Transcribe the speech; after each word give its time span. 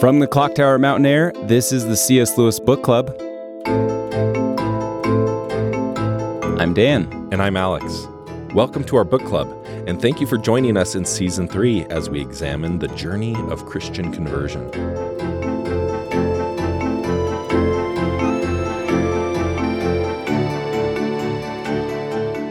From 0.00 0.18
the 0.18 0.26
Clock 0.26 0.54
Tower 0.54 0.78
Mountain 0.78 1.04
Air, 1.04 1.30
this 1.42 1.72
is 1.72 1.84
the 1.84 1.94
C.S. 1.94 2.38
Lewis 2.38 2.58
Book 2.58 2.82
Club. 2.82 3.14
I'm 6.58 6.72
Dan. 6.72 7.28
And 7.30 7.42
I'm 7.42 7.54
Alex. 7.54 8.08
Welcome 8.54 8.82
to 8.84 8.96
our 8.96 9.04
book 9.04 9.22
club, 9.26 9.46
and 9.86 10.00
thank 10.00 10.18
you 10.18 10.26
for 10.26 10.38
joining 10.38 10.78
us 10.78 10.94
in 10.94 11.04
season 11.04 11.46
three 11.46 11.84
as 11.90 12.08
we 12.08 12.18
examine 12.18 12.78
the 12.78 12.88
journey 12.88 13.36
of 13.50 13.66
Christian 13.66 14.10
conversion. 14.10 14.70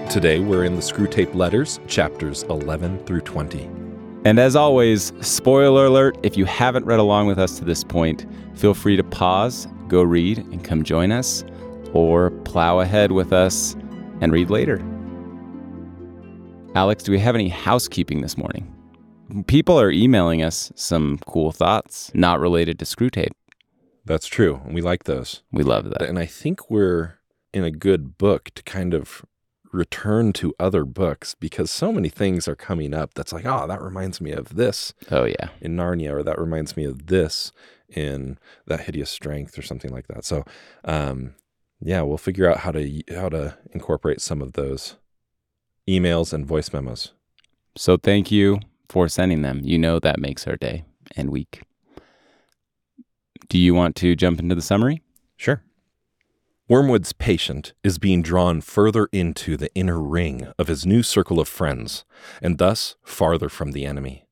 Today 0.08 0.38
we're 0.38 0.66
in 0.66 0.76
the 0.76 0.84
Screwtape 0.84 1.34
Letters, 1.34 1.80
chapters 1.88 2.44
11 2.44 3.06
through 3.06 3.22
20. 3.22 3.79
And 4.26 4.38
as 4.38 4.56
always, 4.56 5.14
spoiler 5.22 5.86
alert 5.86 6.18
if 6.24 6.36
you 6.36 6.44
haven't 6.44 6.86
read 6.86 7.00
along 7.00 7.28
with 7.28 7.40
us 7.40 7.58
to 7.60 7.66
this 7.66 7.86
point, 7.86 8.26
feel 8.54 8.74
free 8.74 8.98
to 8.98 9.04
pause, 9.04 9.68
go 9.88 10.02
read, 10.02 10.40
and 10.40 10.62
come 10.64 10.84
join 10.84 11.12
us, 11.12 11.46
or 11.94 12.32
plow 12.44 12.82
ahead 12.82 13.14
with 13.14 13.32
us 13.32 13.78
and 14.20 14.34
read 14.34 14.50
later. 14.50 14.84
Alex, 16.76 17.04
do 17.04 17.14
we 17.14 17.20
have 17.20 17.34
any 17.34 17.48
housekeeping 17.48 18.22
this 18.22 18.38
morning? 18.38 18.76
People 19.48 19.80
are 19.80 19.90
emailing 19.90 20.44
us 20.44 20.72
some 20.76 21.20
cool 21.26 21.52
thoughts 21.52 22.12
not 22.14 22.42
related 22.42 22.78
to 22.80 22.86
Screwtape. 22.86 23.32
That's 24.06 24.28
true. 24.28 24.62
We 24.66 24.82
like 24.82 25.06
those. 25.06 25.44
We 25.52 25.64
love 25.64 25.86
that. 25.92 26.02
And 26.04 26.20
I 26.20 26.26
think 26.26 26.70
we're 26.70 27.20
in 27.54 27.64
a 27.64 27.72
good 27.72 28.18
book 28.18 28.52
to 28.56 28.64
kind 28.64 28.94
of 28.94 29.24
return 29.72 30.34
to 30.34 30.54
other 30.60 30.84
books 30.86 31.36
because 31.36 31.70
so 31.70 31.92
many 31.92 32.10
things 32.10 32.48
are 32.48 32.56
coming 32.56 32.94
up 32.94 33.14
that's 33.14 33.32
like, 33.32 33.46
oh, 33.46 33.68
that 33.68 33.82
reminds 33.82 34.20
me 34.20 34.32
of 34.32 34.56
this 34.56 34.94
Oh, 35.12 35.26
yeah. 35.26 35.50
in 35.62 35.76
Narnia, 35.76 36.12
or 36.12 36.24
that 36.24 36.40
reminds 36.40 36.76
me 36.76 36.86
of 36.86 37.08
this 37.08 37.52
in 37.88 38.38
that 38.68 38.82
hideous 38.82 39.10
strength, 39.10 39.58
or 39.58 39.62
something 39.62 39.92
like 39.92 40.08
that. 40.08 40.24
So, 40.26 40.44
um, 40.86 41.36
yeah, 41.82 42.02
we'll 42.02 42.18
figure 42.18 42.50
out 42.50 42.58
how 42.60 42.72
to 42.72 43.02
how 43.16 43.30
to 43.30 43.58
incorporate 43.72 44.22
some 44.22 44.42
of 44.42 44.54
those 44.54 44.96
emails 45.88 46.34
and 46.34 46.46
voice 46.46 46.72
memos. 46.74 47.14
So 47.76 47.96
thank 47.98 48.32
you 48.32 48.60
for 48.90 49.08
sending 49.08 49.42
them. 49.44 49.62
You 49.64 49.78
know 49.78 50.00
that 50.00 50.20
makes 50.20 50.46
our 50.48 50.58
day 50.58 50.84
and 51.16 51.30
week. 51.30 51.62
Do 53.48 53.58
you 53.58 53.74
want 53.74 53.96
to 53.98 54.16
jump 54.16 54.40
into 54.40 54.56
the 54.56 54.62
summary? 54.62 55.02
Sure. 55.38 55.64
Wormwood's 56.70 57.14
patient 57.14 57.74
is 57.84 57.98
being 57.98 58.22
drawn 58.22 58.62
further 58.62 59.10
into 59.12 59.58
the 59.58 59.74
inner 59.74 60.00
ring 60.00 60.54
of 60.60 60.68
his 60.68 60.86
new 60.86 61.02
circle 61.02 61.40
of 61.40 61.48
friends, 61.48 62.06
and 62.44 62.60
thus 62.60 62.96
farther 63.04 63.50
from 63.50 63.72
the 63.72 63.88
enemy, 63.88 64.28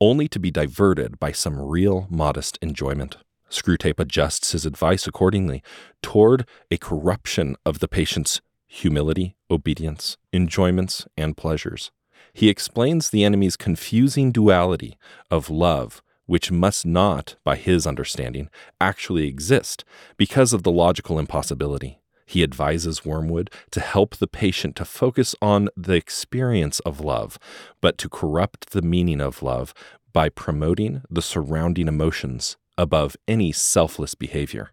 only 0.00 0.28
to 0.28 0.38
be 0.38 0.52
diverted 0.52 1.18
by 1.18 1.32
some 1.32 1.58
real 1.58 2.06
modest 2.08 2.56
enjoyment. 2.62 3.16
Screwtape 3.50 3.98
adjusts 3.98 4.52
his 4.52 4.64
advice 4.64 5.08
accordingly 5.08 5.60
toward 6.02 6.46
a 6.70 6.76
corruption 6.76 7.56
of 7.66 7.80
the 7.80 7.88
patient's 7.88 8.40
humility, 8.68 9.34
obedience, 9.50 10.16
enjoyments, 10.32 11.08
and 11.16 11.36
pleasures. 11.36 11.90
He 12.32 12.48
explains 12.48 13.10
the 13.10 13.24
enemy's 13.24 13.56
confusing 13.56 14.30
duality 14.30 14.96
of 15.32 15.50
love 15.50 16.00
which 16.26 16.52
must 16.52 16.84
not, 16.84 17.36
by 17.44 17.56
his 17.56 17.86
understanding, 17.86 18.50
actually 18.80 19.26
exist 19.26 19.84
because 20.16 20.52
of 20.52 20.62
the 20.62 20.70
logical 20.70 21.18
impossibility. 21.18 22.00
He 22.26 22.42
advises 22.42 23.04
Wormwood 23.04 23.50
to 23.70 23.80
help 23.80 24.16
the 24.16 24.26
patient 24.26 24.74
to 24.76 24.84
focus 24.84 25.34
on 25.40 25.68
the 25.76 25.94
experience 25.94 26.80
of 26.80 27.00
love, 27.00 27.38
but 27.80 27.98
to 27.98 28.08
corrupt 28.08 28.70
the 28.70 28.82
meaning 28.82 29.20
of 29.20 29.42
love 29.42 29.72
by 30.12 30.28
promoting 30.28 31.02
the 31.08 31.22
surrounding 31.22 31.86
emotions 31.86 32.56
above 32.76 33.16
any 33.28 33.52
selfless 33.52 34.14
behavior, 34.14 34.72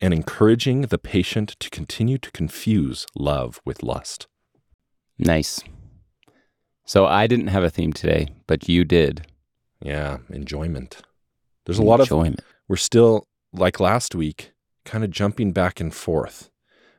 and 0.00 0.12
encouraging 0.12 0.82
the 0.82 0.98
patient 0.98 1.56
to 1.60 1.70
continue 1.70 2.18
to 2.18 2.30
confuse 2.32 3.06
love 3.14 3.60
with 3.64 3.82
lust. 3.82 4.26
Nice. 5.18 5.62
So 6.84 7.06
I 7.06 7.26
didn't 7.26 7.46
have 7.46 7.62
a 7.62 7.70
theme 7.70 7.92
today, 7.92 8.28
but 8.46 8.68
you 8.68 8.84
did. 8.84 9.26
Yeah, 9.84 10.18
enjoyment. 10.30 11.02
There's 11.66 11.78
a 11.78 11.82
lot 11.82 12.00
of 12.00 12.06
enjoyment. 12.06 12.40
we're 12.68 12.76
still 12.76 13.28
like 13.52 13.78
last 13.78 14.14
week 14.14 14.52
kind 14.84 15.04
of 15.04 15.10
jumping 15.10 15.52
back 15.52 15.78
and 15.78 15.94
forth 15.94 16.50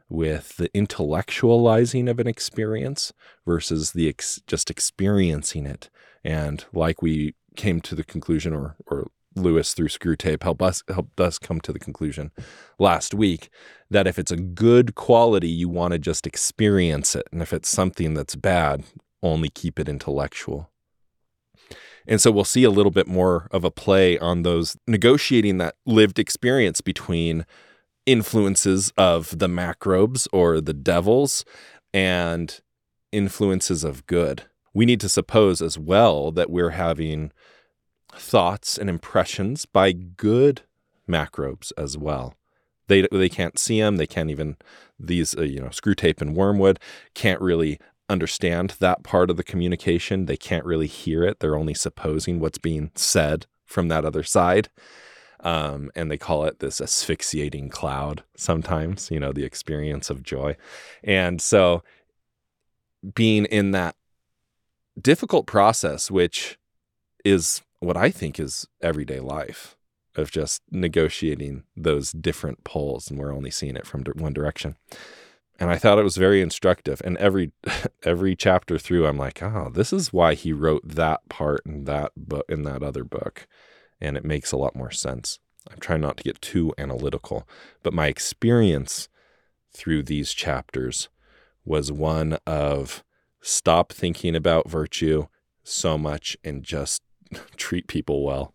with 0.07 0.56
the 0.57 0.69
intellectualizing 0.69 2.09
of 2.09 2.19
an 2.19 2.28
experience 2.28 3.12
versus 3.46 3.91
the 3.94 4.07
ex- 4.07 4.41
just 4.47 4.69
experiencing 4.69 5.66
it 5.66 5.90
and 6.23 6.66
like 6.73 7.01
we 7.01 7.34
came 7.56 7.81
to 7.81 7.96
the 7.96 8.03
conclusion 8.03 8.53
or 8.53 8.75
or 8.88 9.07
Lewis 9.35 9.73
through 9.73 9.90
Screwtape 9.90 10.44
help 10.44 10.62
us 10.62 10.84
helped 10.88 11.19
us 11.19 11.38
come 11.40 11.59
to 11.62 11.73
the 11.73 11.79
conclusion 11.79 12.31
last 12.79 13.13
week 13.13 13.50
that 13.90 14.07
if 14.07 14.17
it's 14.17 14.31
a 14.31 14.38
good 14.38 14.96
quality 14.96 15.50
you 15.50 15.67
want 15.67 15.91
to 15.91 16.00
just 16.00 16.25
experience 16.28 17.16
it 17.16 17.28
and 17.31 17.41
if 17.41 17.52
it's 17.52 17.69
something 17.69 18.13
that's 18.13 18.35
bad 18.35 18.84
only 19.22 19.50
keep 19.50 19.79
it 19.79 19.90
intellectual 19.90 20.69
and 22.07 22.21
so 22.21 22.31
we'll 22.31 22.43
see 22.43 22.63
a 22.63 22.69
little 22.69 22.91
bit 22.91 23.07
more 23.07 23.47
of 23.51 23.63
a 23.63 23.71
play 23.71 24.17
on 24.19 24.43
those 24.43 24.77
negotiating 24.88 25.57
that 25.57 25.75
lived 25.85 26.19
experience 26.19 26.81
between 26.81 27.45
influences 28.05 28.91
of 28.97 29.38
the 29.39 29.47
macrobes 29.47 30.27
or 30.31 30.61
the 30.61 30.73
devils 30.73 31.43
and 31.93 32.61
influences 33.11 33.83
of 33.83 34.05
good. 34.05 34.43
We 34.73 34.85
need 34.85 34.99
to 35.01 35.09
suppose 35.09 35.61
as 35.61 35.79
well 35.79 36.31
that 36.31 36.49
we're 36.49 36.71
having 36.71 37.31
thoughts 38.13 38.77
and 38.77 38.89
impressions 38.89 39.66
by 39.66 39.91
good 39.93 40.61
macrobes 41.09 41.72
as 41.77 41.97
well. 41.97 42.35
They, 42.87 43.07
they 43.11 43.29
can't 43.29 43.57
see 43.57 43.79
them. 43.79 43.97
They 43.97 44.05
can't 44.05 44.29
even, 44.29 44.57
these, 44.99 45.35
uh, 45.35 45.41
you 45.41 45.59
know, 45.59 45.67
Screwtape 45.67 46.22
and 46.22 46.35
wormwood 46.35 46.79
can't 47.16 47.41
really 47.41 47.79
understand 48.09 48.75
that 48.79 49.03
part 49.03 49.29
of 49.29 49.38
the 49.38 49.43
communication. 49.43 50.25
They 50.25 50.38
can't 50.38 50.66
really 50.66 50.88
hear 50.88 51.23
it. 51.23 51.39
They're 51.39 51.57
only 51.57 51.73
supposing 51.73 52.39
what's 52.39 52.57
being 52.57 52.91
said 52.95 53.45
from 53.66 53.88
that 53.88 54.05
other 54.05 54.23
side. 54.23 54.69
Um, 55.41 55.91
and 55.95 56.09
they 56.09 56.17
call 56.17 56.45
it 56.45 56.59
this 56.59 56.81
asphyxiating 56.81 57.69
cloud 57.69 58.23
sometimes, 58.35 59.11
you 59.11 59.19
know, 59.19 59.31
the 59.31 59.43
experience 59.43 60.09
of 60.09 60.23
joy. 60.23 60.55
And 61.03 61.41
so 61.41 61.83
being 63.13 63.45
in 63.45 63.71
that 63.71 63.95
difficult 64.99 65.45
process, 65.45 66.09
which 66.09 66.57
is 67.23 67.61
what 67.79 67.97
I 67.97 68.09
think 68.09 68.39
is 68.39 68.67
everyday 68.81 69.19
life 69.19 69.75
of 70.16 70.31
just 70.31 70.61
negotiating 70.72 71.63
those 71.75 72.11
different 72.11 72.63
poles, 72.63 73.09
and 73.09 73.19
we're 73.19 73.33
only 73.33 73.51
seeing 73.51 73.75
it 73.75 73.85
from 73.85 74.03
one 74.16 74.33
direction 74.33 74.77
and 75.59 75.69
I 75.69 75.77
thought 75.77 75.99
it 75.99 76.03
was 76.03 76.17
very 76.17 76.41
instructive. 76.41 77.01
And 77.03 77.17
every 77.17 77.51
every 78.03 78.35
chapter 78.35 78.77
through, 78.77 79.07
I'm 79.07 79.17
like, 79.17 79.41
oh, 79.41 79.69
this 79.73 79.93
is 79.93 80.13
why 80.13 80.33
he 80.33 80.53
wrote 80.53 80.88
that 80.88 81.27
part 81.29 81.61
in 81.66 81.85
that 81.85 82.11
book 82.16 82.45
in 82.49 82.63
that 82.63 82.83
other 82.83 83.03
book, 83.03 83.47
and 83.99 84.17
it 84.17 84.25
makes 84.25 84.51
a 84.51 84.57
lot 84.57 84.75
more 84.75 84.91
sense. 84.91 85.39
I'm 85.71 85.79
trying 85.79 86.01
not 86.01 86.17
to 86.17 86.23
get 86.23 86.41
too 86.41 86.73
analytical, 86.77 87.47
but 87.81 87.93
my 87.93 88.07
experience 88.07 89.09
through 89.73 90.03
these 90.03 90.31
chapters 90.31 91.09
was 91.66 91.91
one 91.91 92.37
of 92.45 93.03
stop 93.41 93.91
thinking 93.91 94.35
about 94.35 94.69
virtue 94.69 95.25
so 95.63 95.97
much 95.97 96.37
and 96.43 96.63
just 96.63 97.01
treat 97.57 97.87
people 97.87 98.23
well. 98.23 98.53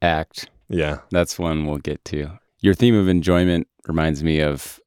Act. 0.00 0.48
Yeah. 0.68 0.98
That's 1.10 1.38
one 1.38 1.66
we'll 1.66 1.78
get 1.78 2.04
to. 2.06 2.38
Your 2.60 2.74
theme 2.74 2.94
of 2.94 3.08
enjoyment 3.08 3.66
reminds 3.86 4.22
me 4.22 4.40
of 4.40 4.79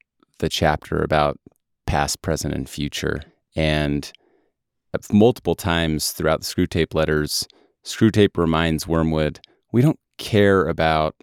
the 0.44 0.50
chapter 0.50 1.02
about 1.02 1.40
past, 1.88 2.22
present, 2.22 2.54
and 2.54 2.70
future. 2.70 3.22
And 3.56 4.12
uh, 4.94 5.00
multiple 5.12 5.56
times 5.56 6.12
throughout 6.12 6.42
the 6.42 6.46
Screwtape 6.46 6.94
letters, 6.94 7.48
Screwtape 7.86 8.38
reminds 8.38 8.86
Wormwood, 8.86 9.40
we 9.72 9.82
don't 9.82 10.00
care 10.18 10.68
about, 10.68 11.16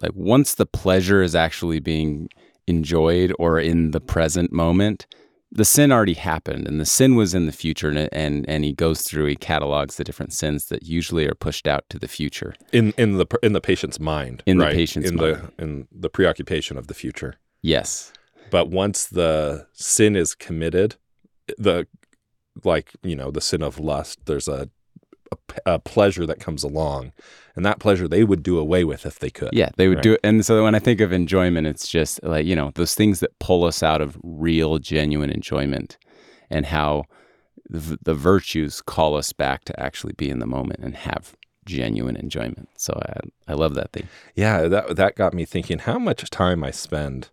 like, 0.00 0.12
once 0.14 0.54
the 0.54 0.64
pleasure 0.64 1.22
is 1.22 1.34
actually 1.34 1.80
being 1.80 2.28
enjoyed 2.68 3.32
or 3.36 3.58
in 3.58 3.90
the 3.90 4.00
present 4.00 4.52
moment, 4.52 5.06
the 5.50 5.64
sin 5.64 5.90
already 5.90 6.14
happened 6.14 6.68
and 6.68 6.80
the 6.80 6.86
sin 6.86 7.16
was 7.16 7.34
in 7.34 7.46
the 7.46 7.52
future 7.52 7.88
and, 7.88 8.08
and 8.12 8.44
and 8.48 8.64
he 8.64 8.72
goes 8.72 9.02
through 9.02 9.26
he 9.26 9.36
catalogs 9.36 9.96
the 9.96 10.02
different 10.02 10.32
sins 10.32 10.66
that 10.66 10.82
usually 10.82 11.24
are 11.26 11.36
pushed 11.36 11.68
out 11.68 11.84
to 11.88 12.00
the 12.00 12.08
future 12.08 12.52
in 12.72 12.92
in 12.98 13.16
the 13.16 13.26
in 13.44 13.52
the 13.52 13.60
patient's 13.60 14.00
mind 14.00 14.42
in 14.44 14.58
right? 14.58 14.70
the 14.70 14.74
patient's 14.74 15.08
in 15.08 15.16
mind. 15.16 15.52
the 15.56 15.62
in 15.62 15.88
the 15.92 16.10
preoccupation 16.10 16.76
of 16.76 16.88
the 16.88 16.94
future 16.94 17.36
yes 17.62 18.12
but 18.50 18.68
once 18.70 19.06
the 19.06 19.66
sin 19.72 20.16
is 20.16 20.34
committed 20.34 20.96
the 21.58 21.86
like 22.64 22.92
you 23.02 23.14
know 23.16 23.30
the 23.30 23.40
sin 23.40 23.62
of 23.62 23.78
lust 23.78 24.18
there's 24.26 24.48
a, 24.48 24.68
a, 25.32 25.74
a 25.74 25.78
pleasure 25.78 26.26
that 26.26 26.40
comes 26.40 26.62
along 26.62 27.12
and 27.54 27.64
that 27.64 27.78
pleasure 27.78 28.08
they 28.08 28.24
would 28.24 28.42
do 28.42 28.58
away 28.58 28.82
with 28.84 29.04
if 29.06 29.18
they 29.18 29.30
could 29.30 29.50
yeah 29.52 29.70
they 29.76 29.88
would 29.88 29.96
Right. 29.98 30.02
do 30.02 30.12
it 30.14 30.20
and 30.24 30.44
so 30.44 30.62
when 30.64 30.74
i 30.74 30.78
think 30.78 31.00
of 31.00 31.12
enjoyment 31.12 31.66
it's 31.66 31.88
just 31.88 32.22
like 32.22 32.46
you 32.46 32.56
know 32.56 32.72
those 32.74 32.94
things 32.94 33.20
that 33.20 33.38
pull 33.38 33.64
us 33.64 33.82
out 33.82 34.00
of 34.00 34.18
real 34.22 34.78
genuine 34.78 35.30
enjoyment 35.30 35.98
and 36.50 36.66
how 36.66 37.04
the, 37.68 37.98
the 38.02 38.14
virtues 38.14 38.80
call 38.80 39.16
us 39.16 39.32
back 39.32 39.64
to 39.64 39.80
actually 39.80 40.12
be 40.12 40.30
in 40.30 40.38
the 40.38 40.46
moment 40.46 40.78
and 40.84 40.94
have 40.94 41.34
genuine 41.64 42.14
enjoyment. 42.14 42.68
So 42.76 42.92
I 43.04 43.52
I 43.52 43.54
love 43.54 43.74
that 43.74 43.90
thing. 43.92 44.06
Yeah, 44.36 44.68
that 44.68 44.94
that 44.94 45.16
got 45.16 45.34
me 45.34 45.44
thinking 45.44 45.80
how 45.80 45.98
much 45.98 46.30
time 46.30 46.62
I 46.62 46.70
spend 46.70 47.30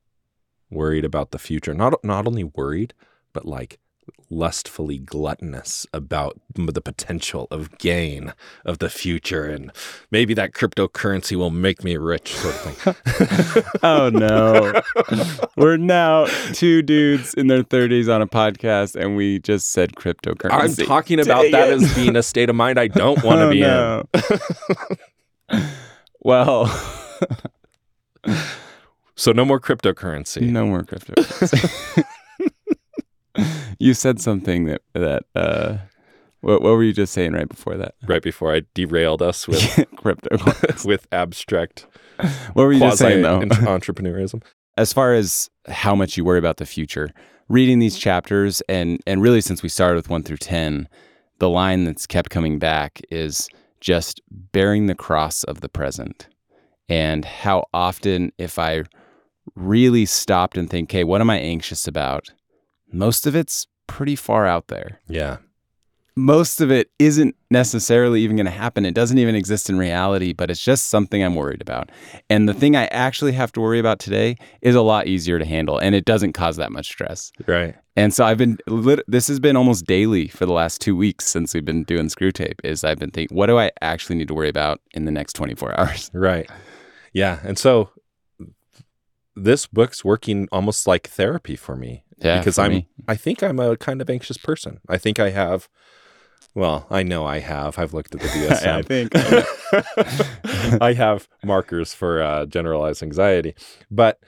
worried 0.74 1.06
about 1.06 1.32
the 1.32 1.40
future. 1.40 1.74
Not 1.74 2.04
not 2.04 2.28
only 2.28 2.44
worried, 2.44 2.94
but 3.34 3.46
like 3.46 3.80
lustfully 4.30 4.98
gluttonous 4.98 5.88
about 5.94 6.38
the 6.56 6.82
potential 6.82 7.48
of 7.52 7.78
gain 7.78 8.34
of 8.66 8.80
the 8.80 8.90
future 8.90 9.46
and 9.46 9.72
maybe 10.12 10.34
that 10.34 10.52
cryptocurrency 10.52 11.38
will 11.38 11.50
make 11.52 11.86
me 11.86 11.96
rich 11.96 12.36
sort 12.36 12.54
of 12.56 12.62
thing. 12.62 13.64
oh 13.84 14.10
no. 14.10 14.82
We're 15.56 15.78
now 15.78 16.26
two 16.52 16.82
dudes 16.82 17.34
in 17.34 17.48
their 17.48 17.64
30s 17.64 18.14
on 18.14 18.22
a 18.22 18.28
podcast 18.28 18.96
and 19.02 19.16
we 19.16 19.40
just 19.40 19.72
said 19.72 19.96
cryptocurrency. 19.96 20.82
I'm 20.82 20.86
talking 20.86 21.20
about 21.22 21.50
that 21.52 21.70
as 21.70 21.96
being 21.96 22.18
a 22.18 22.24
state 22.24 22.50
of 22.50 22.58
mind 22.58 22.80
I 22.80 22.88
don't 22.90 23.24
want 23.24 23.40
to 23.40 23.46
Oh, 23.48 23.52
be 23.52 23.62
no. 23.62 24.04
in. 25.52 25.64
well, 26.22 26.66
So 29.24 29.32
no 29.32 29.46
more 29.46 29.58
cryptocurrency. 29.62 30.42
no 30.42 30.66
more 30.66 30.84
cryptocurrency. 30.84 32.04
you 33.80 33.94
said 33.94 34.20
something 34.20 34.66
that 34.66 34.82
that 34.92 35.24
uh 35.34 35.78
what, 36.42 36.62
what 36.62 36.72
were 36.72 36.84
you 36.84 36.92
just 36.92 37.14
saying 37.14 37.32
right 37.32 37.48
before 37.48 37.78
that? 37.78 37.96
Right 38.06 38.22
before 38.22 38.54
I 38.54 38.64
derailed 38.74 39.22
us 39.22 39.48
with 39.48 39.62
Cryptocurrency. 39.96 40.86
with 40.86 41.08
abstract 41.14 41.88
What 42.52 42.64
were 42.66 42.74
you 42.74 42.82
just 42.82 42.98
saying 42.98 43.22
though? 43.22 43.40
entrepreneurism. 43.80 44.44
as 44.76 44.92
far 44.92 45.14
as 45.14 45.50
how 45.70 45.96
much 45.96 46.18
you 46.18 46.26
worry 46.26 46.40
about 46.40 46.58
the 46.58 46.66
future, 46.66 47.14
reading 47.48 47.80
these 47.80 47.98
chapters 47.98 48.62
and 48.68 49.00
and 49.08 49.22
really 49.22 49.40
since 49.40 49.64
we 49.64 49.70
started 49.70 49.96
with 49.96 50.10
1 50.10 50.24
through 50.24 50.36
10, 50.36 50.90
the 51.40 51.48
line 51.50 51.86
that's 51.86 52.06
kept 52.06 52.30
coming 52.30 52.60
back 52.60 53.00
is 53.10 53.48
just 53.80 54.20
bearing 54.30 54.88
the 54.88 54.96
cross 54.96 55.46
of 55.46 55.62
the 55.62 55.70
present. 55.70 56.28
And 56.90 57.24
how 57.24 57.68
often 57.74 58.34
if 58.38 58.60
I 58.60 58.84
really 59.56 60.06
stopped 60.06 60.58
and 60.58 60.70
think, 60.70 60.90
"Okay, 60.90 61.04
what 61.04 61.22
am 61.22 61.30
I 61.30 61.38
anxious 61.40 61.88
about?" 61.88 62.30
Most 62.92 63.26
of 63.26 63.36
it's 63.36 63.68
pretty 63.88 64.16
far 64.16 64.46
out 64.46 64.68
there. 64.68 65.00
Yeah. 65.08 65.38
Most 66.16 66.62
of 66.62 66.70
it 66.70 66.92
isn't 67.00 67.36
necessarily 67.50 68.22
even 68.22 68.36
going 68.36 68.46
to 68.46 68.52
happen. 68.52 68.86
It 68.86 68.94
doesn't 68.94 69.18
even 69.18 69.34
exist 69.34 69.68
in 69.68 69.80
reality, 69.80 70.32
but 70.32 70.52
it's 70.52 70.64
just 70.64 70.90
something 70.90 71.24
I'm 71.24 71.34
worried 71.34 71.62
about. 71.62 71.90
And 72.30 72.48
the 72.48 72.54
thing 72.54 72.76
I 72.76 72.86
actually 72.88 73.32
have 73.32 73.52
to 73.54 73.62
worry 73.62 73.80
about 73.80 73.98
today 73.98 74.36
is 74.62 74.76
a 74.76 74.82
lot 74.84 75.08
easier 75.08 75.40
to 75.40 75.46
handle 75.46 75.80
and 75.80 75.96
it 75.96 76.06
doesn't 76.06 76.34
cause 76.34 76.58
that 76.58 76.72
much 76.72 76.86
stress. 76.86 77.32
Right. 77.48 77.74
And 77.96 78.14
so 78.14 78.26
I've 78.26 78.38
been 78.38 78.60
this 79.08 79.28
has 79.28 79.40
been 79.40 79.56
almost 79.56 79.86
daily 79.88 80.28
for 80.28 80.46
the 80.46 80.54
last 80.54 80.82
2 80.82 80.96
weeks 80.96 81.26
since 81.26 81.54
we've 81.54 81.66
been 81.66 81.84
doing 81.84 82.10
Screwtape 82.10 82.60
is 82.64 82.84
I've 82.84 83.00
been 83.00 83.12
thinking 83.12 83.36
what 83.36 83.48
do 83.48 83.58
I 83.58 83.72
actually 83.82 84.16
need 84.16 84.28
to 84.28 84.36
worry 84.36 84.50
about 84.50 84.82
in 84.94 85.06
the 85.06 85.12
next 85.12 85.34
24 85.34 85.80
hours? 85.80 86.12
Right. 86.14 86.48
Yeah. 87.14 87.40
And 87.44 87.58
so 87.58 87.90
this 89.36 89.68
book's 89.68 90.04
working 90.04 90.48
almost 90.52 90.88
like 90.88 91.08
therapy 91.08 91.56
for 91.56 91.76
me. 91.76 92.04
Yeah. 92.20 92.38
because 92.38 92.58
I'm 92.58 92.72
me. 92.72 92.88
I 93.08 93.16
think 93.16 93.44
I'm 93.44 93.60
a 93.60 93.76
kind 93.76 94.02
of 94.02 94.10
anxious 94.10 94.38
person. 94.38 94.80
I 94.88 94.98
think 94.98 95.20
I 95.20 95.32
have 95.32 95.68
well, 96.56 96.86
I 96.92 97.02
know 97.02 97.26
I 97.26 97.40
have. 97.40 97.80
I've 97.80 97.94
looked 97.94 98.14
at 98.14 98.22
the 98.22 98.28
DSM. 98.28 98.78
I 98.78 98.82
think 98.84 100.82
I 100.82 100.94
have 100.94 101.28
markers 101.44 101.94
for 101.94 102.22
uh, 102.22 102.46
generalized 102.46 103.02
anxiety, 103.02 103.56
but 103.90 104.20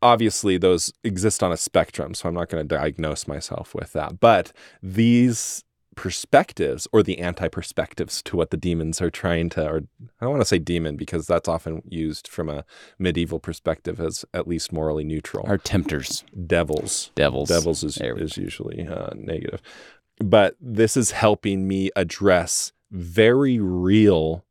obviously 0.00 0.56
those 0.56 0.92
exist 1.04 1.42
on 1.42 1.52
a 1.52 1.56
spectrum. 1.56 2.14
So 2.14 2.28
I'm 2.28 2.34
not 2.34 2.48
going 2.48 2.66
to 2.66 2.76
diagnose 2.76 3.28
myself 3.28 3.74
with 3.74 3.92
that. 3.92 4.20
But 4.20 4.52
these 4.82 5.64
perspectives 5.96 6.86
or 6.92 7.02
the 7.02 7.18
anti 7.18 7.48
perspectives 7.48 8.22
to 8.22 8.36
what 8.36 8.50
the 8.50 8.56
demons 8.56 9.00
are 9.00 9.10
trying 9.10 9.48
to, 9.50 9.66
or 9.66 9.82
I 10.20 10.24
don't 10.24 10.30
want 10.30 10.42
to 10.42 10.46
say 10.46 10.58
demon 10.58 10.96
because 10.96 11.26
that's 11.26 11.48
often 11.48 11.82
used 11.88 12.28
from 12.28 12.48
a 12.48 12.64
medieval 12.98 13.40
perspective 13.40 13.98
as 13.98 14.24
at 14.32 14.46
least 14.46 14.72
morally 14.72 15.04
neutral. 15.04 15.46
our 15.48 15.58
tempters, 15.58 16.24
devils. 16.46 17.10
devils. 17.14 17.48
Devils 17.48 17.82
is, 17.82 17.98
is 18.00 18.36
usually 18.36 18.86
uh, 18.86 19.10
negative. 19.14 19.60
But 20.18 20.56
this 20.60 20.96
is 20.96 21.10
helping 21.10 21.66
me 21.66 21.90
address 21.96 22.72
very 22.90 23.58
real 23.58 24.44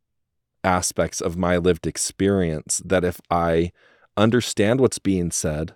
aspects 0.63 1.21
of 1.21 1.37
my 1.37 1.57
lived 1.57 1.87
experience 1.87 2.81
that 2.83 3.03
if 3.03 3.21
I 3.29 3.71
understand 4.17 4.79
what's 4.79 4.99
being 4.99 5.31
said, 5.31 5.75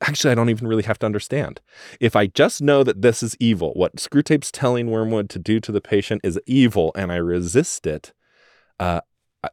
actually, 0.00 0.32
I 0.32 0.34
don't 0.34 0.50
even 0.50 0.68
really 0.68 0.82
have 0.84 0.98
to 1.00 1.06
understand. 1.06 1.60
If 2.00 2.16
I 2.16 2.26
just 2.26 2.60
know 2.60 2.82
that 2.84 3.02
this 3.02 3.22
is 3.22 3.36
evil, 3.40 3.72
what 3.74 3.96
Screwtape's 3.96 4.50
telling 4.50 4.90
Wormwood 4.90 5.30
to 5.30 5.38
do 5.38 5.60
to 5.60 5.72
the 5.72 5.80
patient 5.80 6.20
is 6.24 6.38
evil, 6.46 6.92
and 6.94 7.10
I 7.10 7.16
resist 7.16 7.86
it, 7.86 8.12
uh, 8.78 9.00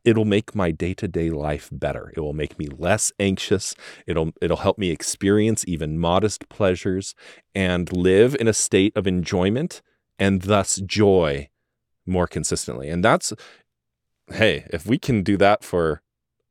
it'll 0.03 0.25
make 0.25 0.55
my 0.55 0.71
day-to-day 0.71 1.29
life 1.29 1.69
better. 1.71 2.11
It 2.15 2.19
will 2.19 2.33
make 2.33 2.57
me 2.57 2.67
less 2.67 3.11
anxious. 3.19 3.75
It'll 4.07 4.31
it'll 4.41 4.57
help 4.57 4.77
me 4.77 4.89
experience 4.89 5.63
even 5.67 5.99
modest 5.99 6.49
pleasures 6.49 7.15
and 7.53 7.95
live 7.95 8.35
in 8.39 8.47
a 8.47 8.53
state 8.53 8.95
of 8.95 9.07
enjoyment 9.07 9.81
and 10.19 10.41
thus 10.41 10.77
joy 10.77 11.49
more 12.05 12.27
consistently. 12.27 12.89
And 12.89 13.03
that's 13.03 13.33
hey, 14.31 14.65
if 14.71 14.85
we 14.85 14.97
can 14.97 15.21
do 15.21 15.37
that 15.37 15.63
for 15.63 16.01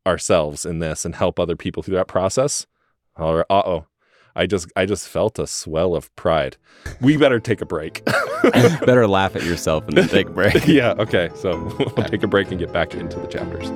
ourselves 0.06 0.66
in 0.66 0.78
this 0.78 1.04
and 1.04 1.14
help 1.14 1.38
other 1.38 1.56
people 1.56 1.82
through 1.82 1.96
that 1.96 2.08
process, 2.08 2.66
or 3.16 3.46
uh-oh. 3.50 3.86
I 4.34 4.46
just 4.46 4.72
I 4.76 4.86
just 4.86 5.08
felt 5.08 5.38
a 5.38 5.46
swell 5.46 5.94
of 5.94 6.14
pride. 6.16 6.56
We 7.00 7.16
better 7.16 7.38
take 7.38 7.60
a 7.60 7.66
break. 7.66 8.02
Better 8.84 9.06
laugh 9.06 9.36
at 9.36 9.44
yourself 9.44 9.86
and 9.86 9.96
then 9.96 10.08
take 10.08 10.26
a 10.26 10.30
break. 10.30 10.54
yeah, 10.66 10.94
okay. 10.98 11.30
So 11.34 11.72
we'll 11.78 12.06
take 12.06 12.24
a 12.24 12.26
break 12.26 12.50
and 12.50 12.58
get 12.58 12.72
back 12.72 12.94
into 12.94 13.20
the 13.20 13.28
chapters. 13.28 13.70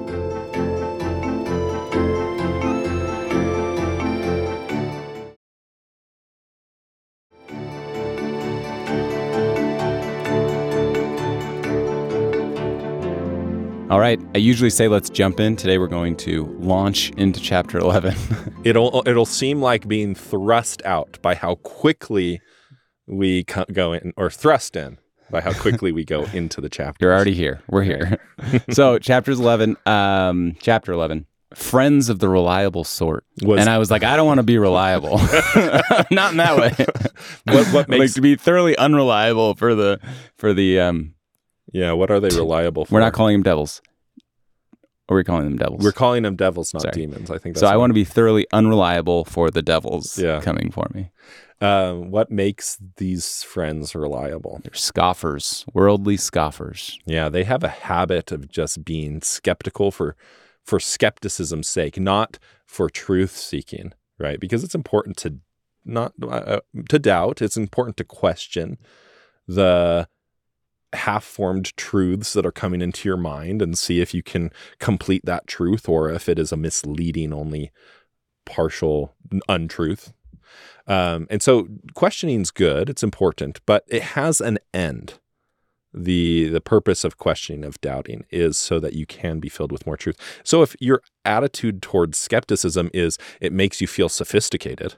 All 13.88 14.00
right. 14.00 14.18
I 14.34 14.38
usually 14.38 14.70
say 14.70 14.88
let's 14.88 15.08
jump 15.08 15.38
in. 15.38 15.54
Today 15.54 15.78
we're 15.78 15.86
going 15.86 16.16
to 16.16 16.46
launch 16.58 17.10
into 17.10 17.40
chapter 17.40 17.78
11. 17.78 18.16
It'll 18.64 19.04
it'll 19.06 19.24
seem 19.26 19.60
like 19.62 19.86
being 19.86 20.12
thrust 20.16 20.82
out 20.84 21.20
by 21.22 21.36
how 21.36 21.54
quickly 21.56 22.40
we 23.06 23.44
go 23.44 23.92
in, 23.92 24.12
or 24.16 24.28
thrust 24.28 24.74
in 24.74 24.98
by 25.30 25.40
how 25.40 25.52
quickly 25.52 25.92
we 25.92 26.04
go 26.04 26.24
into 26.34 26.60
the 26.60 26.68
chapter. 26.68 27.06
You're 27.06 27.14
already 27.14 27.34
here. 27.34 27.62
We're 27.68 27.84
here. 27.84 28.18
so, 28.70 28.98
chapters 28.98 29.38
11, 29.38 29.76
um, 29.86 30.56
chapter 30.60 30.90
11, 30.90 31.24
friends 31.54 32.08
of 32.08 32.18
the 32.18 32.28
reliable 32.28 32.82
sort. 32.82 33.24
Was- 33.42 33.60
and 33.60 33.70
I 33.70 33.78
was 33.78 33.88
like, 33.88 34.02
I 34.02 34.16
don't 34.16 34.26
want 34.26 34.38
to 34.38 34.42
be 34.44 34.58
reliable. 34.58 35.18
Not 36.10 36.32
in 36.32 36.38
that 36.38 36.56
way. 36.56 36.74
What- 37.44 37.66
what 37.72 37.88
like 37.88 38.00
makes- 38.00 38.14
to 38.14 38.20
be 38.20 38.34
thoroughly 38.34 38.76
unreliable 38.76 39.54
for 39.54 39.76
the, 39.76 40.00
for 40.36 40.52
the, 40.52 40.80
um, 40.80 41.12
yeah. 41.72 41.92
What 41.92 42.10
are 42.10 42.20
they 42.20 42.28
reliable 42.36 42.84
for? 42.84 42.94
we're 42.94 43.00
not 43.00 43.12
calling 43.12 43.34
them 43.34 43.42
devils. 43.42 43.82
Or 45.08 45.14
are 45.16 45.18
we 45.18 45.24
calling 45.24 45.44
them 45.44 45.56
devils? 45.56 45.84
We're 45.84 45.92
calling 45.92 46.24
them 46.24 46.34
devils, 46.34 46.74
not 46.74 46.82
Sorry. 46.82 46.92
demons. 46.92 47.30
I 47.30 47.38
think. 47.38 47.54
That's 47.54 47.60
so 47.60 47.66
I 47.68 47.76
want 47.76 47.90
to 47.90 47.94
be 47.94 48.04
thoroughly 48.04 48.46
unreliable 48.52 49.24
for 49.24 49.50
the 49.50 49.62
devils 49.62 50.18
Yeah. 50.18 50.40
coming 50.40 50.70
for 50.72 50.88
me. 50.92 51.10
Um, 51.60 52.10
what 52.10 52.30
makes 52.30 52.76
these 52.96 53.42
friends 53.44 53.94
reliable? 53.94 54.60
They're 54.64 54.74
scoffers, 54.74 55.64
worldly 55.72 56.16
scoffers. 56.16 56.98
Yeah, 57.06 57.28
they 57.30 57.44
have 57.44 57.62
a 57.64 57.68
habit 57.68 58.30
of 58.32 58.48
just 58.50 58.84
being 58.84 59.22
skeptical 59.22 59.90
for 59.90 60.16
for 60.64 60.80
skepticism's 60.80 61.68
sake, 61.68 62.00
not 62.00 62.38
for 62.66 62.90
truth 62.90 63.36
seeking, 63.36 63.92
right? 64.18 64.40
Because 64.40 64.64
it's 64.64 64.74
important 64.74 65.16
to 65.18 65.38
not 65.84 66.12
uh, 66.20 66.60
to 66.88 66.98
doubt. 66.98 67.40
It's 67.40 67.56
important 67.56 67.96
to 67.98 68.04
question 68.04 68.76
the 69.46 70.08
half-formed 70.96 71.76
truths 71.76 72.32
that 72.32 72.44
are 72.44 72.52
coming 72.52 72.82
into 72.82 73.08
your 73.08 73.16
mind 73.16 73.62
and 73.62 73.78
see 73.78 74.00
if 74.00 74.12
you 74.12 74.22
can 74.22 74.50
complete 74.78 75.24
that 75.24 75.46
truth 75.46 75.88
or 75.88 76.10
if 76.10 76.28
it 76.28 76.38
is 76.38 76.52
a 76.52 76.56
misleading 76.56 77.32
only 77.32 77.70
partial 78.44 79.14
untruth. 79.48 80.12
Um, 80.86 81.26
and 81.30 81.42
so 81.42 81.68
questioning's 81.94 82.50
good, 82.50 82.88
it's 82.88 83.02
important, 83.02 83.60
but 83.66 83.84
it 83.88 84.02
has 84.02 84.40
an 84.40 84.58
end 84.72 85.18
the 85.96 86.48
the 86.48 86.60
purpose 86.60 87.02
of 87.02 87.16
questioning 87.16 87.64
of 87.64 87.80
doubting 87.80 88.24
is 88.30 88.58
so 88.58 88.78
that 88.78 88.92
you 88.92 89.06
can 89.06 89.40
be 89.40 89.48
filled 89.48 89.72
with 89.72 89.86
more 89.86 89.96
truth. 89.96 90.16
So 90.44 90.62
if 90.62 90.76
your 90.78 91.00
attitude 91.24 91.80
towards 91.80 92.18
skepticism 92.18 92.90
is 92.92 93.18
it 93.40 93.52
makes 93.52 93.80
you 93.80 93.86
feel 93.86 94.10
sophisticated, 94.10 94.96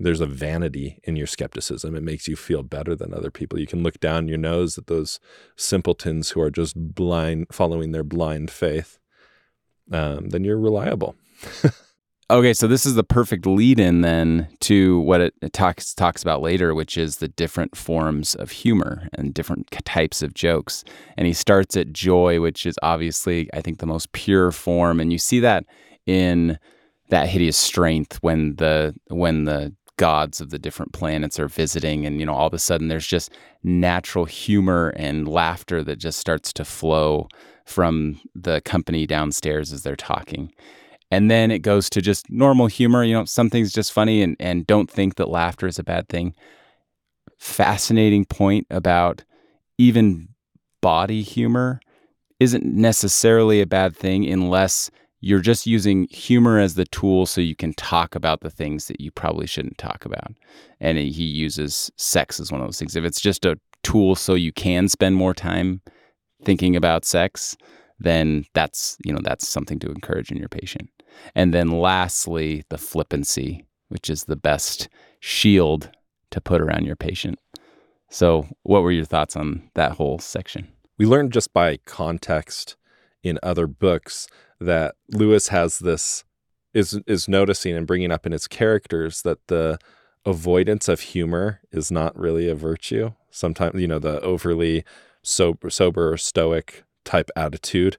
there's 0.00 0.20
a 0.20 0.26
vanity 0.26 0.98
in 1.04 1.16
your 1.16 1.26
skepticism. 1.26 1.94
It 1.94 2.02
makes 2.02 2.26
you 2.26 2.36
feel 2.36 2.62
better 2.62 2.96
than 2.96 3.12
other 3.12 3.30
people. 3.30 3.58
You 3.58 3.66
can 3.66 3.82
look 3.82 4.00
down 4.00 4.28
your 4.28 4.38
nose 4.38 4.78
at 4.78 4.86
those 4.86 5.20
simpletons 5.56 6.30
who 6.30 6.40
are 6.40 6.50
just 6.50 6.74
blind, 6.76 7.46
following 7.52 7.92
their 7.92 8.04
blind 8.04 8.50
faith. 8.50 8.98
Um, 9.92 10.30
then 10.30 10.44
you're 10.44 10.58
reliable. 10.58 11.16
Okay, 12.30 12.54
so 12.54 12.68
this 12.68 12.86
is 12.86 12.94
the 12.94 13.02
perfect 13.02 13.44
lead-in 13.44 14.02
then 14.02 14.46
to 14.60 15.00
what 15.00 15.20
it, 15.20 15.34
it 15.42 15.52
talks 15.52 15.92
talks 15.92 16.22
about 16.22 16.40
later, 16.40 16.76
which 16.76 16.96
is 16.96 17.16
the 17.16 17.26
different 17.26 17.76
forms 17.76 18.36
of 18.36 18.52
humor 18.52 19.08
and 19.14 19.34
different 19.34 19.68
types 19.84 20.22
of 20.22 20.32
jokes. 20.32 20.84
And 21.16 21.26
he 21.26 21.32
starts 21.32 21.76
at 21.76 21.92
joy, 21.92 22.40
which 22.40 22.66
is 22.66 22.78
obviously, 22.84 23.50
I 23.52 23.60
think, 23.60 23.78
the 23.78 23.86
most 23.86 24.12
pure 24.12 24.52
form, 24.52 25.00
and 25.00 25.10
you 25.10 25.18
see 25.18 25.40
that 25.40 25.64
in 26.06 26.56
that 27.08 27.28
hideous 27.28 27.56
strength 27.56 28.18
when 28.22 28.54
the 28.56 28.94
when 29.08 29.44
the 29.44 29.74
gods 30.00 30.40
of 30.40 30.48
the 30.48 30.58
different 30.58 30.94
planets 30.94 31.38
are 31.38 31.46
visiting 31.46 32.06
and 32.06 32.20
you 32.20 32.24
know 32.24 32.32
all 32.32 32.46
of 32.46 32.54
a 32.54 32.58
sudden 32.58 32.88
there's 32.88 33.06
just 33.06 33.30
natural 33.62 34.24
humor 34.24 34.94
and 34.96 35.28
laughter 35.28 35.84
that 35.84 35.96
just 35.96 36.18
starts 36.18 36.54
to 36.54 36.64
flow 36.64 37.28
from 37.66 38.18
the 38.34 38.62
company 38.62 39.06
downstairs 39.06 39.74
as 39.74 39.82
they're 39.82 39.94
talking. 39.94 40.50
And 41.10 41.30
then 41.30 41.50
it 41.50 41.58
goes 41.58 41.90
to 41.90 42.00
just 42.00 42.30
normal 42.30 42.66
humor 42.66 43.04
you 43.04 43.12
know 43.12 43.26
something's 43.26 43.74
just 43.74 43.92
funny 43.92 44.22
and 44.22 44.36
and 44.40 44.66
don't 44.66 44.90
think 44.90 45.16
that 45.16 45.28
laughter 45.28 45.66
is 45.66 45.78
a 45.78 45.84
bad 45.84 46.08
thing. 46.08 46.34
Fascinating 47.36 48.24
point 48.24 48.66
about 48.70 49.24
even 49.76 50.28
body 50.80 51.20
humor 51.20 51.78
isn't 52.38 52.64
necessarily 52.64 53.60
a 53.60 53.66
bad 53.66 53.94
thing 53.94 54.26
unless 54.26 54.90
you're 55.20 55.40
just 55.40 55.66
using 55.66 56.08
humor 56.10 56.58
as 56.58 56.74
the 56.74 56.86
tool 56.86 57.26
so 57.26 57.40
you 57.40 57.54
can 57.54 57.74
talk 57.74 58.14
about 58.14 58.40
the 58.40 58.50
things 58.50 58.86
that 58.88 59.00
you 59.00 59.10
probably 59.10 59.46
shouldn't 59.46 59.78
talk 59.78 60.04
about. 60.04 60.32
And 60.80 60.96
he 60.96 61.24
uses 61.24 61.90
sex 61.96 62.40
as 62.40 62.50
one 62.50 62.60
of 62.60 62.66
those 62.66 62.78
things. 62.78 62.96
If 62.96 63.04
it's 63.04 63.20
just 63.20 63.44
a 63.44 63.58
tool 63.82 64.14
so 64.14 64.34
you 64.34 64.52
can 64.52 64.88
spend 64.88 65.16
more 65.16 65.34
time 65.34 65.82
thinking 66.44 66.74
about 66.74 67.04
sex, 67.04 67.56
then 67.98 68.46
that's, 68.54 68.96
you 69.04 69.12
know, 69.12 69.20
that's 69.22 69.46
something 69.46 69.78
to 69.80 69.90
encourage 69.90 70.30
in 70.30 70.38
your 70.38 70.48
patient. 70.48 70.88
And 71.34 71.52
then 71.52 71.80
lastly, 71.80 72.64
the 72.70 72.78
flippancy, 72.78 73.66
which 73.88 74.08
is 74.08 74.24
the 74.24 74.36
best 74.36 74.88
shield 75.20 75.90
to 76.30 76.40
put 76.40 76.62
around 76.62 76.86
your 76.86 76.96
patient. 76.96 77.38
So, 78.08 78.48
what 78.62 78.82
were 78.82 78.90
your 78.90 79.04
thoughts 79.04 79.36
on 79.36 79.70
that 79.74 79.92
whole 79.92 80.18
section? 80.18 80.68
We 80.98 81.06
learned 81.06 81.32
just 81.32 81.52
by 81.52 81.78
context 81.86 82.76
in 83.22 83.38
other 83.42 83.66
books 83.66 84.26
that 84.60 84.94
Lewis 85.08 85.48
has 85.48 85.78
this 85.78 86.24
is 86.72 87.00
is 87.06 87.28
noticing 87.28 87.76
and 87.76 87.86
bringing 87.86 88.12
up 88.12 88.26
in 88.26 88.32
his 88.32 88.46
characters 88.46 89.22
that 89.22 89.46
the 89.48 89.78
avoidance 90.24 90.88
of 90.88 91.00
humor 91.00 91.60
is 91.72 91.90
not 91.90 92.16
really 92.18 92.48
a 92.48 92.54
virtue. 92.54 93.12
Sometimes, 93.30 93.80
you 93.80 93.88
know, 93.88 93.98
the 93.98 94.20
overly 94.20 94.84
sober, 95.22 95.70
sober 95.70 96.12
or 96.12 96.16
stoic 96.16 96.84
type 97.04 97.30
attitude 97.34 97.96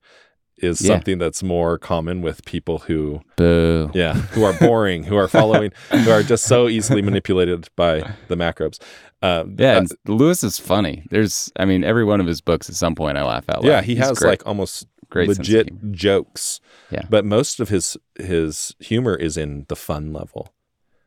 is 0.57 0.81
yeah. 0.81 0.87
something 0.87 1.17
that's 1.17 1.41
more 1.41 1.77
common 1.77 2.21
with 2.21 2.45
people 2.45 2.79
who 2.79 3.19
Boo. 3.35 3.89
yeah 3.93 4.13
who 4.13 4.43
are 4.43 4.53
boring 4.53 5.03
who 5.03 5.15
are 5.15 5.27
following 5.27 5.71
who 5.89 6.11
are 6.11 6.21
just 6.21 6.45
so 6.45 6.69
easily 6.69 7.01
manipulated 7.01 7.67
by 7.75 7.99
the 8.27 8.35
macrobes 8.35 8.79
uh, 9.23 9.43
yeah 9.57 9.79
uh, 9.79 9.85
lewis 10.05 10.43
is 10.43 10.59
funny 10.59 11.03
there's 11.09 11.51
i 11.57 11.65
mean 11.65 11.83
every 11.83 12.03
one 12.03 12.19
of 12.21 12.27
his 12.27 12.41
books 12.41 12.69
at 12.69 12.75
some 12.75 12.93
point 12.93 13.17
i 13.17 13.23
laugh 13.23 13.49
out 13.49 13.63
loud 13.63 13.65
yeah 13.65 13.81
he 13.81 13.95
He's 13.95 14.05
has 14.05 14.19
great. 14.19 14.29
like 14.29 14.47
almost 14.47 14.87
Great 15.12 15.27
legit 15.27 15.91
jokes. 15.91 16.62
Yeah. 16.89 17.03
But 17.10 17.25
most 17.25 17.60
of 17.60 17.70
his 17.70 17.98
his 18.15 18.75
humor 18.80 19.15
is 19.15 19.38
in 19.38 19.65
the 19.68 19.75
fun 19.75 20.12
level. 20.12 20.53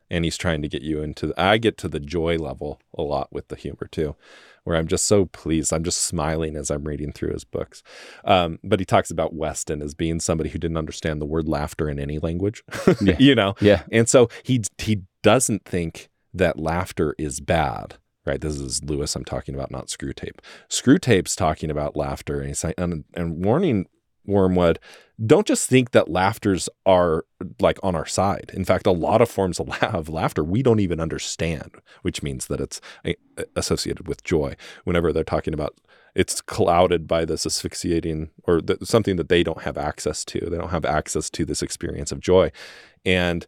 And 0.07 0.23
he's 0.23 0.37
trying 0.37 0.61
to 0.61 0.67
get 0.67 0.83
you 0.83 1.01
into 1.01 1.27
the, 1.27 1.41
I 1.41 1.57
get 1.57 1.79
to 1.79 1.87
the 1.87 1.99
joy 1.99 2.37
level 2.37 2.79
a 2.95 3.01
lot 3.01 3.33
with 3.33 3.47
the 3.47 3.55
humor 3.55 3.89
too, 3.91 4.15
where 4.63 4.77
I'm 4.77 4.87
just 4.87 5.05
so 5.05 5.25
pleased. 5.25 5.73
I'm 5.73 5.83
just 5.83 6.01
smiling 6.01 6.55
as 6.55 6.69
I'm 6.69 6.83
reading 6.83 7.11
through 7.11 7.33
his 7.33 7.43
books. 7.43 7.81
Um, 8.23 8.59
but 8.63 8.79
he 8.79 8.85
talks 8.85 9.09
about 9.09 9.33
Weston 9.33 9.81
as 9.81 9.95
being 9.95 10.19
somebody 10.19 10.51
who 10.51 10.59
didn't 10.59 10.77
understand 10.77 11.19
the 11.19 11.25
word 11.25 11.49
laughter 11.49 11.89
in 11.89 11.99
any 11.99 12.19
language. 12.19 12.63
yeah. 13.01 13.15
you 13.17 13.33
know? 13.33 13.55
Yeah. 13.59 13.81
And 13.91 14.07
so 14.07 14.29
he 14.43 14.63
he 14.77 15.01
doesn't 15.23 15.65
think 15.65 16.09
that 16.35 16.59
laughter 16.59 17.15
is 17.17 17.39
bad 17.39 17.95
right? 18.25 18.41
This 18.41 18.59
is 18.59 18.83
Lewis 18.83 19.15
I'm 19.15 19.23
talking 19.23 19.55
about, 19.55 19.71
not 19.71 19.87
Screwtape. 19.87 20.39
Screw 20.67 20.97
Tape's 20.97 21.35
talking 21.35 21.69
about 21.69 21.95
laughter, 21.95 22.39
and 22.39 22.47
he's 22.47 22.59
saying, 22.59 22.73
and, 22.77 23.05
and 23.13 23.45
warning 23.45 23.85
Wormwood, 24.25 24.79
don't 25.25 25.47
just 25.47 25.69
think 25.69 25.91
that 25.91 26.09
laughters 26.09 26.67
are 26.85 27.25
like 27.59 27.79
on 27.83 27.95
our 27.95 28.05
side. 28.05 28.51
In 28.53 28.65
fact, 28.65 28.85
a 28.85 28.91
lot 28.91 29.21
of 29.21 29.29
forms 29.29 29.59
of 29.59 30.09
laughter 30.09 30.43
we 30.43 30.61
don't 30.61 30.79
even 30.79 30.99
understand, 30.99 31.71
which 32.01 32.21
means 32.21 32.47
that 32.47 32.59
it's 32.59 32.81
eh, 33.05 33.13
associated 33.55 34.07
with 34.07 34.23
joy. 34.23 34.55
Whenever 34.83 35.13
they're 35.13 35.23
talking 35.23 35.53
about 35.53 35.75
it's 36.15 36.39
clouded 36.41 37.07
by 37.07 37.25
this 37.25 37.45
asphyxiating 37.45 38.29
or 38.43 38.61
something 38.83 39.17
that 39.17 39.27
they 39.27 39.43
don't 39.43 39.63
have 39.63 39.77
access 39.77 40.23
to. 40.23 40.39
They 40.39 40.57
don't 40.57 40.69
have 40.69 40.85
access 40.85 41.29
to 41.31 41.45
this 41.45 41.61
experience 41.61 42.11
of 42.11 42.21
joy. 42.21 42.51
And 43.05 43.45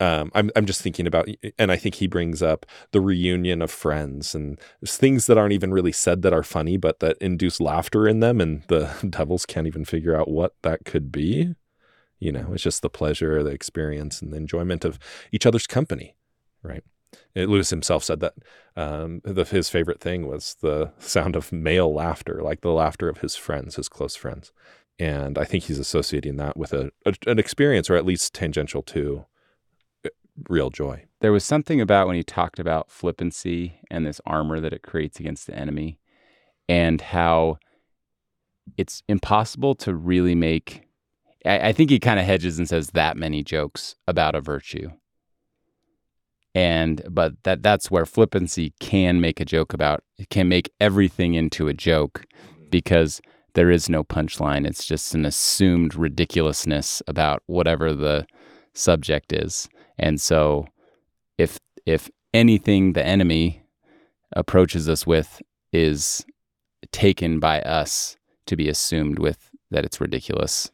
um, 0.00 0.32
I'm 0.34 0.50
I'm 0.56 0.64
just 0.64 0.80
thinking 0.80 1.06
about, 1.06 1.28
and 1.58 1.70
I 1.70 1.76
think 1.76 1.96
he 1.96 2.06
brings 2.06 2.42
up 2.42 2.64
the 2.92 3.02
reunion 3.02 3.60
of 3.60 3.70
friends 3.70 4.34
and 4.34 4.58
things 4.84 5.26
that 5.26 5.36
aren't 5.36 5.52
even 5.52 5.72
really 5.72 5.92
said 5.92 6.22
that 6.22 6.32
are 6.32 6.42
funny, 6.42 6.78
but 6.78 7.00
that 7.00 7.18
induce 7.20 7.60
laughter 7.60 8.08
in 8.08 8.20
them, 8.20 8.40
and 8.40 8.62
the 8.68 8.90
devils 9.10 9.44
can't 9.44 9.66
even 9.66 9.84
figure 9.84 10.16
out 10.16 10.28
what 10.28 10.54
that 10.62 10.84
could 10.86 11.12
be. 11.12 11.54
You 12.18 12.32
know, 12.32 12.48
it's 12.52 12.62
just 12.62 12.82
the 12.82 12.90
pleasure, 12.90 13.42
the 13.42 13.50
experience, 13.50 14.22
and 14.22 14.32
the 14.32 14.38
enjoyment 14.38 14.84
of 14.84 14.98
each 15.32 15.46
other's 15.46 15.66
company, 15.66 16.16
right? 16.62 16.82
Lewis 17.34 17.70
himself 17.70 18.04
said 18.04 18.20
that 18.20 18.34
um, 18.76 19.20
the, 19.24 19.44
his 19.44 19.68
favorite 19.68 20.00
thing 20.00 20.26
was 20.26 20.56
the 20.60 20.92
sound 20.98 21.36
of 21.36 21.52
male 21.52 21.92
laughter, 21.92 22.40
like 22.42 22.62
the 22.62 22.72
laughter 22.72 23.08
of 23.08 23.18
his 23.18 23.36
friends, 23.36 23.76
his 23.76 23.88
close 23.88 24.16
friends. 24.16 24.52
And 24.98 25.38
I 25.38 25.44
think 25.44 25.64
he's 25.64 25.78
associating 25.78 26.36
that 26.36 26.56
with 26.56 26.72
a, 26.72 26.90
a 27.06 27.14
an 27.26 27.38
experience, 27.38 27.88
or 27.88 27.96
at 27.96 28.04
least 28.04 28.34
tangential 28.34 28.82
to 28.82 29.24
real 30.48 30.70
joy. 30.70 31.04
There 31.20 31.32
was 31.32 31.44
something 31.44 31.80
about 31.80 32.06
when 32.06 32.16
he 32.16 32.22
talked 32.22 32.58
about 32.58 32.90
flippancy 32.90 33.80
and 33.90 34.06
this 34.06 34.20
armor 34.26 34.60
that 34.60 34.72
it 34.72 34.82
creates 34.82 35.20
against 35.20 35.46
the 35.46 35.54
enemy 35.54 35.98
and 36.68 37.00
how 37.00 37.58
it's 38.76 39.02
impossible 39.08 39.74
to 39.74 39.94
really 39.94 40.34
make 40.34 40.86
I, 41.44 41.68
I 41.68 41.72
think 41.72 41.90
he 41.90 41.98
kind 41.98 42.20
of 42.20 42.26
hedges 42.26 42.58
and 42.58 42.68
says 42.68 42.90
that 42.90 43.16
many 43.16 43.42
jokes 43.42 43.96
about 44.06 44.34
a 44.34 44.40
virtue. 44.40 44.90
And 46.54 47.02
but 47.08 47.34
that 47.44 47.62
that's 47.62 47.90
where 47.90 48.06
flippancy 48.06 48.74
can 48.80 49.20
make 49.20 49.40
a 49.40 49.44
joke 49.44 49.72
about 49.72 50.02
it 50.18 50.30
can 50.30 50.48
make 50.48 50.72
everything 50.80 51.34
into 51.34 51.68
a 51.68 51.74
joke 51.74 52.26
because 52.70 53.20
there 53.54 53.70
is 53.70 53.88
no 53.88 54.02
punchline. 54.02 54.66
It's 54.66 54.84
just 54.84 55.14
an 55.14 55.24
assumed 55.24 55.94
ridiculousness 55.94 57.02
about 57.06 57.42
whatever 57.46 57.94
the 57.94 58.26
subject 58.74 59.32
is. 59.32 59.68
And 60.00 60.20
so 60.20 60.66
if 61.38 61.60
if 61.86 62.10
anything 62.34 62.94
the 62.94 63.04
enemy 63.04 63.62
approaches 64.34 64.88
us 64.88 65.06
with 65.06 65.40
is 65.72 66.24
taken 66.90 67.38
by 67.38 67.60
us 67.62 68.16
to 68.46 68.56
be 68.56 68.68
assumed 68.68 69.18
with 69.18 69.50
that 69.70 69.84
it's 69.84 70.00
ridiculous, 70.00 70.70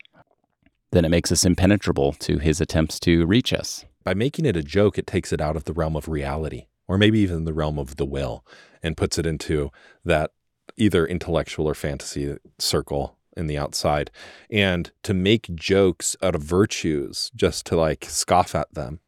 then 0.93 1.05
it 1.05 1.11
makes 1.11 1.33
us 1.33 1.45
impenetrable 1.45 2.13
to 2.13 2.39
his 2.39 2.61
attempts 2.61 2.99
to 3.01 3.27
reach 3.27 3.53
us. 3.53 3.85
By 4.05 4.15
making 4.15 4.47
it 4.47 4.57
a 4.57 4.63
joke, 4.63 4.97
it 4.97 5.07
takes 5.07 5.33
it 5.33 5.41
out 5.41 5.57
of 5.57 5.65
the 5.65 5.73
realm 5.73 5.97
of 5.97 6.09
reality, 6.09 6.67
or 6.87 6.97
maybe 6.97 7.19
even 7.19 7.45
the 7.45 7.53
realm 7.53 7.79
of 7.79 7.97
the 7.97 8.07
will, 8.07 8.47
and 8.83 8.97
puts 8.97 9.19
it 9.19 9.27
into 9.27 9.71
that 10.05 10.31
either 10.77 11.05
intellectual 11.05 11.67
or 11.67 11.75
fantasy 11.75 12.37
circle 12.59 13.19
in 13.37 13.49
the 13.49 13.59
outside. 13.59 14.11
And 14.51 14.91
to 15.03 15.13
make 15.13 15.55
jokes 15.55 16.17
out 16.23 16.35
of 16.35 16.43
virtues 16.43 17.31
just 17.35 17.67
to 17.67 17.77
like 17.77 18.05
scoff 18.09 18.55
at 18.55 18.73
them 18.73 19.01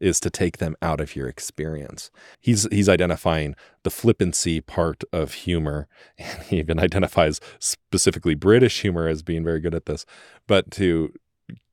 is 0.00 0.20
to 0.20 0.30
take 0.30 0.58
them 0.58 0.76
out 0.82 1.00
of 1.00 1.16
your 1.16 1.28
experience. 1.28 2.10
He's 2.40 2.68
he's 2.70 2.88
identifying 2.88 3.54
the 3.82 3.90
flippancy 3.90 4.60
part 4.60 5.04
of 5.12 5.34
humor, 5.34 5.88
and 6.18 6.42
he 6.44 6.58
even 6.58 6.78
identifies 6.78 7.40
specifically 7.58 8.34
British 8.34 8.82
humor 8.82 9.08
as 9.08 9.22
being 9.22 9.44
very 9.44 9.60
good 9.60 9.74
at 9.74 9.86
this. 9.86 10.06
But 10.46 10.70
to 10.72 11.12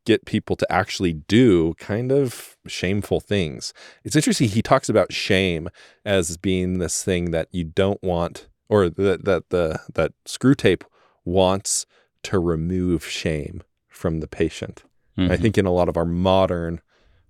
get 0.06 0.25
people 0.25 0.56
to 0.58 0.70
actually 0.72 1.13
do 1.13 1.74
kind 1.75 2.12
of 2.12 2.58
shameful 2.68 3.22
things. 3.22 3.74
It's 4.03 4.15
interesting. 4.15 4.50
He 4.50 4.62
talks 4.62 4.89
about 4.89 5.13
shame 5.13 5.70
as 6.03 6.36
being 6.36 6.80
this 6.80 7.03
thing 7.03 7.32
that 7.32 7.48
you 7.51 7.63
don't 7.63 8.03
want, 8.03 8.48
or 8.70 8.89
that 8.89 9.25
that 9.25 9.50
the 9.50 9.80
that 9.94 10.13
Screwtape 10.25 10.84
wants 11.25 11.86
to 12.24 12.39
remove 12.39 13.06
shame 13.06 13.63
from 13.89 14.20
the 14.20 14.27
patient. 14.27 14.84
Mm-hmm. 15.18 15.32
I 15.32 15.38
think 15.38 15.58
in 15.58 15.65
a 15.65 15.72
lot 15.72 15.89
of 15.89 15.98
our 15.98 16.06
modern 16.06 16.82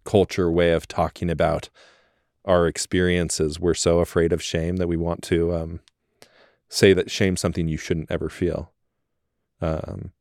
culture 0.04 0.52
way 0.52 0.72
of 0.72 0.88
talking 0.88 1.30
about 1.30 1.70
our 2.46 2.68
experiences. 2.68 3.60
We're 3.60 3.74
so 3.74 4.00
afraid 4.00 4.34
of 4.34 4.42
shame 4.42 4.78
that 4.78 4.88
we 4.88 4.98
want 4.98 5.22
to 5.24 5.56
um, 5.56 5.80
say 6.70 6.94
that 6.94 7.12
shame's 7.12 7.42
something 7.42 7.68
you 7.68 7.78
shouldn't 7.78 8.12
ever 8.12 8.30
feel. 8.30 8.72
Um, 9.62 10.12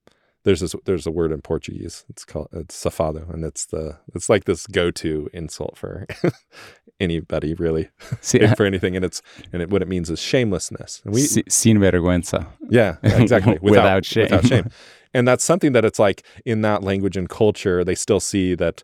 there's 0.45 0.61
this, 0.61 0.75
there's 0.85 1.07
a 1.07 1.11
word 1.11 1.33
in 1.33 1.41
Portuguese. 1.41 2.05
It's 2.09 2.25
called 2.25 2.49
it's 2.53 2.83
safado, 2.83 3.33
and 3.33 3.45
it's 3.45 3.65
the 3.67 3.99
it's 4.15 4.29
like 4.29 4.45
this 4.45 4.67
go 4.67 4.91
to 4.91 5.31
insult 5.33 5.77
for 5.77 6.07
anybody 7.01 7.55
really 7.55 7.91
See, 8.21 8.45
for 8.57 8.65
anything, 8.65 8.97
and 8.97 9.05
it's 9.05 9.23
and 9.53 9.63
it, 9.63 9.71
what 9.71 9.83
it 9.83 9.89
means 9.89 10.11
is 10.11 10.21
shamelessness. 10.21 11.01
And 11.05 11.15
we 11.15 11.21
sin 11.21 11.79
vergüenza. 11.79 12.49
Yeah, 12.69 12.97
exactly. 13.03 13.59
Without, 13.63 13.71
without 13.71 14.05
shame. 14.05 14.23
Without 14.25 14.47
shame. 14.47 14.71
And 15.15 15.29
that's 15.29 15.45
something 15.45 15.73
that 15.73 15.85
it's 15.85 15.99
like 15.99 16.25
in 16.45 16.63
that 16.63 16.83
language 16.83 17.17
and 17.17 17.29
culture, 17.29 17.85
they 17.85 17.95
still 17.95 18.21
see 18.21 18.55
that 18.55 18.83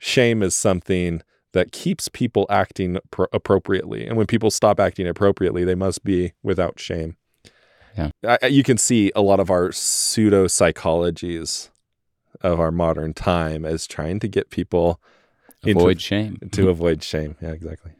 shame 0.00 0.42
is 0.42 0.56
something 0.56 1.22
that 1.52 1.70
keeps 1.70 2.08
people 2.08 2.46
acting 2.50 2.98
pro- 3.10 3.26
appropriately. 3.32 4.06
And 4.06 4.16
when 4.16 4.26
people 4.26 4.50
stop 4.50 4.80
acting 4.80 5.06
appropriately, 5.06 5.64
they 5.64 5.74
must 5.76 6.02
be 6.02 6.32
without 6.42 6.80
shame. 6.80 7.16
Yeah. 7.96 8.10
I, 8.42 8.46
you 8.46 8.62
can 8.62 8.78
see 8.78 9.12
a 9.14 9.22
lot 9.22 9.40
of 9.40 9.50
our 9.50 9.70
pseudo 9.72 10.46
psychologies 10.46 11.70
of 12.40 12.58
our 12.58 12.70
modern 12.70 13.14
time 13.14 13.64
as 13.64 13.86
trying 13.86 14.20
to 14.20 14.28
get 14.28 14.50
people 14.50 15.00
avoid 15.64 15.92
into, 15.92 16.00
shame. 16.00 16.38
to 16.52 16.68
avoid 16.68 17.02
shame. 17.02 17.36
Yeah, 17.40 17.50
exactly. 17.50 17.92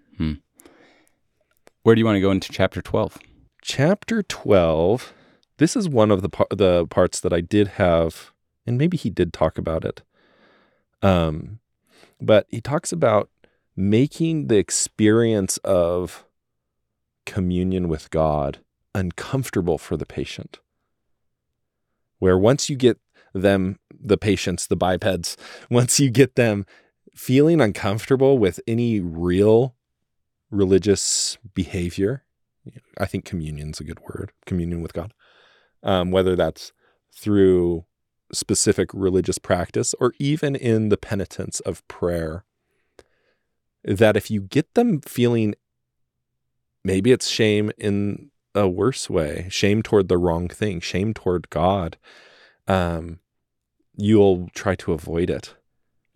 Where 1.82 1.94
do 1.94 1.98
you 1.98 2.04
want 2.04 2.16
to 2.16 2.20
go 2.20 2.30
into 2.30 2.52
chapter 2.52 2.82
12? 2.82 3.18
Chapter 3.62 4.22
12. 4.22 5.14
This 5.56 5.74
is 5.74 5.88
one 5.88 6.10
of 6.10 6.20
the 6.20 6.28
par- 6.28 6.46
the 6.50 6.86
parts 6.86 7.20
that 7.20 7.32
I 7.32 7.40
did 7.40 7.68
have 7.68 8.32
and 8.66 8.76
maybe 8.76 8.96
he 8.96 9.08
did 9.08 9.32
talk 9.32 9.56
about 9.56 9.84
it. 9.84 10.02
Um 11.02 11.60
but 12.20 12.46
he 12.48 12.60
talks 12.60 12.92
about 12.92 13.30
making 13.76 14.48
the 14.48 14.56
experience 14.56 15.56
of 15.58 16.24
communion 17.26 17.88
with 17.88 18.10
God 18.10 18.58
uncomfortable 18.94 19.78
for 19.78 19.96
the 19.96 20.06
patient. 20.06 20.58
Where 22.18 22.38
once 22.38 22.68
you 22.68 22.76
get 22.76 22.98
them, 23.32 23.78
the 23.92 24.18
patients, 24.18 24.66
the 24.66 24.76
bipeds, 24.76 25.36
once 25.70 26.00
you 26.00 26.10
get 26.10 26.34
them 26.34 26.66
feeling 27.14 27.60
uncomfortable 27.60 28.38
with 28.38 28.60
any 28.66 29.00
real 29.00 29.74
religious 30.50 31.38
behavior, 31.54 32.24
I 32.98 33.06
think 33.06 33.24
communion's 33.24 33.80
a 33.80 33.84
good 33.84 34.00
word, 34.00 34.32
communion 34.46 34.82
with 34.82 34.92
God, 34.92 35.14
um, 35.82 36.10
whether 36.10 36.36
that's 36.36 36.72
through 37.14 37.84
specific 38.32 38.90
religious 38.92 39.38
practice 39.38 39.94
or 40.00 40.12
even 40.18 40.54
in 40.56 40.88
the 40.88 40.96
penitence 40.96 41.60
of 41.60 41.86
prayer, 41.88 42.44
that 43.84 44.16
if 44.16 44.30
you 44.30 44.40
get 44.40 44.74
them 44.74 45.00
feeling 45.00 45.54
maybe 46.84 47.12
it's 47.12 47.28
shame 47.28 47.70
in 47.78 48.30
a 48.54 48.68
worse 48.68 49.08
way, 49.08 49.46
shame 49.50 49.82
toward 49.82 50.08
the 50.08 50.18
wrong 50.18 50.48
thing, 50.48 50.80
shame 50.80 51.14
toward 51.14 51.50
God, 51.50 51.96
um, 52.66 53.20
you'll 53.96 54.48
try 54.54 54.74
to 54.76 54.92
avoid 54.92 55.30
it. 55.30 55.54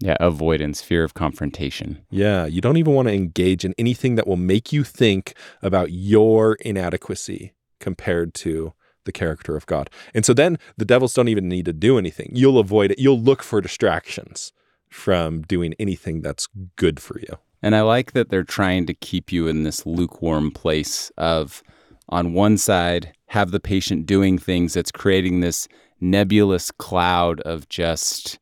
Yeah, 0.00 0.16
avoidance, 0.21 0.83
fear 0.83 1.04
of 1.04 1.14
confrontation. 1.14 2.04
Yeah, 2.11 2.47
you 2.47 2.61
don't 2.61 2.76
even 2.76 2.94
want 2.94 3.09
to 3.09 3.14
engage 3.14 3.64
in 3.64 3.75
anything 3.78 4.16
that 4.16 4.26
will 4.26 4.37
make 4.37 4.73
you 4.73 4.85
think 4.85 5.35
about 5.62 5.92
your 5.92 6.54
inadequacy 6.56 7.54
compared 7.78 8.35
to 8.35 8.75
the 9.05 9.13
character 9.13 9.57
of 9.57 9.67
God. 9.67 9.91
And 10.15 10.25
so 10.25 10.35
then 10.35 10.59
the 10.77 10.85
devils 10.85 11.15
don't 11.15 11.29
even 11.29 11.49
need 11.49 11.65
to 11.67 11.73
do 11.73 11.99
anything. 11.99 12.31
You'll 12.33 12.59
avoid 12.59 12.93
it. 12.93 12.99
You'll 12.99 13.21
look 13.21 13.43
for 13.43 13.61
distractions 13.61 14.53
from 14.89 15.43
doing 15.43 15.75
anything 15.79 16.23
that's 16.23 16.49
good 16.77 17.01
for 17.01 17.19
you. 17.19 17.39
And 17.63 17.75
I 17.75 17.81
like 17.81 18.13
that 18.13 18.29
they're 18.29 18.45
trying 18.45 18.87
to 18.87 18.95
keep 18.95 19.33
you 19.33 19.47
in 19.47 19.63
this 19.63 19.87
lukewarm 19.87 20.51
place 20.51 21.11
of, 21.17 21.63
on 22.09 22.35
one 22.35 22.59
side, 22.59 23.13
have 23.29 23.51
the 23.51 23.61
patient 23.61 24.07
doing 24.07 24.39
things 24.39 24.75
that's 24.75 24.93
creating 24.93 25.41
this 25.41 25.67
nebulous 26.01 26.71
cloud 26.71 27.41
of 27.41 27.69
just, 27.69 28.39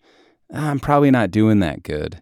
"Ah, 0.52 0.71
I'm 0.71 0.81
probably 0.81 1.11
not 1.11 1.31
doing 1.31 1.61
that 1.61 1.83
good. 1.83 2.21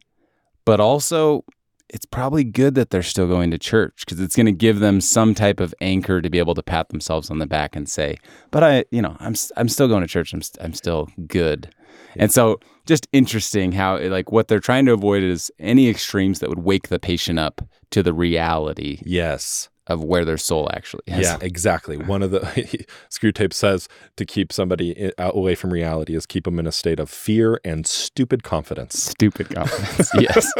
But 0.64 0.78
also, 0.78 1.44
it's 1.92 2.06
probably 2.06 2.44
good 2.44 2.74
that 2.76 2.90
they're 2.90 3.02
still 3.02 3.26
going 3.28 3.50
to 3.50 3.58
church 3.58 4.04
because 4.04 4.20
it's 4.20 4.36
going 4.36 4.46
to 4.46 4.52
give 4.52 4.80
them 4.80 5.00
some 5.00 5.34
type 5.34 5.60
of 5.60 5.74
anchor 5.80 6.20
to 6.22 6.30
be 6.30 6.38
able 6.38 6.54
to 6.54 6.62
pat 6.62 6.88
themselves 6.88 7.30
on 7.30 7.38
the 7.38 7.46
back 7.46 7.76
and 7.76 7.88
say, 7.88 8.16
"But 8.50 8.62
I, 8.64 8.84
you 8.90 9.02
know, 9.02 9.16
I'm 9.20 9.34
I'm 9.56 9.68
still 9.68 9.88
going 9.88 10.02
to 10.02 10.06
church. 10.08 10.32
I'm 10.32 10.42
I'm 10.60 10.72
still 10.74 11.08
good." 11.26 11.74
And 12.16 12.32
so, 12.32 12.58
just 12.86 13.06
interesting 13.12 13.72
how 13.72 13.98
like 13.98 14.32
what 14.32 14.48
they're 14.48 14.60
trying 14.60 14.86
to 14.86 14.92
avoid 14.92 15.22
is 15.22 15.50
any 15.58 15.88
extremes 15.88 16.38
that 16.40 16.48
would 16.48 16.60
wake 16.64 16.88
the 16.88 16.98
patient 16.98 17.38
up 17.38 17.60
to 17.90 18.02
the 18.02 18.12
reality 18.12 19.00
Yes. 19.04 19.68
of 19.86 20.04
where 20.04 20.24
their 20.24 20.38
soul 20.38 20.68
actually 20.72 21.02
is. 21.08 21.26
Yeah, 21.26 21.38
exactly. 21.40 21.96
One 21.96 22.22
of 22.22 22.30
the 22.30 22.40
Screwtape 23.10 23.52
says 23.52 23.88
to 24.16 24.24
keep 24.24 24.52
somebody 24.52 24.96
eh, 24.96 25.10
away 25.18 25.54
from 25.56 25.72
reality 25.72 26.14
is 26.14 26.26
keep 26.26 26.44
them 26.44 26.58
in 26.60 26.66
a 26.66 26.72
state 26.72 27.00
of 27.00 27.10
fear 27.10 27.60
and 27.64 27.86
stupid 27.86 28.44
confidence. 28.44 29.02
Stupid 29.02 29.48
confidence. 29.52 30.10
yes. 30.18 30.52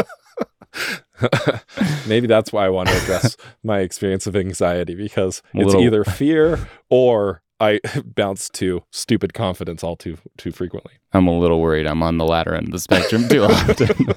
Maybe 2.07 2.27
that's 2.27 2.53
why 2.53 2.67
I 2.67 2.69
want 2.69 2.89
to 2.89 2.97
address 3.03 3.37
my 3.63 3.81
experience 3.81 4.27
of 4.27 4.37
anxiety 4.37 4.95
because 4.95 5.43
it's 5.55 5.67
little- 5.67 5.83
either 5.83 6.05
fear 6.05 6.69
or 6.91 7.43
I 7.61 7.81
bounce 8.05 8.49
to 8.51 8.83
stupid 8.91 9.35
confidence 9.35 9.85
all 9.85 9.97
too 9.97 10.17
too 10.39 10.51
frequently. 10.51 10.93
I'm 11.13 11.27
a 11.27 11.39
little 11.39 11.61
worried 11.61 11.87
I'm 11.87 12.03
on 12.03 12.17
the 12.19 12.25
latter 12.25 12.55
end 12.55 12.69
of 12.69 12.73
the 12.73 12.79
spectrum 12.79 13.29
too 13.29 13.45
often. 13.45 14.15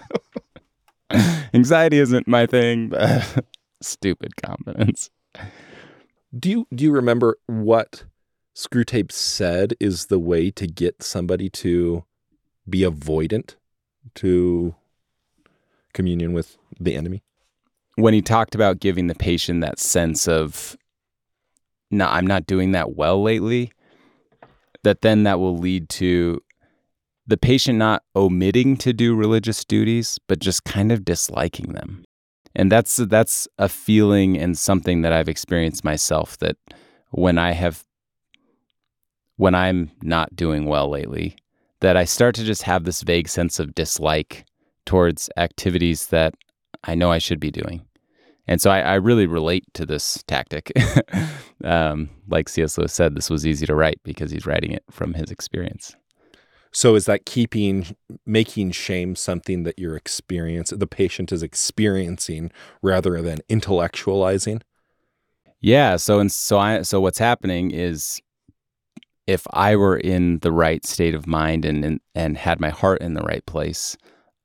Anxiety 1.53 1.99
isn't 1.99 2.27
my 2.27 2.45
thing, 2.45 2.89
but 2.89 3.45
stupid 3.81 4.35
confidence. 4.41 5.09
Do 6.37 6.49
you 6.49 6.67
do 6.73 6.83
you 6.85 6.91
remember 6.91 7.37
what 7.47 8.05
Screwtape 8.55 9.11
said 9.11 9.73
is 9.79 10.07
the 10.07 10.19
way 10.19 10.49
to 10.51 10.65
get 10.67 11.03
somebody 11.03 11.49
to 11.49 12.05
be 12.69 12.79
avoidant 12.81 13.55
to 14.15 14.75
communion 15.93 16.34
with 16.34 16.58
the 16.79 16.95
enemy? 16.95 17.23
When 17.95 18.13
he 18.13 18.21
talked 18.21 18.56
about 18.56 18.79
giving 18.79 19.08
the 19.08 19.15
patient 19.15 19.62
that 19.62 19.79
sense 19.79 20.27
of, 20.27 20.75
no, 21.91 22.08
I'm 22.08 22.25
not 22.25 22.47
doing 22.47 22.71
that 22.71 22.95
well 22.95 23.21
lately, 23.21 23.71
that 24.84 25.01
then 25.01 25.23
that 25.23 25.39
will 25.39 25.58
lead 25.58 25.89
to 25.89 26.41
the 27.25 27.38
patient 27.38 27.77
not 27.77 28.03
omitting 28.15 28.77
to 28.77 28.93
do 28.93 29.15
religious 29.15 29.63
duties, 29.63 30.19
but 30.27 30.39
just 30.39 30.63
kind 30.65 30.91
of 30.91 31.06
disliking 31.06 31.73
them. 31.73 32.03
And 32.56 32.71
that's 32.71 32.97
that's 32.97 33.47
a 33.58 33.69
feeling 33.69 34.38
and 34.38 34.58
something 34.58 35.01
that 35.01 35.13
I've 35.13 35.29
experienced 35.29 35.84
myself 35.84 36.38
that 36.39 36.58
when 37.12 37.38
I 37.38 37.51
have 37.53 37.84
when 39.38 39.56
I'm 39.56 39.91
not 40.01 40.36
doing 40.36 40.65
well 40.65 40.89
lately, 40.89 41.36
that 41.79 41.97
I 41.97 42.06
start 42.06 42.36
to 42.36 42.43
just 42.43 42.63
have 42.63 42.84
this 42.84 43.01
vague 43.01 43.27
sense 43.27 43.60
of 43.60 43.73
dislike 43.73 44.45
towards 44.86 45.30
activities 45.38 46.08
that 46.08 46.36
I 46.84 46.96
know 46.96 47.12
I 47.12 47.17
should 47.17 47.39
be 47.39 47.52
doing. 47.52 47.86
And 48.48 48.62
so 48.62 48.69
I, 48.69 48.82
I 48.82 48.93
really 48.96 49.26
relate 49.26 49.63
to 49.74 49.86
this 49.86 50.22
tactic. 50.28 50.72
um, 51.63 52.10
like 52.28 52.50
C.S. 52.50 52.78
Lewis 52.78 52.93
said, 52.93 53.15
this 53.15 53.30
was 53.30 53.48
easy 53.48 53.65
to 53.65 53.76
write 53.76 54.02
because 54.04 54.32
he's 54.32 54.46
writing 54.46 54.72
it 54.72 54.84
from 54.91 55.13
his 55.13 55.32
experience. 55.32 55.96
So 56.74 56.96
is 56.96 57.06
that 57.06 57.26
keeping 57.26 57.96
making 58.26 58.72
shame 58.72 59.15
something 59.15 59.62
that 59.63 59.78
you're 59.78 59.96
experiencing 59.96 60.80
the 60.80 60.88
patient 60.88 61.32
is 61.32 61.43
experiencing 61.43 62.52
rather 62.82 63.22
than 63.22 63.39
intellectualizing? 63.48 64.62
Yeah. 65.62 65.98
So 65.98 66.19
and 66.19 66.32
so 66.32 66.58
I 66.58 66.82
so 66.82 67.00
what's 67.00 67.19
happening 67.19 67.69
is 67.69 68.19
if 69.28 69.46
I 69.54 69.76
were 69.76 69.98
in 69.98 70.39
the 70.39 70.52
right 70.52 70.84
state 70.84 71.13
of 71.13 71.28
mind 71.28 71.63
and 71.63 71.86
and, 71.86 72.00
and 72.15 72.38
had 72.38 72.60
my 72.60 72.69
heart 72.69 73.02
in 73.02 73.13
the 73.13 73.22
right 73.22 73.46
place, 73.46 73.96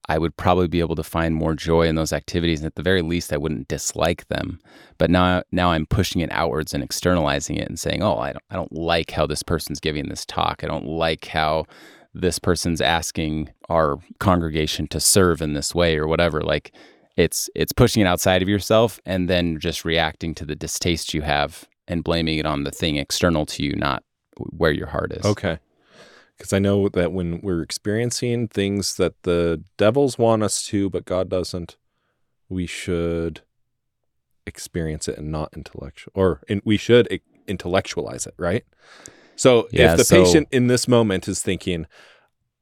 I 0.09 0.19
would 0.19 0.37
probably 0.37 0.69
be 0.69 0.81
able 0.81 0.97
to 0.97 1.03
find 1.03 1.35
more 1.35 1.55
joy 1.55 1.87
in 1.87 1.95
those 1.95 2.13
activities. 2.13 2.61
And 2.61 2.67
at 2.67 2.77
the 2.77 2.83
very 2.83 3.03
least, 3.03 3.33
I 3.33 3.37
wouldn't 3.37 3.69
dislike 3.69 4.27
them. 4.29 4.59
But 4.97 5.11
now 5.11 5.43
now 5.53 5.73
I'm 5.73 5.87
pushing 5.87 6.23
it 6.23 6.33
outwards 6.33 6.73
and 6.73 6.83
externalizing 6.83 7.57
it 7.57 7.69
and 7.69 7.79
saying, 7.79 8.03
oh, 8.03 8.19
I 8.19 8.33
don't 8.33 8.45
I 8.51 8.57
don't 8.57 8.73
like 8.73 9.11
how 9.11 9.27
this 9.27 9.43
person's 9.43 9.81
giving 9.81 10.09
this 10.09 10.25
talk. 10.25 10.65
I 10.65 10.67
don't 10.67 10.87
like 10.87 11.27
how 11.27 11.67
this 12.15 12.39
person's 12.39 12.81
asking 12.81 13.51
our 13.69 13.99
congregation 14.19 14.89
to 14.89 15.01
serve 15.01 15.43
in 15.43 15.53
this 15.53 15.75
way 15.75 15.97
or 15.97 16.09
whatever. 16.09 16.41
Like 16.41 16.73
it's 17.17 17.51
it's 17.55 17.73
pushing 17.73 18.03
it 18.03 18.07
outside 18.07 18.43
of 18.43 18.49
yourself 18.49 19.01
and 19.05 19.29
then 19.29 19.59
just 19.59 19.85
reacting 19.85 20.35
to 20.37 20.47
the 20.47 20.57
distaste 20.57 21.13
you 21.13 21.23
have 21.23 21.67
and 21.87 22.05
blaming 22.05 22.39
it 22.39 22.47
on 22.47 22.65
the 22.65 22.71
thing 22.71 22.97
external 22.97 23.45
to 23.47 23.63
you, 23.63 23.75
not 23.75 24.03
where 24.37 24.73
your 24.73 24.87
heart 24.87 25.13
is. 25.13 25.25
Okay. 25.25 25.59
Because 26.39 26.53
I 26.53 26.61
know 26.61 26.89
that 26.89 27.13
when 27.13 27.41
we're 27.43 27.63
experiencing 27.63 28.47
things 28.47 28.95
that 28.97 29.21
the 29.25 29.63
devils 29.77 30.19
want 30.19 30.45
us 30.45 30.63
to, 30.67 30.89
but 30.89 31.05
God 31.05 31.29
doesn't, 31.29 31.77
we 32.49 32.65
should 32.65 33.41
experience 34.47 35.09
it 35.09 35.19
and 35.19 35.33
not 35.33 35.53
intellectual, 35.55 36.13
or 36.15 36.41
and 36.49 36.63
we 36.65 36.77
should 36.77 37.09
i- 37.13 37.21
intellectualize 37.49 38.27
it, 38.27 38.35
right? 38.39 38.65
So 39.37 39.69
Yeah, 39.73 39.93
if 39.93 39.99
the 39.99 40.05
so- 40.05 40.25
patient 40.25 40.49
in 40.53 40.69
this 40.69 40.87
moment 40.89 41.27
is 41.29 41.43
thinking, 41.43 41.87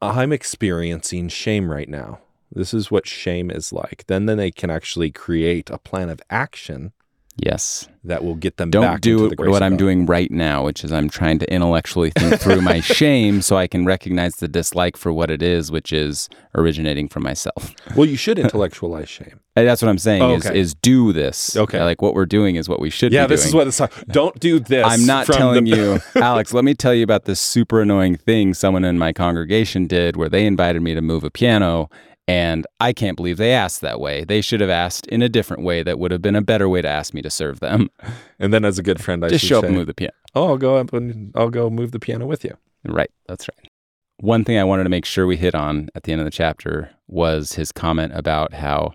I'm 0.00 0.32
experiencing 0.32 1.28
shame 1.28 1.70
right 1.70 1.88
now, 1.88 2.20
this 2.50 2.72
is 2.74 2.90
what 2.90 3.06
shame 3.06 3.50
is 3.50 3.72
like, 3.72 4.04
then 4.08 4.26
then 4.26 4.38
they 4.38 4.50
can 4.50 4.70
actually 4.70 5.10
create 5.10 5.68
a 5.70 5.78
plan 5.78 6.08
of 6.08 6.20
action 6.30 6.92
Yes. 7.38 7.86
that 8.04 8.24
will 8.24 8.34
get 8.34 8.56
them 8.56 8.70
Don't 8.70 9.00
do 9.02 9.16
into 9.16 9.28
the 9.30 9.36
grace 9.36 9.50
what 9.50 9.62
I'm 9.62 9.72
God. 9.72 9.78
doing 9.78 10.06
right 10.06 10.30
now, 10.30 10.64
which 10.64 10.82
is 10.84 10.92
I'm 10.92 11.10
trying 11.10 11.38
to 11.40 11.52
intellectually 11.52 12.10
think 12.10 12.40
through 12.40 12.60
my 12.62 12.80
shame 12.98 13.42
so 13.42 13.56
I 13.56 13.66
can 13.66 13.84
recognize 13.84 14.36
the 14.36 14.48
dislike 14.48 14.96
for 14.96 15.12
what 15.12 15.30
it 15.30 15.42
is, 15.42 15.70
which 15.70 15.92
is 15.92 16.28
originating 16.54 17.08
from 17.08 17.24
myself. 17.24 17.74
Well, 17.94 18.06
you 18.08 18.16
should 18.16 18.38
intellectualize 18.38 19.08
shame. 19.08 19.40
And 19.58 19.66
that's 19.66 19.80
what 19.80 19.88
I'm 19.88 19.96
saying 19.96 20.20
Oh, 20.20 20.34
is 20.34 20.46
okay. 20.46 20.58
is 20.60 20.74
do 20.74 21.14
this. 21.14 21.56
Okay. 21.56 21.82
Like 21.82 22.02
what 22.02 22.12
we're 22.12 22.26
doing 22.26 22.56
is 22.56 22.68
what 22.68 22.78
we 22.78 22.90
should 22.90 23.08
do. 23.08 23.14
Yeah, 23.16 23.26
this 23.26 23.40
doing. 23.40 23.48
is 23.48 23.54
what 23.54 23.66
it's. 23.68 23.80
like. 23.80 24.06
Don't 24.08 24.38
do 24.38 24.60
this. 24.60 24.84
I'm 24.86 25.06
not 25.06 25.24
telling 25.26 25.64
the- 25.64 25.70
you, 25.70 25.98
Alex, 26.22 26.52
let 26.52 26.62
me 26.62 26.74
tell 26.74 26.92
you 26.92 27.02
about 27.02 27.24
this 27.24 27.40
super 27.40 27.80
annoying 27.80 28.16
thing 28.16 28.52
someone 28.52 28.84
in 28.84 28.98
my 28.98 29.14
congregation 29.14 29.86
did 29.86 30.14
where 30.14 30.28
they 30.28 30.44
invited 30.44 30.82
me 30.82 30.92
to 30.92 31.00
move 31.00 31.24
a 31.24 31.30
piano 31.30 31.88
And 32.28 32.66
I 32.80 32.92
can't 32.92 33.16
believe 33.16 33.36
they 33.36 33.52
asked 33.52 33.82
that 33.82 34.00
way. 34.00 34.24
They 34.24 34.40
should 34.40 34.60
have 34.60 34.70
asked 34.70 35.06
in 35.06 35.22
a 35.22 35.28
different 35.28 35.62
way 35.62 35.84
that 35.84 35.98
would 35.98 36.10
have 36.10 36.22
been 36.22 36.34
a 36.34 36.42
better 36.42 36.68
way 36.68 36.82
to 36.82 36.88
ask 36.88 37.14
me 37.14 37.22
to 37.22 37.30
serve 37.30 37.60
them. 37.60 37.88
And 38.38 38.52
then, 38.52 38.66
as 38.66 38.78
a 38.78 38.82
good 38.82 39.02
friend, 39.02 39.24
I 39.24 39.28
Just 39.28 39.44
should 39.44 39.48
show 39.48 39.58
up 39.58 39.62
say, 39.62 39.68
and 39.68 39.76
move 39.76 39.86
the 39.86 39.94
piano. 39.94 40.12
"Oh, 40.34 40.48
I'll 40.48 40.58
go 40.58 40.76
up 40.76 40.92
and 40.92 41.32
I'll 41.34 41.48
go 41.48 41.70
move 41.70 41.92
the 41.92 41.98
piano 41.98 42.26
with 42.26 42.44
you." 42.44 42.54
Right. 42.84 43.10
That's 43.26 43.48
right. 43.48 43.70
One 44.18 44.44
thing 44.44 44.58
I 44.58 44.64
wanted 44.64 44.84
to 44.84 44.90
make 44.90 45.06
sure 45.06 45.26
we 45.26 45.36
hit 45.38 45.54
on 45.54 45.88
at 45.94 46.02
the 46.02 46.12
end 46.12 46.20
of 46.20 46.26
the 46.26 46.30
chapter 46.30 46.90
was 47.06 47.54
his 47.54 47.72
comment 47.72 48.12
about 48.14 48.52
how 48.52 48.92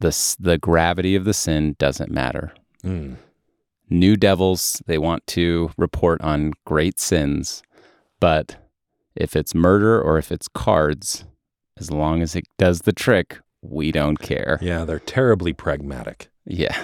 the, 0.00 0.36
the 0.38 0.58
gravity 0.58 1.14
of 1.14 1.24
the 1.24 1.34
sin 1.34 1.76
doesn't 1.78 2.10
matter. 2.10 2.52
Mm. 2.84 3.16
New 3.88 4.16
devils, 4.16 4.82
they 4.86 4.98
want 4.98 5.26
to 5.28 5.70
report 5.76 6.20
on 6.20 6.52
great 6.64 6.98
sins, 6.98 7.62
but 8.20 8.56
if 9.14 9.36
it's 9.36 9.54
murder 9.54 10.00
or 10.00 10.18
if 10.18 10.30
it's 10.30 10.48
cards, 10.48 11.24
as 11.78 11.90
long 11.90 12.22
as 12.22 12.34
it 12.36 12.44
does 12.58 12.80
the 12.80 12.92
trick, 12.92 13.38
we 13.62 13.92
don't 13.92 14.18
care. 14.18 14.58
Yeah, 14.62 14.84
they're 14.84 14.98
terribly 14.98 15.52
pragmatic. 15.52 16.28
Yeah. 16.44 16.76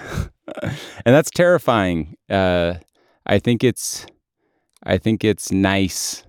and 0.63 0.75
that's 1.05 1.31
terrifying. 1.31 2.17
Uh, 2.29 2.75
I 3.27 3.39
think 3.39 3.63
it's 3.63 4.07
I 4.85 4.99
think 4.99 5.23
it's 5.25 5.53
nice 5.53 6.25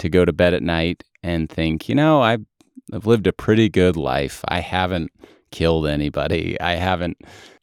to 0.00 0.08
go 0.08 0.24
to 0.24 0.32
bed 0.32 0.54
at 0.54 0.62
night 0.62 1.04
and 1.22 1.48
think, 1.48 1.88
you 1.88 1.94
know, 1.94 2.20
I've, 2.20 2.44
I've 2.92 3.06
lived 3.06 3.26
a 3.28 3.32
pretty 3.32 3.68
good 3.68 3.96
life. 3.96 4.44
I 4.48 4.58
haven't 4.60 5.12
killed 5.52 5.86
anybody. 5.86 6.60
I 6.60 6.72
haven't 6.72 7.16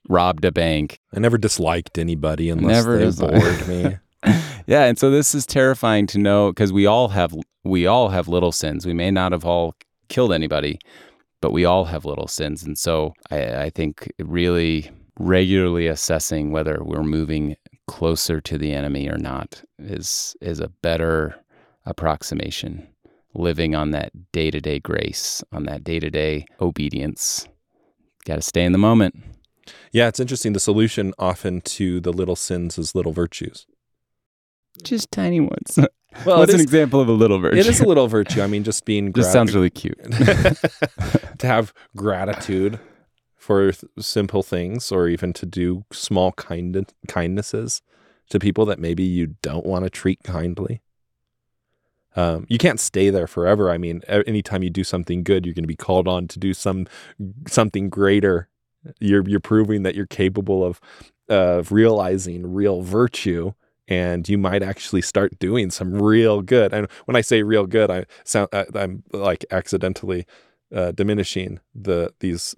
robbed 0.08 0.45
a 0.45 0.51
bank. 0.51 0.99
I 1.13 1.19
never 1.19 1.38
disliked 1.38 1.97
anybody 1.97 2.49
unless 2.49 2.77
Never 2.86 2.97
they 2.97 3.06
disliked- 3.06 3.34
bored 3.34 3.67
me. 3.67 3.97
yeah, 4.67 4.86
and 4.86 4.97
so 4.97 5.10
this 5.12 5.36
is 5.36 5.45
terrifying 5.45 6.08
to 6.08 6.17
know 6.19 6.51
because 6.51 6.71
we 6.71 6.86
all 6.86 7.10
have 7.10 7.36
we 7.63 7.86
all 7.86 8.10
have 8.10 8.27
little 8.27 8.51
sins. 8.51 8.86
We 8.86 8.93
may 8.93 9.12
not 9.12 9.32
have 9.34 9.45
all 9.45 9.75
killed 10.12 10.34
anybody, 10.34 10.80
but 11.41 11.52
we 11.52 11.65
all 11.65 11.86
have 11.86 12.06
little 12.06 12.28
sins, 12.28 12.63
and 12.63 12.78
so 12.78 13.13
I, 13.32 13.63
I 13.63 13.69
think 13.69 14.12
really 14.19 14.91
regularly 15.17 15.88
assessing 15.88 16.52
whether 16.52 16.80
we're 16.84 17.04
moving 17.04 17.56
closer 17.88 18.39
to 18.41 18.58
the 18.58 18.74
enemy 18.74 19.10
or 19.10 19.17
not 19.17 19.63
is 19.80 20.36
is 20.41 20.60
a 20.60 20.69
better 20.82 21.36
approximation. 21.86 22.88
Living 23.34 23.74
on 23.76 23.91
that 23.91 24.12
day 24.34 24.52
to 24.52 24.60
day 24.60 24.80
grace, 24.80 25.41
on 25.54 25.63
that 25.63 25.86
day 25.86 26.00
to 26.00 26.10
day 26.10 26.45
obedience. 26.60 27.47
Got 28.26 28.36
to 28.36 28.41
stay 28.41 28.65
in 28.65 28.74
the 28.74 28.78
moment. 28.78 29.15
Yeah, 29.93 30.10
it's 30.10 30.19
interesting. 30.19 30.52
The 30.52 30.60
solution 30.60 31.13
often 31.17 31.62
to 31.62 32.02
the 32.02 32.12
little 32.12 32.36
sins 32.36 32.78
is 32.78 32.93
little 32.93 33.13
virtues. 33.13 33.65
Just 34.84 35.12
tiny 35.12 35.39
ones. 35.39 35.80
Well, 36.26 36.39
What's 36.39 36.54
an 36.54 36.60
is, 36.60 36.63
example 36.63 37.00
of 37.00 37.08
a 37.08 37.13
little 37.13 37.39
virtue? 37.39 37.58
it 37.58 37.67
is 37.67 37.80
a 37.80 37.86
little 37.88 38.08
virtue. 38.08 38.41
I 38.41 38.47
mean, 38.47 38.63
just 38.63 38.86
being 38.86 39.13
Just 39.13 39.28
grat- 39.28 39.34
sounds 39.34 39.56
really 39.56 39.69
cute. 39.82 39.97
to 40.12 41.47
have 41.47 41.74
gratitude 41.95 42.80
for 43.38 43.71
th- 43.71 43.86
simple 44.00 44.43
things, 44.43 44.91
or 44.91 45.08
even 45.08 45.34
to 45.34 45.45
do 45.45 45.86
small 45.91 46.32
kind 46.34 46.86
kindnesses 47.08 47.82
to 48.30 48.39
people 48.39 48.65
that 48.65 48.80
maybe 48.80 49.04
you 49.04 49.36
don't 49.41 49.65
want 49.65 49.84
to 49.86 49.89
treat 49.89 50.21
kindly. 50.24 50.82
Um, 52.15 52.45
you 52.50 52.58
can't 52.58 52.80
stay 52.80 53.10
there 53.10 53.26
forever. 53.28 53.69
I 53.71 53.78
mean, 53.78 54.02
anytime 54.08 54.63
you 54.63 54.69
do 54.69 54.84
something 54.84 55.24
good, 55.24 55.45
you're 55.45 55.56
going 55.56 55.63
to 55.63 55.67
be 55.67 55.76
called 55.78 56.08
on 56.10 56.28
to 56.28 56.39
do 56.39 56.54
some 56.54 56.88
something 57.47 57.89
greater. 57.89 58.50
You're 59.00 59.28
you're 59.28 59.39
proving 59.39 59.84
that 59.84 59.95
you're 59.95 60.08
capable 60.08 60.63
of 60.65 60.82
of 61.30 61.71
realizing 61.71 62.52
real 62.54 62.82
virtue, 62.82 63.54
and 63.91 64.30
you 64.30 64.38
might 64.38 64.63
actually 64.63 65.01
start 65.01 65.38
doing 65.38 65.69
some 65.69 66.01
real 66.01 66.41
good. 66.41 66.71
And 66.71 66.88
when 67.04 67.17
I 67.17 67.21
say 67.21 67.43
real 67.43 67.67
good, 67.67 67.91
I 67.91 68.06
sound 68.23 68.47
I, 68.54 68.65
I'm 68.73 69.04
like 69.12 69.43
accidentally 69.51 70.25
uh, 70.73 70.91
diminishing 70.91 71.60
the 71.75 72.13
these 72.21 72.56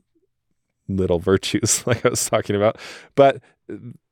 little 0.88 1.18
virtues, 1.18 1.86
like 1.88 2.06
I 2.06 2.10
was 2.10 2.30
talking 2.30 2.56
about. 2.56 2.78
But 3.16 3.42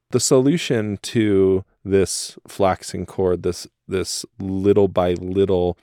the 0.09 0.19
solution 0.19 0.97
to 1.03 1.63
this 1.85 2.39
flaxen 2.47 3.05
cord, 3.05 3.43
this 3.43 3.67
this 3.87 4.25
little 4.39 4.87
by 4.87 5.13
little 5.13 5.77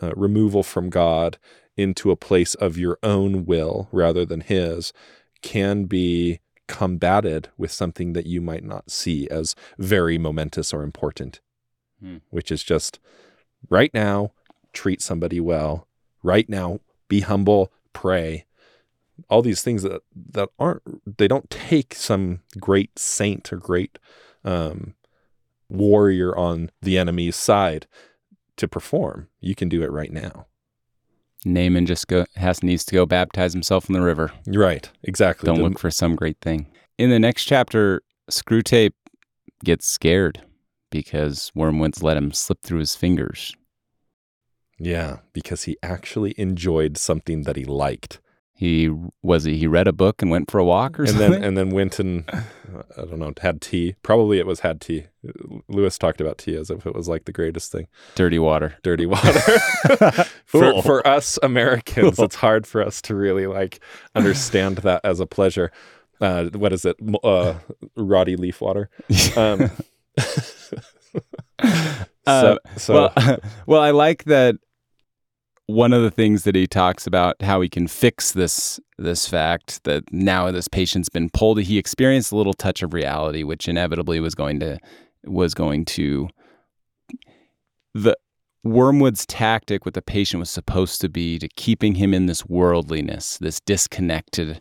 uh, 0.00 0.12
removal 0.14 0.62
from 0.62 0.88
God 0.88 1.36
into 1.76 2.12
a 2.12 2.16
place 2.16 2.54
of 2.54 2.78
your 2.78 2.96
own 3.02 3.44
will 3.44 3.88
rather 3.90 4.24
than 4.24 4.42
His, 4.42 4.92
can 5.42 5.86
be 5.86 6.38
combated 6.70 7.48
with 7.58 7.72
something 7.72 8.12
that 8.12 8.26
you 8.26 8.40
might 8.40 8.62
not 8.64 8.90
see 8.90 9.28
as 9.28 9.56
very 9.76 10.18
momentous 10.18 10.72
or 10.72 10.82
important, 10.82 11.40
Hmm. 12.00 12.18
which 12.30 12.50
is 12.50 12.62
just 12.62 13.00
right 13.68 13.92
now, 13.92 14.32
treat 14.72 15.02
somebody 15.02 15.40
well. 15.40 15.88
Right 16.22 16.48
now, 16.48 16.78
be 17.08 17.20
humble, 17.20 17.72
pray. 17.92 18.46
All 19.28 19.42
these 19.42 19.62
things 19.62 19.82
that, 19.82 20.02
that 20.32 20.48
aren't, 20.58 21.18
they 21.18 21.28
don't 21.28 21.50
take 21.50 21.94
some 21.94 22.40
great 22.58 22.98
saint 22.98 23.52
or 23.52 23.56
great 23.56 23.98
um, 24.44 24.94
warrior 25.68 26.36
on 26.38 26.70
the 26.80 26.96
enemy's 26.96 27.36
side 27.36 27.86
to 28.56 28.68
perform. 28.68 29.28
You 29.40 29.54
can 29.54 29.68
do 29.68 29.82
it 29.82 29.90
right 29.90 30.12
now. 30.12 30.46
Naaman 31.44 31.86
just 31.86 32.06
go 32.08 32.26
has 32.36 32.62
needs 32.62 32.84
to 32.86 32.94
go 32.94 33.06
baptize 33.06 33.52
himself 33.52 33.88
in 33.88 33.94
the 33.94 34.02
river. 34.02 34.30
Right. 34.46 34.90
Exactly. 35.02 35.46
Don't 35.46 35.56
The- 35.58 35.62
look 35.64 35.78
for 35.78 35.90
some 35.90 36.16
great 36.16 36.38
thing. 36.40 36.66
In 36.98 37.10
the 37.10 37.18
next 37.18 37.44
chapter, 37.44 38.02
Screwtape 38.30 38.92
gets 39.64 39.86
scared 39.86 40.42
because 40.90 41.50
Wormwood's 41.56 42.02
let 42.02 42.16
him 42.16 42.32
slip 42.32 42.60
through 42.62 42.80
his 42.80 42.94
fingers. 42.94 43.54
Yeah, 44.78 45.18
because 45.32 45.64
he 45.64 45.76
actually 45.82 46.34
enjoyed 46.38 46.96
something 46.96 47.42
that 47.42 47.56
he 47.56 47.64
liked. 47.64 48.20
He 48.60 48.90
was 49.22 49.44
he, 49.44 49.56
he 49.56 49.66
read 49.66 49.88
a 49.88 49.92
book 49.94 50.20
and 50.20 50.30
went 50.30 50.50
for 50.50 50.58
a 50.58 50.64
walk 50.66 51.00
or 51.00 51.04
and 51.04 51.12
something. 51.12 51.30
then 51.30 51.42
and 51.42 51.56
then 51.56 51.70
went 51.70 51.98
and 51.98 52.28
I 52.30 53.06
don't 53.06 53.18
know 53.18 53.32
had 53.40 53.62
tea. 53.62 53.94
Probably 54.02 54.38
it 54.38 54.44
was 54.44 54.60
had 54.60 54.82
tea. 54.82 55.06
Lewis 55.68 55.96
talked 55.96 56.20
about 56.20 56.36
tea 56.36 56.56
as 56.56 56.68
if 56.68 56.84
it 56.84 56.94
was 56.94 57.08
like 57.08 57.24
the 57.24 57.32
greatest 57.32 57.72
thing. 57.72 57.86
Dirty 58.16 58.38
water. 58.38 58.74
Dirty 58.82 59.06
water. 59.06 59.40
for 60.44 60.82
for 60.82 61.06
us 61.06 61.38
Americans, 61.42 62.18
it's 62.18 62.34
hard 62.34 62.66
for 62.66 62.82
us 62.82 63.00
to 63.00 63.14
really 63.14 63.46
like 63.46 63.80
understand 64.14 64.76
that 64.78 65.00
as 65.04 65.20
a 65.20 65.26
pleasure. 65.26 65.72
Uh, 66.20 66.50
what 66.50 66.74
is 66.74 66.84
it? 66.84 66.96
Uh, 67.24 67.54
Roddy 67.96 68.36
leaf 68.36 68.60
water. 68.60 68.90
Um, 69.38 69.70
Uh, 72.26 72.42
so, 72.42 72.58
so 72.76 72.94
well, 72.94 73.38
well, 73.66 73.80
I 73.80 73.90
like 73.90 74.24
that. 74.24 74.56
One 75.70 75.92
of 75.92 76.02
the 76.02 76.10
things 76.10 76.44
that 76.44 76.54
he 76.54 76.66
talks 76.66 77.06
about 77.06 77.40
how 77.42 77.60
he 77.60 77.68
can 77.68 77.86
fix 77.86 78.32
this 78.32 78.80
this 78.98 79.26
fact 79.26 79.84
that 79.84 80.12
now 80.12 80.50
this 80.50 80.68
patient's 80.68 81.08
been 81.08 81.30
pulled. 81.30 81.60
He 81.60 81.78
experienced 81.78 82.32
a 82.32 82.36
little 82.36 82.52
touch 82.52 82.82
of 82.82 82.92
reality, 82.92 83.42
which 83.44 83.68
inevitably 83.68 84.20
was 84.20 84.34
going 84.34 84.60
to 84.60 84.78
was 85.24 85.54
going 85.54 85.84
to 85.86 86.28
the 87.94 88.16
Wormwood's 88.64 89.24
tactic 89.26 89.84
with 89.84 89.94
the 89.94 90.02
patient 90.02 90.40
was 90.40 90.50
supposed 90.50 91.00
to 91.00 91.08
be 91.08 91.38
to 91.38 91.48
keeping 91.48 91.94
him 91.94 92.12
in 92.12 92.26
this 92.26 92.44
worldliness, 92.46 93.38
this 93.38 93.60
disconnected 93.60 94.60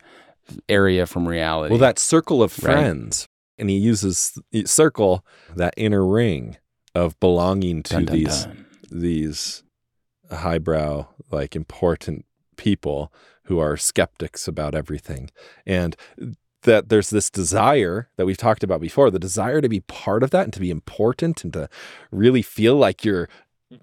area 0.70 1.06
from 1.06 1.28
reality. 1.28 1.72
Well, 1.72 1.80
that 1.80 2.00
circle 2.00 2.42
of 2.42 2.58
Right. 2.60 2.74
friends, 2.74 3.28
and 3.58 3.70
he 3.70 3.78
uses 3.78 4.40
circle 4.66 5.26
that 5.56 5.74
inner 5.76 6.06
ring 6.06 6.58
of 6.96 7.20
belonging 7.20 7.84
to 7.84 7.96
Dun, 7.96 8.06
dun, 8.06 8.16
these 8.16 8.46
dun. 8.46 8.66
these 8.90 9.64
highbrow, 10.38 11.08
like 11.32 11.56
important 11.56 12.26
people 12.58 13.12
who 13.44 13.60
are 13.60 13.78
skeptics 13.78 14.48
about 14.48 14.76
everything, 14.76 15.30
and 15.66 15.96
that 16.64 16.90
there's 16.90 17.10
this 17.10 17.30
desire 17.30 18.10
that 18.18 18.26
we've 18.26 18.38
talked 18.38 18.64
about 18.64 18.82
before, 18.82 19.10
the 19.10 19.20
desire 19.20 19.62
to 19.62 19.70
be 19.70 19.80
part 19.82 20.24
of 20.24 20.32
that 20.32 20.44
and 20.44 20.54
to 20.54 20.60
be 20.60 20.70
important 20.70 21.44
and 21.44 21.54
to 21.54 21.70
really 22.12 22.42
feel 22.42 22.76
like 22.76 23.06
you're 23.06 23.30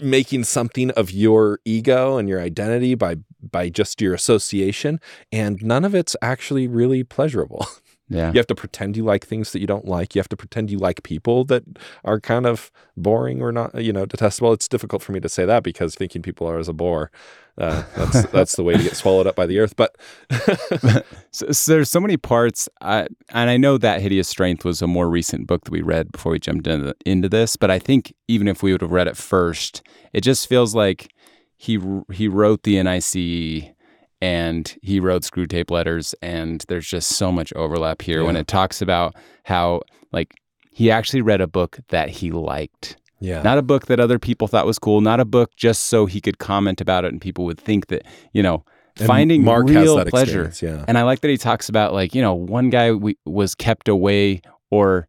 making 0.00 0.44
something 0.44 0.90
of 0.92 1.10
your 1.10 1.60
ego 1.64 2.18
and 2.18 2.28
your 2.28 2.40
identity 2.40 2.94
by 2.94 3.16
by 3.40 3.68
just 3.68 4.00
your 4.00 4.14
association. 4.14 5.00
And 5.30 5.62
none 5.62 5.84
of 5.84 5.94
it's 5.94 6.16
actually 6.20 6.66
really 6.66 7.04
pleasurable 7.04 7.66
Yeah. 8.08 8.28
you 8.32 8.38
have 8.38 8.46
to 8.46 8.54
pretend 8.54 8.96
you 8.96 9.04
like 9.04 9.26
things 9.26 9.50
that 9.52 9.60
you 9.60 9.66
don't 9.66 9.84
like 9.84 10.14
you 10.14 10.20
have 10.20 10.28
to 10.28 10.36
pretend 10.36 10.70
you 10.70 10.78
like 10.78 11.02
people 11.02 11.44
that 11.46 11.64
are 12.04 12.20
kind 12.20 12.46
of 12.46 12.70
boring 12.96 13.42
or 13.42 13.50
not 13.50 13.74
you 13.82 13.92
know 13.92 14.06
detestable 14.06 14.52
it's 14.52 14.68
difficult 14.68 15.02
for 15.02 15.10
me 15.10 15.18
to 15.18 15.28
say 15.28 15.44
that 15.44 15.64
because 15.64 15.96
thinking 15.96 16.22
people 16.22 16.46
are 16.48 16.58
as 16.58 16.68
a 16.68 16.72
bore 16.72 17.10
uh, 17.58 17.82
that's 17.96 18.22
that's 18.30 18.56
the 18.56 18.62
way 18.62 18.76
to 18.76 18.82
get 18.82 18.94
swallowed 18.94 19.26
up 19.26 19.34
by 19.34 19.44
the 19.46 19.58
earth 19.58 19.74
but 19.74 19.96
So, 21.36 21.50
so 21.52 21.72
there's 21.72 21.90
so 21.90 22.00
many 22.00 22.16
parts, 22.16 22.66
I, 22.80 23.08
and 23.28 23.50
I 23.50 23.58
know 23.58 23.76
that 23.76 24.00
Hideous 24.00 24.26
Strength 24.26 24.64
was 24.64 24.80
a 24.80 24.86
more 24.86 25.06
recent 25.10 25.46
book 25.46 25.64
that 25.64 25.70
we 25.70 25.82
read 25.82 26.10
before 26.10 26.32
we 26.32 26.38
jumped 26.38 26.66
into, 26.66 26.94
into 27.04 27.28
this. 27.28 27.56
But 27.56 27.70
I 27.70 27.78
think 27.78 28.14
even 28.26 28.48
if 28.48 28.62
we 28.62 28.72
would 28.72 28.80
have 28.80 28.90
read 28.90 29.06
it 29.06 29.18
first, 29.18 29.82
it 30.14 30.22
just 30.22 30.48
feels 30.48 30.74
like 30.74 31.12
he 31.58 31.78
he 32.10 32.26
wrote 32.26 32.62
the 32.62 32.82
NIC 32.82 33.75
and 34.20 34.76
he 34.82 35.00
wrote 35.00 35.22
Screwtape 35.22 35.70
Letters, 35.70 36.14
and 36.22 36.64
there's 36.68 36.86
just 36.86 37.10
so 37.10 37.30
much 37.30 37.52
overlap 37.54 38.02
here 38.02 38.24
when 38.24 38.36
it 38.36 38.46
talks 38.46 38.80
about 38.82 39.14
how 39.44 39.82
like 40.12 40.34
he 40.70 40.90
actually 40.90 41.22
read 41.22 41.40
a 41.40 41.46
book 41.46 41.78
that 41.88 42.08
he 42.08 42.30
liked. 42.30 42.96
yeah 43.20 43.42
Not 43.42 43.58
a 43.58 43.62
book 43.62 43.86
that 43.86 43.98
other 44.00 44.18
people 44.18 44.46
thought 44.48 44.66
was 44.66 44.78
cool, 44.78 45.00
not 45.00 45.20
a 45.20 45.24
book 45.24 45.50
just 45.56 45.84
so 45.84 46.06
he 46.06 46.20
could 46.20 46.38
comment 46.38 46.80
about 46.80 47.04
it 47.04 47.12
and 47.12 47.20
people 47.20 47.44
would 47.46 47.58
think 47.58 47.86
that, 47.88 48.02
you 48.32 48.42
know, 48.42 48.64
And 48.98 49.06
finding 49.06 49.42
Mark 49.44 49.68
real 49.68 50.02
pleasure. 50.06 50.52
yeah. 50.62 50.84
And 50.88 50.96
I 50.98 51.02
like 51.02 51.20
that 51.20 51.28
he 51.30 51.36
talks 51.38 51.68
about 51.68 51.92
like, 51.94 52.14
you 52.14 52.22
know, 52.22 52.34
one 52.34 52.70
guy 52.70 52.92
we, 52.92 53.16
was 53.24 53.54
kept 53.54 53.88
away 53.88 54.42
or 54.70 55.08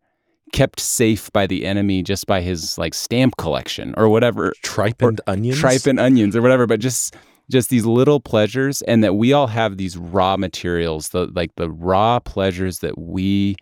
kept 0.54 0.80
safe 0.80 1.30
by 1.34 1.46
the 1.48 1.65
enemy 1.65 2.02
just 2.04 2.28
by 2.28 2.39
his 2.41 2.78
like 2.78 2.93
stamp 2.93 3.36
collection 3.38 3.93
or 3.98 4.08
whatever, 4.10 4.54
tripe 4.63 5.02
and 5.02 5.20
onions. 5.28 5.60
tripe 5.60 5.86
and 5.86 6.00
onions 6.00 6.36
or 6.36 6.41
whatever, 6.41 6.65
but 6.65 6.80
just 6.80 7.13
just 7.49 7.69
these 7.69 7.86
little 7.86 8.19
pleasures 8.19 8.81
and 8.83 9.03
that 9.03 9.15
we 9.15 9.33
all 9.33 9.47
have 9.47 9.77
these 9.77 9.97
raw 9.97 10.38
materials, 10.38 11.10
the 11.10 11.27
like 11.27 11.55
the 11.55 11.69
raw 11.69 12.19
pleasures 12.19 12.79
that 12.79 12.97
we 12.97 13.55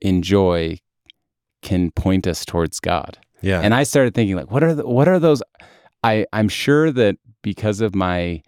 enjoy 0.00 0.78
can 1.62 1.90
point 1.90 2.26
us 2.26 2.44
towards 2.44 2.78
God. 2.80 3.18
yeah. 3.42 3.60
And 3.60 3.74
I 3.74 3.82
started 3.82 4.14
thinking 4.14 4.36
like 4.36 4.50
what 4.50 4.62
are 4.62 4.74
the, 4.74 4.86
what 4.86 5.08
are 5.08 5.18
those 5.18 5.42
I 6.04 6.26
I'm 6.32 6.48
sure 6.48 6.92
that 6.92 7.16
because 7.42 7.80
of 7.80 7.94
my 7.94 8.42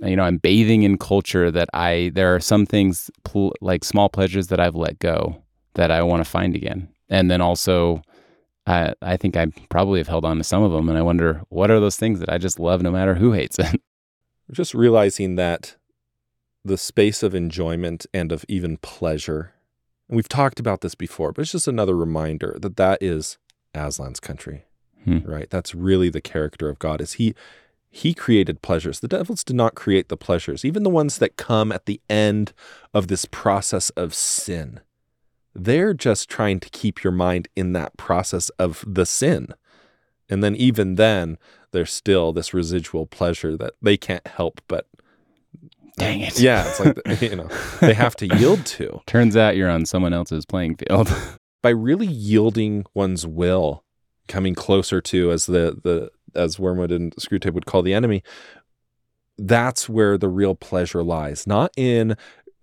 you 0.00 0.14
know, 0.14 0.22
I'm 0.22 0.38
bathing 0.38 0.84
in 0.84 0.96
culture 0.96 1.50
that 1.50 1.68
I 1.74 2.12
there 2.14 2.32
are 2.34 2.40
some 2.40 2.66
things 2.66 3.10
pl- 3.24 3.54
like 3.60 3.84
small 3.84 4.08
pleasures 4.08 4.46
that 4.48 4.60
I've 4.60 4.76
let 4.76 5.00
go 5.00 5.42
that 5.74 5.90
I 5.90 6.02
want 6.02 6.22
to 6.24 6.30
find 6.30 6.54
again. 6.54 6.88
And 7.08 7.30
then 7.30 7.40
also 7.40 8.02
I 8.66 8.94
I 9.02 9.16
think 9.16 9.36
I 9.36 9.46
probably 9.70 9.98
have 9.98 10.08
held 10.08 10.24
on 10.24 10.38
to 10.38 10.44
some 10.44 10.62
of 10.62 10.70
them 10.70 10.88
and 10.88 10.96
I 10.96 11.02
wonder 11.02 11.42
what 11.48 11.70
are 11.72 11.80
those 11.80 11.96
things 11.96 12.20
that 12.20 12.30
I 12.32 12.38
just 12.38 12.60
love 12.60 12.82
no 12.82 12.92
matter 12.92 13.14
who 13.14 13.32
hates 13.32 13.58
it. 13.58 13.82
just 14.52 14.74
realizing 14.74 15.36
that 15.36 15.76
the 16.64 16.78
space 16.78 17.22
of 17.22 17.34
enjoyment 17.34 18.06
and 18.12 18.32
of 18.32 18.44
even 18.48 18.76
pleasure, 18.78 19.52
and 20.08 20.16
we've 20.16 20.28
talked 20.28 20.58
about 20.60 20.80
this 20.80 20.94
before, 20.94 21.32
but 21.32 21.42
it's 21.42 21.52
just 21.52 21.68
another 21.68 21.96
reminder 21.96 22.56
that 22.60 22.76
that 22.76 23.02
is 23.02 23.38
Aslan's 23.74 24.20
country, 24.20 24.64
Hmm. 25.04 25.18
right? 25.18 25.48
That's 25.50 25.74
really 25.74 26.10
the 26.10 26.20
character 26.20 26.68
of 26.68 26.78
God. 26.78 27.00
Is 27.00 27.14
he 27.14 27.34
he 27.90 28.12
created 28.12 28.60
pleasures. 28.60 29.00
The 29.00 29.08
devils 29.08 29.42
did 29.42 29.56
not 29.56 29.74
create 29.74 30.08
the 30.10 30.16
pleasures, 30.16 30.62
even 30.62 30.82
the 30.82 30.90
ones 30.90 31.16
that 31.18 31.38
come 31.38 31.72
at 31.72 31.86
the 31.86 32.02
end 32.10 32.52
of 32.92 33.08
this 33.08 33.24
process 33.24 33.88
of 33.90 34.14
sin. 34.14 34.80
They're 35.54 35.94
just 35.94 36.28
trying 36.28 36.60
to 36.60 36.68
keep 36.68 37.02
your 37.02 37.14
mind 37.14 37.48
in 37.56 37.72
that 37.72 37.96
process 37.96 38.50
of 38.50 38.84
the 38.86 39.06
sin. 39.06 39.54
And 40.28 40.42
then 40.42 40.54
even 40.56 40.96
then, 40.96 41.38
there's 41.72 41.92
still 41.92 42.32
this 42.32 42.52
residual 42.54 43.06
pleasure 43.06 43.56
that 43.56 43.74
they 43.80 43.96
can't 43.96 44.26
help 44.26 44.60
but 44.68 44.86
Dang 45.96 46.20
it. 46.20 46.38
yeah, 46.38 46.68
it's 46.68 46.80
like 46.80 47.20
you 47.22 47.36
know 47.36 47.48
they 47.80 47.94
have 47.94 48.14
to 48.16 48.26
yield 48.38 48.64
to 48.66 49.00
Turns 49.06 49.36
out 49.36 49.56
you're 49.56 49.70
on 49.70 49.84
someone 49.84 50.12
else's 50.12 50.46
playing 50.46 50.76
field. 50.76 51.12
by 51.62 51.70
really 51.70 52.06
yielding 52.06 52.84
one's 52.94 53.26
will, 53.26 53.82
coming 54.28 54.54
closer 54.54 55.00
to 55.00 55.32
as 55.32 55.46
the 55.46 55.78
the 55.82 56.10
as 56.34 56.58
Wormwood 56.58 56.92
and 56.92 57.14
Screwtape 57.16 57.52
would 57.52 57.66
call 57.66 57.82
the 57.82 57.94
enemy. 57.94 58.22
That's 59.36 59.88
where 59.88 60.18
the 60.18 60.28
real 60.28 60.54
pleasure 60.54 61.02
lies, 61.02 61.46
not 61.46 61.72
in 61.76 62.16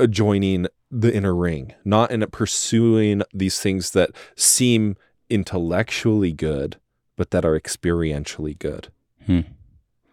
joining 0.10 0.68
the 0.92 1.14
inner 1.14 1.36
ring, 1.36 1.74
not 1.84 2.12
in 2.12 2.26
pursuing 2.32 3.22
these 3.34 3.60
things 3.60 3.92
that 3.92 4.12
seem 4.36 4.96
intellectually 5.30 6.32
good, 6.32 6.78
but 7.16 7.32
that 7.32 7.46
are 7.46 7.60
experientially 7.60 8.58
good. 8.58 8.90
Hmm. 9.26 9.42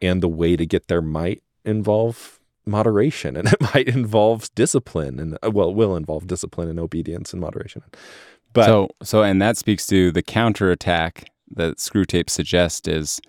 And 0.01 0.23
the 0.23 0.29
way 0.29 0.57
to 0.57 0.67
get 0.67 0.89
there 0.89 1.03
might 1.03 1.43
involve 1.65 2.39
moderation 2.67 3.37
and 3.37 3.49
it 3.53 3.61
might 3.75 3.89
involve 3.89 4.53
discipline 4.55 5.19
and 5.19 5.37
uh, 5.45 5.51
well 5.51 5.71
it 5.71 5.75
will 5.75 5.97
involve 5.97 6.29
discipline 6.29 6.69
and 6.69 6.79
obedience 6.79 7.33
and 7.33 7.41
moderation 7.41 7.83
but 8.53 8.67
so 8.67 8.89
so 9.03 9.25
and 9.25 9.43
that 9.43 9.57
speaks 9.57 9.85
to 9.85 10.13
the 10.13 10.23
counterattack 10.23 11.29
that 11.51 11.79
Screwtape 11.79 12.31
suggests 12.31 12.87
is 12.87 13.21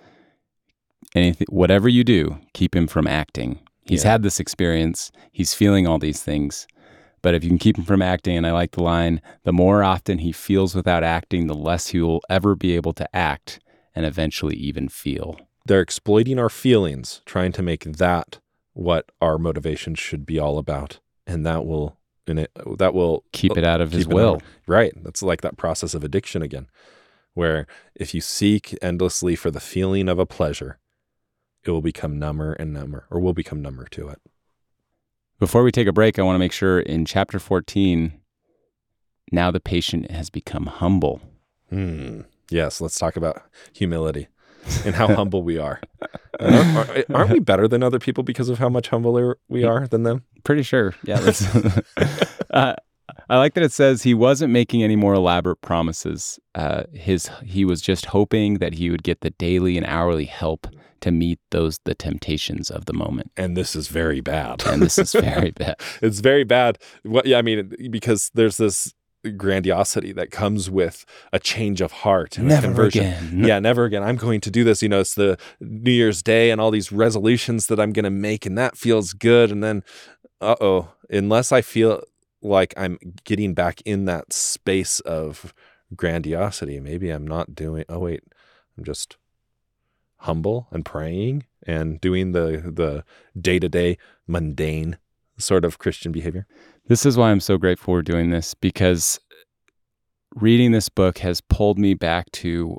anything 1.16 1.48
whatever 1.50 1.90
you 1.90 2.04
do, 2.04 2.38
keep 2.54 2.76
him 2.76 2.88
from 2.88 3.08
acting. 3.08 3.60
He's 3.86 4.04
Yeah. 4.04 4.12
had 4.12 4.24
this 4.24 4.40
experience, 4.40 5.12
he's 5.32 5.54
feeling 5.54 5.88
all 5.88 6.00
these 6.00 6.22
things. 6.24 6.68
But 7.22 7.34
if 7.36 7.44
you 7.44 7.50
can 7.50 7.58
keep 7.58 7.78
him 7.78 7.86
from 7.86 8.02
acting, 8.02 8.36
and 8.36 8.46
I 8.46 8.52
like 8.52 8.72
the 8.72 8.84
line, 8.84 9.22
the 9.44 9.54
more 9.54 9.82
often 9.82 10.18
he 10.20 10.34
feels 10.34 10.76
without 10.76 11.04
acting, 11.04 11.48
the 11.48 11.56
less 11.56 11.88
he 11.88 12.02
will 12.02 12.22
ever 12.30 12.54
be 12.54 12.76
able 12.76 12.92
to 12.94 13.16
act 13.16 13.60
and 13.96 14.06
eventually 14.06 14.56
even 14.56 14.88
feel. 14.90 15.40
they're 15.66 15.82
exploiting 15.82 16.38
our 16.40 16.50
feelings 16.50 17.22
trying 17.26 17.52
to 17.54 17.62
make 17.62 17.84
that 17.84 18.40
what 18.74 19.06
our 19.22 19.38
motivation 19.38 19.96
should 19.96 20.26
be 20.26 20.38
all 20.40 20.58
about 20.58 21.00
and 21.28 21.46
that 21.46 21.66
will 21.66 21.98
and 22.28 22.40
it 22.40 22.52
that 22.80 22.94
will 22.94 23.24
Keep 23.34 23.58
it 23.58 23.64
out 23.64 23.82
of 23.82 23.92
his 23.92 24.08
will. 24.08 24.36
out. 24.36 24.44
right 24.68 24.94
that's 25.04 25.22
like 25.24 25.42
that 25.42 25.58
process 25.58 25.94
of 25.94 26.04
addiction 26.04 26.42
again 26.42 26.68
where 27.34 27.66
if 27.96 28.14
you 28.14 28.22
seek 28.22 28.76
endlessly 28.82 29.36
for 29.36 29.52
the 29.52 29.60
feeling 29.60 30.08
of 30.10 30.20
a 30.20 30.26
pleasure 30.26 30.80
it 31.64 31.72
will 31.72 31.82
become 31.82 32.18
number 32.20 32.54
and 32.54 32.74
number 32.74 33.06
or 33.10 33.20
will 33.20 33.34
become 33.34 33.62
number 33.62 33.86
to 33.86 34.08
it 34.10 34.20
Before 35.40 35.64
we 35.64 35.72
take 35.72 35.88
a 35.88 35.94
break, 35.94 36.18
I 36.18 36.24
want 36.24 36.36
to 36.36 36.40
make 36.46 36.52
sure 36.54 36.80
in 36.80 37.06
chapter 37.06 37.40
14, 37.40 38.14
now 39.32 39.52
the 39.52 39.60
patient 39.60 40.10
has 40.12 40.30
become 40.30 40.68
humble. 40.68 41.20
Hmm. 41.70 42.22
Yes, 42.50 42.82
let's 42.82 42.98
talk 43.00 43.16
about 43.16 43.42
humility 43.74 44.28
and 44.86 44.96
how 44.96 45.08
humble 45.16 45.44
we 45.44 45.58
are. 45.58 45.82
Aren't, 46.40 47.10
aren't- 47.14 47.32
we 47.32 47.40
better 47.52 47.68
than 47.68 47.84
other 47.84 48.00
people 48.00 48.24
because 48.24 48.50
of 48.50 48.60
how 48.60 48.70
much 48.70 48.90
humbler 48.90 49.38
we 49.48 49.64
are 49.64 49.88
than 49.88 50.04
them? 50.04 50.24
Pretty 50.44 50.64
sure. 50.64 50.94
Yeah. 51.04 51.32
Uh, 52.50 52.76
I 53.30 53.38
like 53.38 53.56
that 53.56 53.64
it 53.64 53.72
says 53.72 54.04
he 54.04 54.14
wasn't 54.14 54.54
making 54.54 54.84
any 54.84 54.96
more 54.96 55.16
elaborate 55.16 55.62
promises. 55.62 56.40
Uh, 56.54 56.84
his 56.94 57.30
he 57.44 57.66
was 57.66 57.82
just 57.82 58.06
hoping 58.06 58.60
that 58.60 58.74
he 58.76 58.92
would 58.92 59.02
get 59.02 59.22
the 59.22 59.32
daily 59.32 59.76
and 59.76 59.86
hourly 59.88 60.26
help 60.26 60.68
to 61.02 61.12
meet 61.12 61.40
those 61.50 61.80
the 61.86 61.96
temptations 61.96 62.70
of 62.70 62.86
the 62.86 62.94
moment. 62.94 63.32
And 63.36 63.58
this 63.58 63.76
is 63.76 63.88
very 63.88 64.22
bad. 64.22 64.64
And 64.68 64.84
this 64.84 65.00
is 65.00 65.14
very 65.14 65.50
bad. 65.52 65.76
it's 66.02 66.20
very 66.20 66.44
bad. 66.44 66.78
What? 67.02 67.26
Yeah, 67.26 67.40
I 67.40 67.42
mean, 67.42 67.74
because 67.90 68.30
there's 68.36 68.58
this 68.58 68.94
grandiosity 69.38 70.12
that 70.14 70.32
comes 70.32 70.70
with 70.70 71.06
a 71.32 71.40
change 71.40 71.82
of 71.82 71.92
heart 71.92 72.38
and 72.38 72.48
a 72.48 72.50
Never 72.50 72.68
conversion. 72.68 73.06
again. 73.06 73.44
Yeah, 73.46 73.60
never 73.60 73.86
again. 73.86 74.04
I'm 74.04 74.18
going 74.18 74.42
to 74.42 74.52
do 74.52 74.64
this. 74.64 74.82
You 74.82 74.90
know, 74.90 75.00
it's 75.00 75.16
the 75.16 75.38
New 75.60 75.92
Year's 75.92 76.22
Day 76.22 76.52
and 76.52 76.60
all 76.60 76.72
these 76.72 76.92
resolutions 76.92 77.68
that 77.68 77.80
I'm 77.80 77.94
going 77.94 78.04
to 78.04 78.10
make, 78.10 78.46
and 78.46 78.58
that 78.58 78.78
feels 78.78 79.14
good. 79.14 79.52
And 79.52 79.64
then, 79.64 79.84
uh 80.42 80.56
oh, 80.60 80.90
unless 81.10 81.52
I 81.52 81.62
feel 81.62 82.04
like 82.42 82.74
I'm 82.76 82.98
getting 83.24 83.54
back 83.54 83.82
in 83.86 84.06
that 84.06 84.34
space 84.34 85.00
of 85.02 85.54
grandiosity, 85.96 86.80
maybe 86.80 87.10
I'm 87.10 87.26
not 87.26 87.56
doing. 87.56 87.86
Oh 87.88 88.00
wait, 88.00 88.24
I'm 88.78 88.84
just 88.84 89.16
humble 90.18 90.68
and 90.72 90.86
praying 90.86 91.46
and 91.66 92.00
doing 92.02 92.32
the 92.34 92.62
the 92.74 93.04
day 93.40 93.60
to 93.60 93.70
day 93.70 93.98
mundane 94.28 94.98
sort 95.38 95.66
of 95.66 95.80
Christian 95.80 96.12
behavior. 96.12 96.46
This 96.88 97.06
is 97.06 97.16
why 97.16 97.32
I'm 97.32 97.40
so 97.40 97.58
grateful 97.58 97.94
we're 97.94 98.02
doing 98.02 98.30
this 98.30 98.54
because 98.54 99.18
reading 100.36 100.74
this 100.74 100.90
book 100.90 101.20
has 101.20 101.40
pulled 101.40 101.80
me 101.80 101.94
back 101.94 102.30
to 102.32 102.78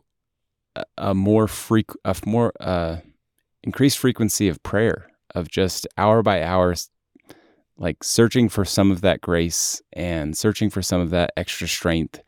a, 0.98 1.14
more 1.14 1.46
freq 1.46 1.94
a 2.04 2.14
more 2.26 2.52
uh, 2.60 2.98
increased 3.62 3.98
frequency 3.98 4.46
of 4.48 4.62
prayer, 4.62 5.06
of 5.34 5.48
just 5.48 5.86
hour 5.96 6.22
by 6.22 6.42
hour, 6.42 6.74
like 7.78 8.04
searching 8.04 8.50
for 8.50 8.66
some 8.66 8.90
of 8.90 9.00
that 9.00 9.22
grace 9.22 9.80
and 9.94 10.36
searching 10.36 10.68
for 10.68 10.82
some 10.82 11.00
of 11.00 11.08
that 11.08 11.30
extra 11.38 11.66
strength 11.66 12.20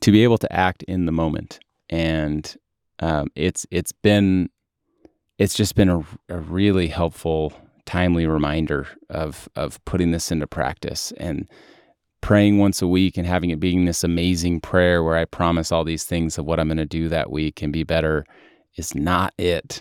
to 0.00 0.10
be 0.10 0.22
able 0.24 0.38
to 0.38 0.50
act 0.50 0.82
in 0.84 1.04
the 1.04 1.12
moment. 1.12 1.60
And 1.90 2.56
um, 3.00 3.28
it's 3.34 3.66
it's 3.70 3.92
been 3.92 4.48
it's 5.36 5.54
just 5.54 5.74
been 5.74 5.90
a, 5.90 6.02
a 6.30 6.38
really 6.38 6.88
helpful 6.88 7.52
timely 7.88 8.26
reminder 8.26 8.86
of 9.08 9.48
of 9.56 9.82
putting 9.86 10.10
this 10.10 10.30
into 10.30 10.46
practice 10.46 11.10
and 11.16 11.48
praying 12.20 12.58
once 12.58 12.82
a 12.82 12.86
week 12.86 13.16
and 13.16 13.26
having 13.26 13.48
it 13.48 13.58
being 13.58 13.86
this 13.86 14.04
amazing 14.04 14.60
prayer 14.60 15.02
where 15.02 15.16
I 15.16 15.24
promise 15.24 15.72
all 15.72 15.84
these 15.84 16.04
things 16.04 16.36
of 16.36 16.44
what 16.44 16.60
I'm 16.60 16.68
going 16.68 16.76
to 16.76 16.84
do 16.84 17.08
that 17.08 17.30
week 17.30 17.62
and 17.62 17.72
be 17.72 17.84
better 17.84 18.26
is 18.76 18.94
not 18.94 19.32
it. 19.38 19.80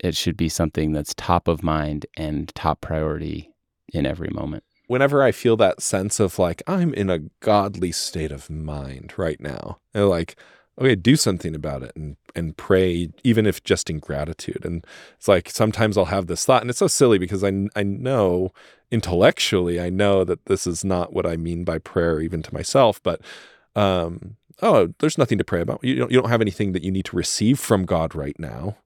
It 0.00 0.16
should 0.16 0.36
be 0.36 0.48
something 0.48 0.90
that's 0.90 1.14
top 1.14 1.46
of 1.46 1.62
mind 1.62 2.04
and 2.16 2.52
top 2.56 2.80
priority 2.80 3.52
in 3.92 4.06
every 4.06 4.30
moment. 4.30 4.64
Whenever 4.88 5.22
I 5.22 5.30
feel 5.30 5.56
that 5.58 5.82
sense 5.82 6.18
of 6.18 6.36
like 6.36 6.64
I'm 6.66 6.92
in 6.94 7.10
a 7.10 7.20
godly 7.38 7.92
state 7.92 8.32
of 8.32 8.50
mind 8.50 9.14
right 9.16 9.40
now, 9.40 9.78
like 9.94 10.34
okay, 10.80 10.94
do 10.94 11.16
something 11.16 11.54
about 11.54 11.82
it 11.82 11.92
and 11.94 12.16
and 12.34 12.56
pray, 12.56 13.10
even 13.22 13.46
if 13.46 13.62
just 13.62 13.90
in 13.90 13.98
gratitude. 13.98 14.64
And 14.64 14.84
it's 15.16 15.28
like 15.28 15.50
sometimes 15.50 15.98
I'll 15.98 16.06
have 16.06 16.26
this 16.26 16.44
thought, 16.44 16.62
and 16.62 16.70
it's 16.70 16.78
so 16.78 16.86
silly 16.86 17.18
because 17.18 17.44
I 17.44 17.68
I 17.76 17.82
know 17.82 18.52
intellectually 18.90 19.80
I 19.80 19.90
know 19.90 20.24
that 20.24 20.46
this 20.46 20.66
is 20.66 20.84
not 20.84 21.12
what 21.12 21.26
I 21.26 21.36
mean 21.36 21.64
by 21.64 21.78
prayer, 21.78 22.20
even 22.20 22.42
to 22.42 22.54
myself, 22.54 23.02
but 23.02 23.20
um, 23.76 24.36
oh, 24.62 24.92
there's 24.98 25.18
nothing 25.18 25.38
to 25.38 25.44
pray 25.44 25.60
about. 25.60 25.80
You 25.82 25.96
don't 25.96 26.10
you 26.10 26.20
don't 26.20 26.30
have 26.30 26.40
anything 26.40 26.72
that 26.72 26.82
you 26.82 26.90
need 26.90 27.04
to 27.06 27.16
receive 27.16 27.58
from 27.58 27.84
God 27.84 28.14
right 28.14 28.38
now. 28.38 28.76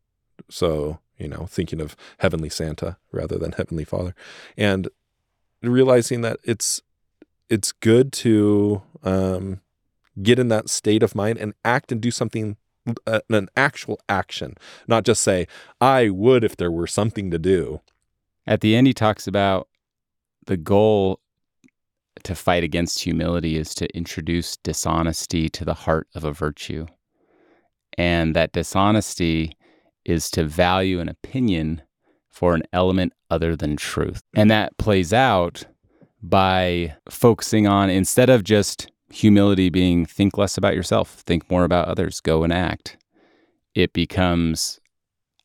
So 0.50 0.98
you 1.18 1.28
know, 1.28 1.46
thinking 1.46 1.80
of 1.80 1.96
Heavenly 2.18 2.48
Santa 2.48 2.96
rather 3.12 3.38
than 3.38 3.52
Heavenly 3.52 3.84
Father, 3.84 4.14
and 4.56 4.88
realizing 5.62 6.22
that 6.22 6.38
it's 6.42 6.82
it's 7.48 7.72
good 7.72 8.12
to 8.12 8.82
um, 9.02 9.60
get 10.22 10.38
in 10.38 10.48
that 10.48 10.68
state 10.70 11.02
of 11.02 11.14
mind 11.14 11.38
and 11.38 11.54
act 11.64 11.92
and 11.92 12.00
do 12.00 12.10
something 12.10 12.56
uh, 13.06 13.20
an 13.30 13.48
actual 13.56 13.98
action 14.08 14.54
not 14.86 15.04
just 15.04 15.22
say 15.22 15.46
i 15.80 16.08
would 16.08 16.44
if 16.44 16.56
there 16.56 16.70
were 16.70 16.86
something 16.86 17.30
to 17.30 17.38
do 17.38 17.80
At 18.46 18.60
the 18.60 18.76
end, 18.76 18.86
he 18.86 18.94
talks 18.94 19.26
about 19.26 19.68
the 20.46 20.56
goal 20.56 21.20
to 22.24 22.34
fight 22.34 22.62
against 22.62 23.00
humility 23.00 23.56
is 23.56 23.74
to 23.74 23.96
introduce 23.96 24.56
dishonesty 24.58 25.48
to 25.50 25.64
the 25.64 25.74
heart 25.74 26.08
of 26.14 26.24
a 26.24 26.32
virtue. 26.32 26.86
And 27.96 28.36
that 28.36 28.52
dishonesty 28.52 29.56
is 30.04 30.30
to 30.30 30.44
value 30.44 31.00
an 31.00 31.08
opinion 31.08 31.82
for 32.30 32.54
an 32.54 32.62
element 32.72 33.12
other 33.30 33.56
than 33.56 33.76
truth. 33.76 34.20
And 34.34 34.50
that 34.50 34.76
plays 34.76 35.12
out 35.12 35.64
by 36.22 36.96
focusing 37.08 37.66
on, 37.66 37.90
instead 37.90 38.30
of 38.30 38.44
just 38.44 38.90
humility 39.10 39.70
being 39.70 40.06
think 40.06 40.36
less 40.38 40.56
about 40.56 40.74
yourself, 40.74 41.22
think 41.26 41.50
more 41.50 41.64
about 41.64 41.88
others, 41.88 42.20
go 42.20 42.42
and 42.42 42.52
act, 42.52 42.96
it 43.74 43.92
becomes 43.92 44.80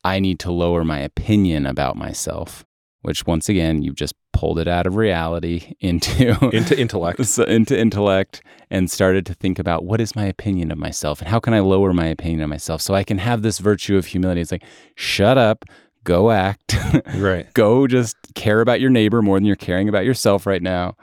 I 0.04 0.18
need 0.18 0.38
to 0.40 0.52
lower 0.52 0.84
my 0.84 0.98
opinion 0.98 1.66
about 1.66 1.96
myself, 1.96 2.64
which 3.02 3.26
once 3.26 3.48
again, 3.48 3.82
you've 3.82 3.96
just 3.96 4.14
pulled 4.32 4.58
it 4.58 4.68
out 4.68 4.86
of 4.86 4.96
reality 4.96 5.74
into 5.80 6.48
into 6.54 6.78
intellect 6.78 7.24
so 7.26 7.44
into 7.44 7.78
intellect 7.78 8.42
and 8.70 8.90
started 8.90 9.26
to 9.26 9.34
think 9.34 9.58
about 9.58 9.84
what 9.84 10.00
is 10.00 10.16
my 10.16 10.24
opinion 10.24 10.70
of 10.70 10.78
myself 10.78 11.20
and 11.20 11.28
how 11.28 11.40
can 11.40 11.52
I 11.52 11.60
lower 11.60 11.92
my 11.92 12.06
opinion 12.06 12.40
of 12.40 12.48
myself 12.48 12.80
so 12.80 12.94
I 12.94 13.04
can 13.04 13.18
have 13.18 13.42
this 13.42 13.58
virtue 13.58 13.96
of 13.96 14.06
humility. 14.06 14.40
It's 14.40 14.52
like, 14.52 14.64
shut 14.94 15.36
up, 15.36 15.64
go 16.04 16.30
act. 16.30 16.76
right. 17.16 17.52
go 17.54 17.86
just 17.86 18.16
care 18.34 18.60
about 18.60 18.80
your 18.80 18.90
neighbor 18.90 19.20
more 19.20 19.36
than 19.36 19.44
you're 19.44 19.56
caring 19.56 19.88
about 19.88 20.04
yourself 20.04 20.46
right 20.46 20.62
now. 20.62 20.96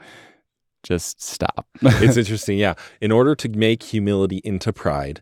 Just 0.82 1.20
stop. 1.22 1.66
it's 1.82 2.16
interesting. 2.16 2.58
Yeah. 2.58 2.74
In 3.00 3.10
order 3.12 3.34
to 3.34 3.48
make 3.48 3.82
humility 3.82 4.40
into 4.44 4.72
pride, 4.72 5.20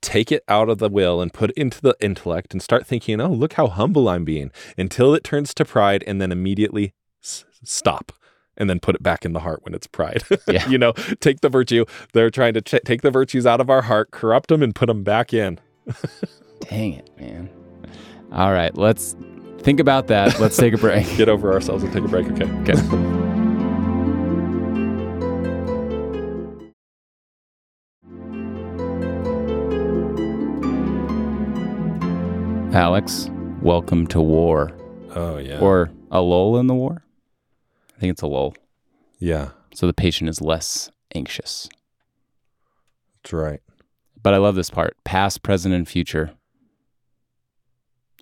take 0.00 0.30
it 0.32 0.42
out 0.48 0.68
of 0.68 0.78
the 0.78 0.88
will 0.88 1.20
and 1.20 1.32
put 1.32 1.50
it 1.50 1.56
into 1.56 1.80
the 1.80 1.96
intellect 2.00 2.52
and 2.52 2.62
start 2.62 2.86
thinking, 2.86 3.20
oh, 3.20 3.30
look 3.32 3.54
how 3.54 3.66
humble 3.68 4.08
I'm 4.08 4.24
being 4.24 4.50
until 4.76 5.14
it 5.14 5.24
turns 5.24 5.54
to 5.54 5.64
pride 5.64 6.04
and 6.06 6.20
then 6.20 6.32
immediately 6.32 6.92
s- 7.22 7.44
stop 7.62 8.12
and 8.56 8.70
then 8.70 8.78
put 8.80 8.94
it 8.94 9.02
back 9.02 9.24
in 9.24 9.32
the 9.32 9.40
heart 9.40 9.60
when 9.62 9.74
it's 9.74 9.86
pride. 9.86 10.22
Yeah. 10.46 10.68
you 10.68 10.78
know, 10.78 10.92
take 11.20 11.40
the 11.40 11.48
virtue. 11.48 11.84
They're 12.12 12.30
trying 12.30 12.54
to 12.54 12.60
ch- 12.60 12.82
take 12.84 13.02
the 13.02 13.10
virtues 13.10 13.46
out 13.46 13.60
of 13.60 13.68
our 13.70 13.82
heart, 13.82 14.10
corrupt 14.10 14.48
them, 14.48 14.62
and 14.62 14.74
put 14.74 14.86
them 14.86 15.02
back 15.02 15.32
in. 15.34 15.58
Dang 16.60 16.94
it, 16.94 17.10
man. 17.18 17.50
All 18.32 18.52
right, 18.52 18.76
let's 18.76 19.16
think 19.58 19.80
about 19.80 20.06
that. 20.08 20.38
Let's 20.40 20.56
take 20.56 20.74
a 20.74 20.78
break. 20.78 21.06
Get 21.16 21.28
over 21.28 21.52
ourselves 21.52 21.82
and 21.82 21.92
take 21.92 22.04
a 22.04 22.08
break. 22.08 22.26
Okay. 22.30 22.44
Okay. 22.70 23.23
Alex, 32.74 33.30
welcome 33.62 34.06
to 34.08 34.20
war. 34.20 34.72
Oh, 35.14 35.38
yeah. 35.38 35.60
Or 35.60 35.90
a 36.10 36.20
lull 36.20 36.58
in 36.58 36.66
the 36.66 36.74
war? 36.74 37.04
I 37.96 38.00
think 38.00 38.10
it's 38.12 38.22
a 38.22 38.26
lull. 38.26 38.54
yeah, 39.20 39.50
So 39.74 39.86
the 39.86 39.92
patient 39.92 40.28
is 40.28 40.40
less 40.40 40.90
anxious. 41.14 41.68
that's 43.22 43.32
right. 43.32 43.60
But 44.20 44.34
I 44.34 44.38
love 44.38 44.54
this 44.56 44.70
part 44.70 44.96
past, 45.04 45.42
present, 45.42 45.74
and 45.74 45.86
future. 45.88 46.32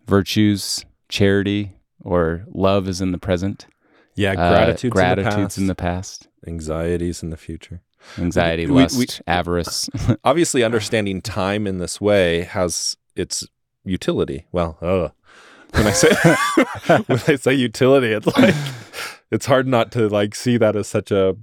Virtues, 0.06 0.84
charity, 1.08 1.72
or 2.00 2.44
love 2.52 2.88
is 2.88 3.00
in 3.00 3.12
the 3.12 3.18
present. 3.18 3.66
Yeah, 4.14 4.32
Uh, 4.32 4.50
gratitude's, 4.50 4.92
gratitude's 4.92 5.56
in, 5.56 5.66
the 5.68 5.74
past, 5.74 6.26
in 6.26 6.26
the 6.26 6.26
past. 6.26 6.28
anxieties 6.46 7.22
in 7.22 7.30
the 7.30 7.36
future. 7.38 7.80
Anxiety, 8.18 8.66
We- 8.66 8.72
we- 8.74 8.82
lust, 8.82 9.22
avarice. 9.26 9.88
Obviously, 10.24 10.62
understanding 10.62 11.22
time 11.22 11.66
in 11.66 11.78
this 11.78 12.00
way 12.00 12.42
has 12.42 12.96
its 13.16 13.46
utility. 13.84 14.46
Well, 14.52 14.78
uh, 14.80 15.08
when 15.72 15.86
I 15.86 15.92
say 15.92 16.10
when 17.06 17.20
I 17.26 17.36
say 17.36 17.54
utility, 17.54 18.12
it's 18.12 18.26
like 18.26 18.54
it's 19.30 19.46
hard 19.46 19.66
not 19.66 19.90
to 19.92 20.08
like 20.08 20.34
see 20.34 20.56
that 20.58 20.76
as 20.76 20.88
such 20.88 21.10
a 21.10 21.36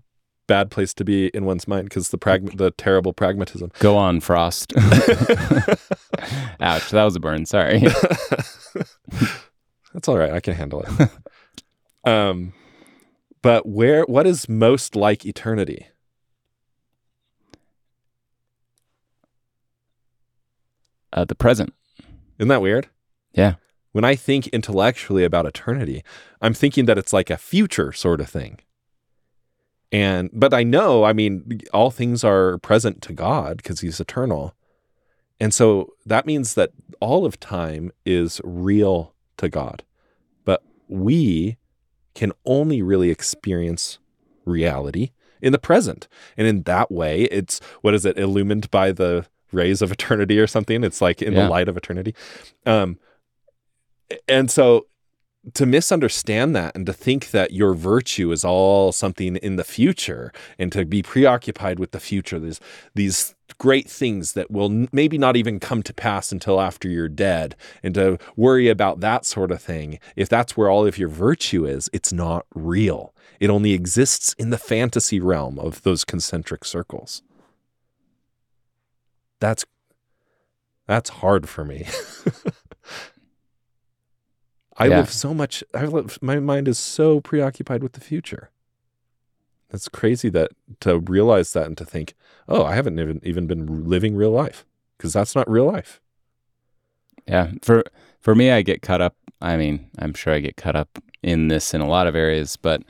bad 0.48 0.72
place 0.72 0.94
to 0.96 1.06
be 1.06 1.28
in 1.28 1.46
one's 1.46 1.68
mind 1.68 1.86
because 1.86 2.10
the 2.10 2.18
prag- 2.18 2.58
the 2.58 2.72
terrible 2.72 3.14
pragmatism. 3.14 3.72
Go 3.80 3.96
on, 3.98 4.20
Frost. 4.20 4.74
Ouch, 6.60 6.90
that 6.90 7.04
was 7.04 7.16
a 7.16 7.20
burn. 7.20 7.46
Sorry. 7.46 7.80
That's 9.94 10.08
all 10.08 10.18
right. 10.18 10.32
I 10.34 10.40
can 10.40 10.56
handle 10.56 10.84
it. 10.84 11.10
um, 12.10 12.54
but 13.42 13.68
where 13.68 14.04
what 14.04 14.28
is 14.28 14.48
most 14.50 14.96
like 14.96 15.26
eternity? 15.26 15.88
Uh, 21.12 21.26
the 21.26 21.36
present. 21.36 21.74
Isn't 22.40 22.50
that 22.50 22.62
weird? 22.62 22.88
Yeah. 23.34 23.56
When 23.92 24.06
I 24.06 24.16
think 24.16 24.48
intellectually 24.48 25.24
about 25.24 25.46
eternity, 25.46 26.04
I'm 26.42 26.54
thinking 26.54 26.86
that 26.86 26.98
it's 26.98 27.14
like 27.14 27.30
a 27.30 27.38
future 27.38 27.92
sort 27.92 28.22
of 28.22 28.30
thing. 28.30 28.60
And 29.92 30.30
but 30.32 30.54
I 30.54 30.64
know, 30.64 31.04
I 31.04 31.14
mean, 31.14 31.62
all 31.74 31.92
things 31.92 32.24
are 32.24 32.60
present 32.60 33.02
to 33.04 33.14
God 33.14 33.58
because 33.58 33.82
he's 33.82 34.00
eternal. 34.00 34.54
And 35.40 35.54
so 35.54 35.94
that 36.06 36.26
means 36.26 36.54
that 36.54 36.72
all 37.00 37.26
of 37.26 37.40
time 37.40 37.92
is 38.06 38.40
real 38.44 39.14
to 39.38 39.50
God. 39.50 39.84
But 40.46 40.64
we 40.88 41.58
can 42.14 42.32
only 42.46 42.82
really 42.82 43.10
experience 43.10 44.00
reality 44.46 45.12
in 45.42 45.52
the 45.52 45.60
present. 45.60 46.08
And 46.38 46.46
in 46.46 46.64
that 46.64 46.92
way, 46.92 47.24
it's 47.24 47.60
what 47.82 47.94
is 47.94 48.06
it, 48.06 48.18
illumined 48.18 48.70
by 48.70 48.92
the 48.92 49.26
rays 49.52 49.82
of 49.82 49.92
eternity 49.92 50.40
or 50.40 50.48
something? 50.48 50.84
It's 50.84 51.02
like 51.02 51.22
in 51.22 51.34
Yeah. 51.34 51.44
the 51.44 51.50
light 51.50 51.68
of 51.68 51.78
eternity. 51.78 52.16
Um, 52.66 52.98
and 54.28 54.50
so 54.50 54.88
to 55.54 55.66
misunderstand 55.66 56.54
that 56.56 56.76
and 56.76 56.86
to 56.86 56.92
think 56.94 57.32
that 57.32 57.54
your 57.54 57.74
virtue 57.74 58.32
is 58.32 58.44
all 58.44 58.92
something 58.92 59.38
in 59.38 59.56
the 59.56 59.64
future 59.64 60.34
and 60.58 60.70
to 60.74 60.86
be 60.86 61.02
preoccupied 61.02 61.80
with 61.80 61.92
the 61.92 62.00
future, 62.00 62.40
these 62.40 62.60
these 62.94 63.36
great 63.58 63.90
things 63.90 64.34
that 64.34 64.52
will 64.52 64.88
maybe 64.92 65.18
not 65.18 65.38
even 65.38 65.60
come 65.60 65.82
to 65.84 65.94
pass 65.94 66.32
until 66.32 66.60
after 66.60 66.88
you're 66.90 67.08
dead, 67.10 67.56
and 67.82 67.94
to 67.96 68.18
worry 68.36 68.68
about 68.68 69.00
that 69.00 69.26
sort 69.26 69.50
of 69.52 69.62
thing, 69.62 69.98
if 70.16 70.28
that's 70.30 70.56
where 70.58 70.70
all 70.70 70.86
of 70.86 70.98
your 70.98 71.10
virtue 71.10 71.66
is, 71.66 71.90
it's 71.94 72.12
not 72.14 72.46
real. 72.54 73.14
It 73.40 73.50
only 73.50 73.72
exists 73.72 74.36
in 74.38 74.50
the 74.50 74.58
fantasy 74.58 75.20
realm 75.20 75.58
of 75.58 75.82
those 75.84 76.04
concentric 76.04 76.66
circles. 76.66 77.24
That's 79.40 79.66
that's 80.88 81.10
hard 81.10 81.48
for 81.48 81.64
me. 81.64 81.86
I 84.78 84.88
Yeah. 84.88 84.98
live 85.00 85.12
so 85.12 85.34
much. 85.34 85.64
I 85.74 85.86
live. 85.86 86.18
My 86.22 86.40
mind 86.40 86.68
is 86.68 86.78
so 86.78 87.20
preoccupied 87.20 87.84
with 87.84 87.94
the 87.94 88.02
future. 88.02 88.50
It's 89.72 89.88
crazy 89.90 90.30
that 90.30 90.52
to 90.80 91.00
realize 91.00 91.54
that 91.54 91.68
and 91.68 91.78
to 91.78 91.86
think, 91.86 92.16
oh, 92.48 92.64
I 92.64 92.76
haven't 92.76 92.98
even 93.00 93.20
even 93.24 93.46
been 93.46 93.88
living 93.88 94.16
real 94.16 94.32
life 94.32 94.66
because 94.98 95.14
that's 95.14 95.36
not 95.36 95.50
real 95.50 95.66
life. 95.66 96.02
Yeah. 97.28 97.52
For 97.62 97.84
for 98.20 98.34
me, 98.36 98.52
I 98.52 98.62
get 98.62 98.82
caught 98.82 99.02
up. 99.02 99.16
I 99.42 99.58
mean, 99.58 99.90
I'm 100.00 100.14
sure 100.14 100.34
I 100.34 100.40
get 100.40 100.58
caught 100.58 100.76
up 100.76 100.98
in 101.22 101.50
this 101.50 101.74
in 101.74 101.82
a 101.82 101.88
lot 101.88 102.08
of 102.08 102.16
areas, 102.16 102.56
but 102.58 102.82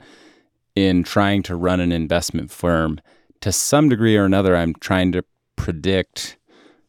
in 0.74 1.02
trying 1.02 1.42
to 1.44 1.56
run 1.56 1.80
an 1.80 1.92
investment 1.92 2.50
firm, 2.50 3.00
to 3.40 3.52
some 3.52 3.88
degree 3.88 4.16
or 4.16 4.24
another, 4.24 4.56
I'm 4.56 4.74
trying 4.74 5.12
to 5.12 5.24
predict 5.56 6.38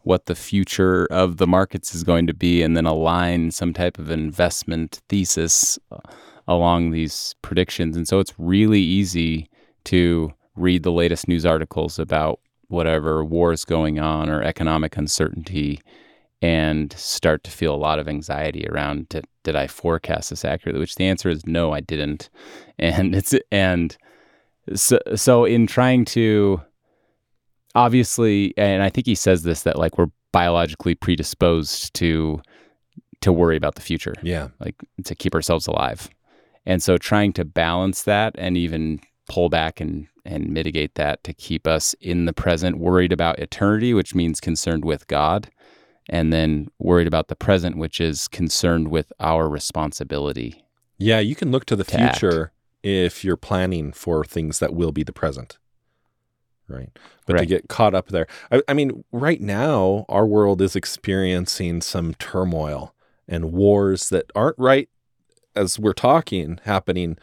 what 0.04 0.26
the 0.26 0.36
future 0.36 1.06
of 1.12 1.38
the 1.38 1.48
markets 1.48 1.94
is 1.94 2.04
going 2.04 2.28
to 2.28 2.34
be 2.34 2.62
and 2.62 2.76
then 2.76 2.86
align 2.86 3.52
some 3.52 3.74
type 3.74 4.00
of 4.00 4.10
investment 4.10 5.02
thesis 5.10 5.78
uh, 5.92 6.00
along 6.48 6.92
these 6.92 7.36
predictions. 7.42 7.96
And 7.96 8.08
so 8.08 8.20
it's 8.20 8.34
really 8.38 8.82
easy 8.82 9.50
to 9.86 10.34
read 10.56 10.84
the 10.84 10.92
latest 10.92 11.28
news 11.28 11.46
articles 11.46 12.00
about 12.00 12.40
whatever 12.68 13.24
war 13.24 13.52
is 13.52 13.66
going 13.66 14.00
on 14.00 14.30
or 14.30 14.42
economic 14.42 14.98
uncertainty 14.98 15.80
and 16.42 16.92
start 16.94 17.44
to 17.44 17.52
feel 17.52 17.76
a 17.76 17.78
lot 17.78 18.00
of 18.00 18.08
anxiety 18.08 18.66
around 18.68 19.08
did, 19.10 19.26
did 19.44 19.56
I 19.56 19.68
forecast 19.68 20.32
this 20.32 20.44
accurately? 20.44 20.80
Which 20.80 20.96
the 20.96 21.06
answer 21.06 21.30
is 21.30 21.46
no, 21.46 21.74
I 21.74 21.82
didn't. 21.82 22.30
And 22.80 23.14
it's 23.14 23.36
and 23.52 23.96
so, 24.74 24.98
so 25.16 25.46
in 25.46 25.68
trying 25.68 26.04
to 26.06 26.60
obviously 27.76 28.54
and 28.58 28.84
I 28.84 28.90
think 28.90 29.08
he 29.08 29.16
says 29.16 29.44
this 29.44 29.64
that 29.64 29.78
like 29.78 29.98
we're 29.98 30.12
biologically 30.32 30.96
predisposed 30.96 31.94
to 31.96 32.42
to 33.22 33.32
worry 33.32 33.56
about 33.58 33.76
the 33.76 33.82
future 33.82 34.14
Yeah, 34.24 34.48
like 34.60 34.76
to 35.04 35.14
keep 35.16 35.36
ourselves 35.36 35.68
alive. 35.68 36.10
And 36.66 36.82
so 36.82 36.98
trying 36.98 37.34
to 37.34 37.46
balance 37.46 38.04
that 38.04 38.34
and 38.38 38.58
even 38.58 39.00
pull 39.30 39.50
back 39.50 39.80
and 39.82 40.08
and 40.26 40.50
mitigate 40.52 40.96
that 40.96 41.24
to 41.24 41.34
keep 41.34 41.66
us 41.66 41.96
in 42.00 42.26
the 42.26 42.34
present, 42.34 42.78
worried 42.78 43.12
about 43.12 43.40
eternity, 43.40 43.94
which 43.94 44.14
means 44.14 44.40
concerned 44.40 44.86
with 44.86 45.08
God, 45.08 45.50
and 46.10 46.32
then 46.32 46.68
worried 46.78 47.08
about 47.08 47.28
the 47.28 47.36
present, 47.36 47.76
which 47.78 48.00
is 48.00 48.28
concerned 48.28 48.90
with 48.90 49.12
our 49.20 49.50
responsibility. 49.50 50.64
yeah. 51.00 51.20
You 51.20 51.36
can 51.36 51.52
look 51.52 51.66
to 51.66 51.76
the 51.76 51.84
To 51.86 52.00
act. 52.00 52.20
future 52.20 52.52
if 52.84 53.24
you're 53.24 53.36
planning 53.38 53.92
for 53.94 54.24
things 54.24 54.60
that 54.60 54.74
will 54.76 54.92
be 54.92 55.04
the 55.04 55.14
present, 55.14 55.58
right? 56.72 56.90
But 57.26 57.38
to 57.38 57.46
get 57.46 57.70
caught 57.70 57.94
up 57.94 58.08
there, 58.08 58.28
I, 58.52 58.62
I 58.68 58.74
mean, 58.74 59.04
right 59.12 59.42
now 59.42 60.06
our 60.10 60.26
world 60.26 60.62
is 60.62 60.76
experiencing 60.76 61.82
some 61.82 62.14
turmoil 62.16 62.94
and 63.28 63.54
wars 63.54 64.10
that 64.10 64.32
aren't 64.36 64.60
right 64.60 64.90
as 65.56 65.80
we're 65.80 65.94
talking 65.94 66.60
happening 66.64 67.18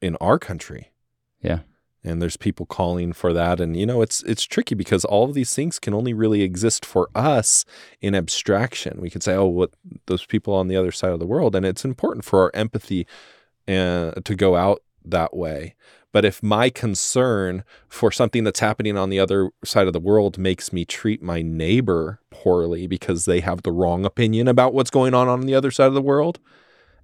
in 0.00 0.16
our 0.16 0.38
country. 0.38 0.92
Yeah. 1.40 1.60
And 2.04 2.22
there's 2.22 2.36
people 2.36 2.66
calling 2.66 3.12
for 3.12 3.32
that 3.32 3.58
and 3.58 3.76
you 3.76 3.84
know 3.84 4.00
it's 4.00 4.22
it's 4.22 4.44
tricky 4.44 4.76
because 4.76 5.04
all 5.04 5.24
of 5.24 5.34
these 5.34 5.52
things 5.52 5.80
can 5.80 5.92
only 5.92 6.14
really 6.14 6.42
exist 6.42 6.86
for 6.86 7.08
us 7.16 7.64
in 8.00 8.14
abstraction. 8.14 9.00
We 9.00 9.10
could 9.10 9.24
say 9.24 9.34
oh 9.34 9.46
what 9.46 9.70
those 10.06 10.24
people 10.24 10.54
on 10.54 10.68
the 10.68 10.76
other 10.76 10.92
side 10.92 11.10
of 11.10 11.18
the 11.18 11.26
world 11.26 11.56
and 11.56 11.66
it's 11.66 11.84
important 11.84 12.24
for 12.24 12.42
our 12.42 12.50
empathy 12.54 13.08
uh, 13.66 14.12
to 14.12 14.36
go 14.36 14.54
out 14.54 14.82
that 15.04 15.36
way. 15.36 15.74
But 16.16 16.24
if 16.24 16.42
my 16.42 16.70
concern 16.70 17.62
for 17.90 18.10
something 18.10 18.42
that's 18.42 18.60
happening 18.60 18.96
on 18.96 19.10
the 19.10 19.20
other 19.20 19.50
side 19.66 19.86
of 19.86 19.92
the 19.92 20.00
world 20.00 20.38
makes 20.38 20.72
me 20.72 20.86
treat 20.86 21.22
my 21.22 21.42
neighbor 21.42 22.20
poorly 22.30 22.86
because 22.86 23.26
they 23.26 23.40
have 23.40 23.64
the 23.64 23.70
wrong 23.70 24.06
opinion 24.06 24.48
about 24.48 24.72
what's 24.72 24.88
going 24.88 25.12
on 25.12 25.28
on 25.28 25.42
the 25.42 25.54
other 25.54 25.70
side 25.70 25.88
of 25.88 25.92
the 25.92 26.00
world, 26.00 26.38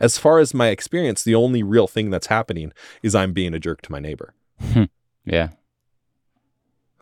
as 0.00 0.16
far 0.16 0.38
as 0.38 0.54
my 0.54 0.68
experience, 0.68 1.22
the 1.22 1.34
only 1.34 1.62
real 1.62 1.86
thing 1.86 2.08
that's 2.08 2.28
happening 2.28 2.72
is 3.02 3.14
I'm 3.14 3.34
being 3.34 3.52
a 3.52 3.58
jerk 3.58 3.82
to 3.82 3.92
my 3.92 4.00
neighbor. 4.00 4.32
Hmm. 4.58 4.84
yeah. 5.26 5.50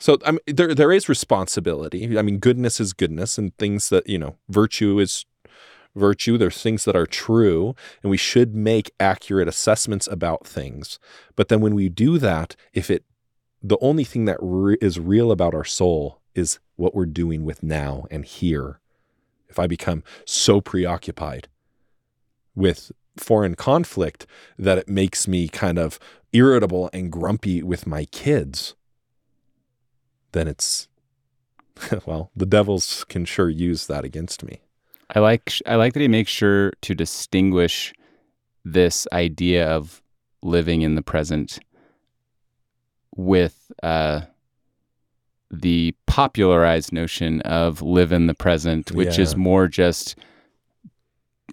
So 0.01 0.19
I 0.27 0.33
mean, 0.33 0.41
there 0.49 0.75
there 0.75 0.91
is 0.91 1.09
responsibility. 1.09 2.19
I 2.19 2.23
mean, 2.23 2.39
goodness 2.39 2.81
is 2.81 2.93
goodness, 2.93 3.39
and 3.39 3.57
things 3.57 3.89
that 3.91 4.09
you 4.09 4.19
know, 4.19 4.37
virtue 4.49 4.99
is 4.99 5.27
virtue. 5.95 6.39
There's 6.39 6.63
things 6.63 6.85
that 6.85 6.97
are 6.97 7.07
true, 7.07 7.75
and 8.03 8.11
we 8.11 8.17
should 8.17 8.55
make 8.55 8.93
accurate 8.99 9.49
assessments 9.49 10.07
about 10.07 10.47
things. 10.47 10.99
But 11.37 11.49
then 11.49 11.61
when 11.61 11.75
we 11.75 11.89
do 11.89 12.19
that, 12.19 12.57
if 12.73 12.91
it, 12.91 13.05
the 13.63 13.79
only 13.81 14.05
thing 14.05 14.25
that 14.25 14.39
re- 14.41 14.79
is 14.81 14.99
real 14.99 15.31
about 15.31 15.55
our 15.55 15.65
soul 15.65 16.21
is 16.35 16.59
what 16.77 16.95
we're 16.95 17.07
doing 17.07 17.45
with 17.45 17.63
now 17.63 18.07
and 18.11 18.25
here. 18.25 18.81
If 19.49 19.59
I 19.59 19.67
become 19.67 20.05
so 20.25 20.61
preoccupied 20.61 21.49
with 22.55 22.93
foreign 23.17 23.55
conflict 23.55 24.27
that 24.59 24.79
it 24.79 24.89
makes 24.89 25.27
me 25.27 25.49
kind 25.49 25.79
of 25.79 25.99
irritable 26.33 26.89
and 26.93 27.11
grumpy 27.11 27.63
with 27.63 27.87
my 27.87 28.05
kids, 28.07 28.75
then 30.33 30.47
it's, 30.47 30.89
well, 32.07 32.31
the 32.37 32.47
devils 32.47 33.05
can 33.09 33.25
sure 33.25 33.51
use 33.51 33.87
that 33.89 34.05
against 34.05 34.45
me. 34.45 34.61
I 35.15 35.19
like 35.21 35.53
I 35.67 35.75
like 35.77 35.93
that 35.95 36.01
he 36.01 36.09
makes 36.09 36.31
sure 36.31 36.73
to 36.83 36.95
distinguish 36.95 37.93
this 38.65 39.07
idea 39.13 39.69
of 39.69 40.03
living 40.43 40.83
in 40.83 40.95
the 40.95 41.03
present 41.03 41.59
with 43.17 43.73
uh, 43.83 44.23
the 45.51 45.95
popularized 46.07 46.93
notion 46.93 47.41
of 47.43 47.83
live 47.83 48.13
in 48.13 48.27
the 48.27 48.35
present, 48.35 48.93
which 48.93 49.19
Yeah. 49.19 49.23
is 49.25 49.37
more 49.37 49.67
just 49.67 50.17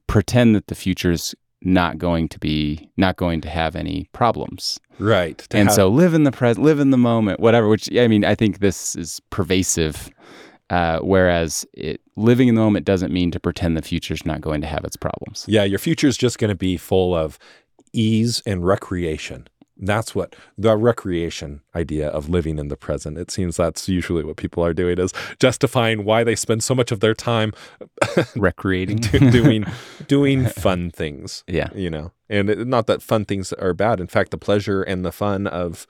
pretend 0.05 0.55
that 0.55 0.67
the 0.67 0.75
future's 0.75 1.33
not 1.63 1.97
going 1.97 2.29
to 2.29 2.39
be 2.39 2.89
not 2.97 3.15
going 3.17 3.41
to 3.41 3.49
have 3.49 3.75
any 3.75 4.07
problems. 4.13 4.79
Right. 4.99 5.45
and 5.51 5.67
have- 5.69 5.75
so 5.75 5.87
live 5.87 6.13
in 6.13 6.23
the 6.23 6.31
present, 6.31 6.63
live 6.63 6.79
in 6.79 6.91
the 6.91 6.97
moment, 6.97 7.39
whatever. 7.39 7.67
Which 7.67 7.89
I 7.97 8.07
mean, 8.07 8.23
I 8.23 8.35
think 8.35 8.59
this 8.59 8.95
is 8.95 9.19
pervasive. 9.31 10.09
Uh, 10.69 10.99
whereas 10.99 11.65
it, 11.73 12.01
living 12.17 12.49
in 12.49 12.55
the 12.55 12.61
moment 12.61 12.85
doesn't 12.85 13.13
mean 13.13 13.31
to 13.31 13.39
pretend 13.39 13.77
the 13.77 13.81
future's 13.81 14.25
not 14.25 14.41
going 14.41 14.59
to 14.61 14.67
have 14.67 14.83
its 14.83 14.97
problems. 14.97 15.45
Yeah, 15.47 15.63
your 15.63 15.79
future 15.79 16.07
is 16.07 16.17
just 16.17 16.39
going 16.39 16.49
to 16.49 16.55
be 16.55 16.75
full 16.75 17.15
of 17.15 17.39
ease 17.93 18.41
and 18.45 18.65
recreation. 18.65 19.47
That's 19.79 20.15
what 20.15 20.35
the 20.57 20.75
recreation 20.75 21.61
idea 21.75 22.07
of 22.09 22.29
living 22.29 22.57
in 22.59 22.67
the 22.67 22.77
present. 22.77 23.17
It 23.17 23.29
seems 23.31 23.57
that's 23.57 23.87
usually 23.87 24.23
what 24.23 24.37
people 24.37 24.63
are 24.63 24.73
doing 24.73 24.97
is 24.99 25.13
justifying 25.39 26.03
why 26.03 26.23
they 26.23 26.35
spend 26.35 26.63
so 26.63 26.73
much 26.75 26.91
of 26.91 26.99
their 26.99 27.13
time 27.13 27.53
Recreating, 28.35 28.97
do- 28.97 29.31
doing 29.31 29.65
doing 30.07 30.45
fun 30.47 30.89
things. 30.91 31.43
yeah, 31.47 31.69
You 31.75 31.89
know, 31.89 32.11
and 32.29 32.49
it, 32.49 32.67
not 32.67 32.87
that 32.87 33.01
fun 33.01 33.25
things 33.25 33.53
are 33.53 33.73
bad. 33.73 33.99
In 33.99 34.07
fact, 34.07 34.31
the 34.31 34.37
pleasure 34.37 34.81
and 34.83 35.05
the 35.05 35.11
fun 35.11 35.47
of 35.47 35.85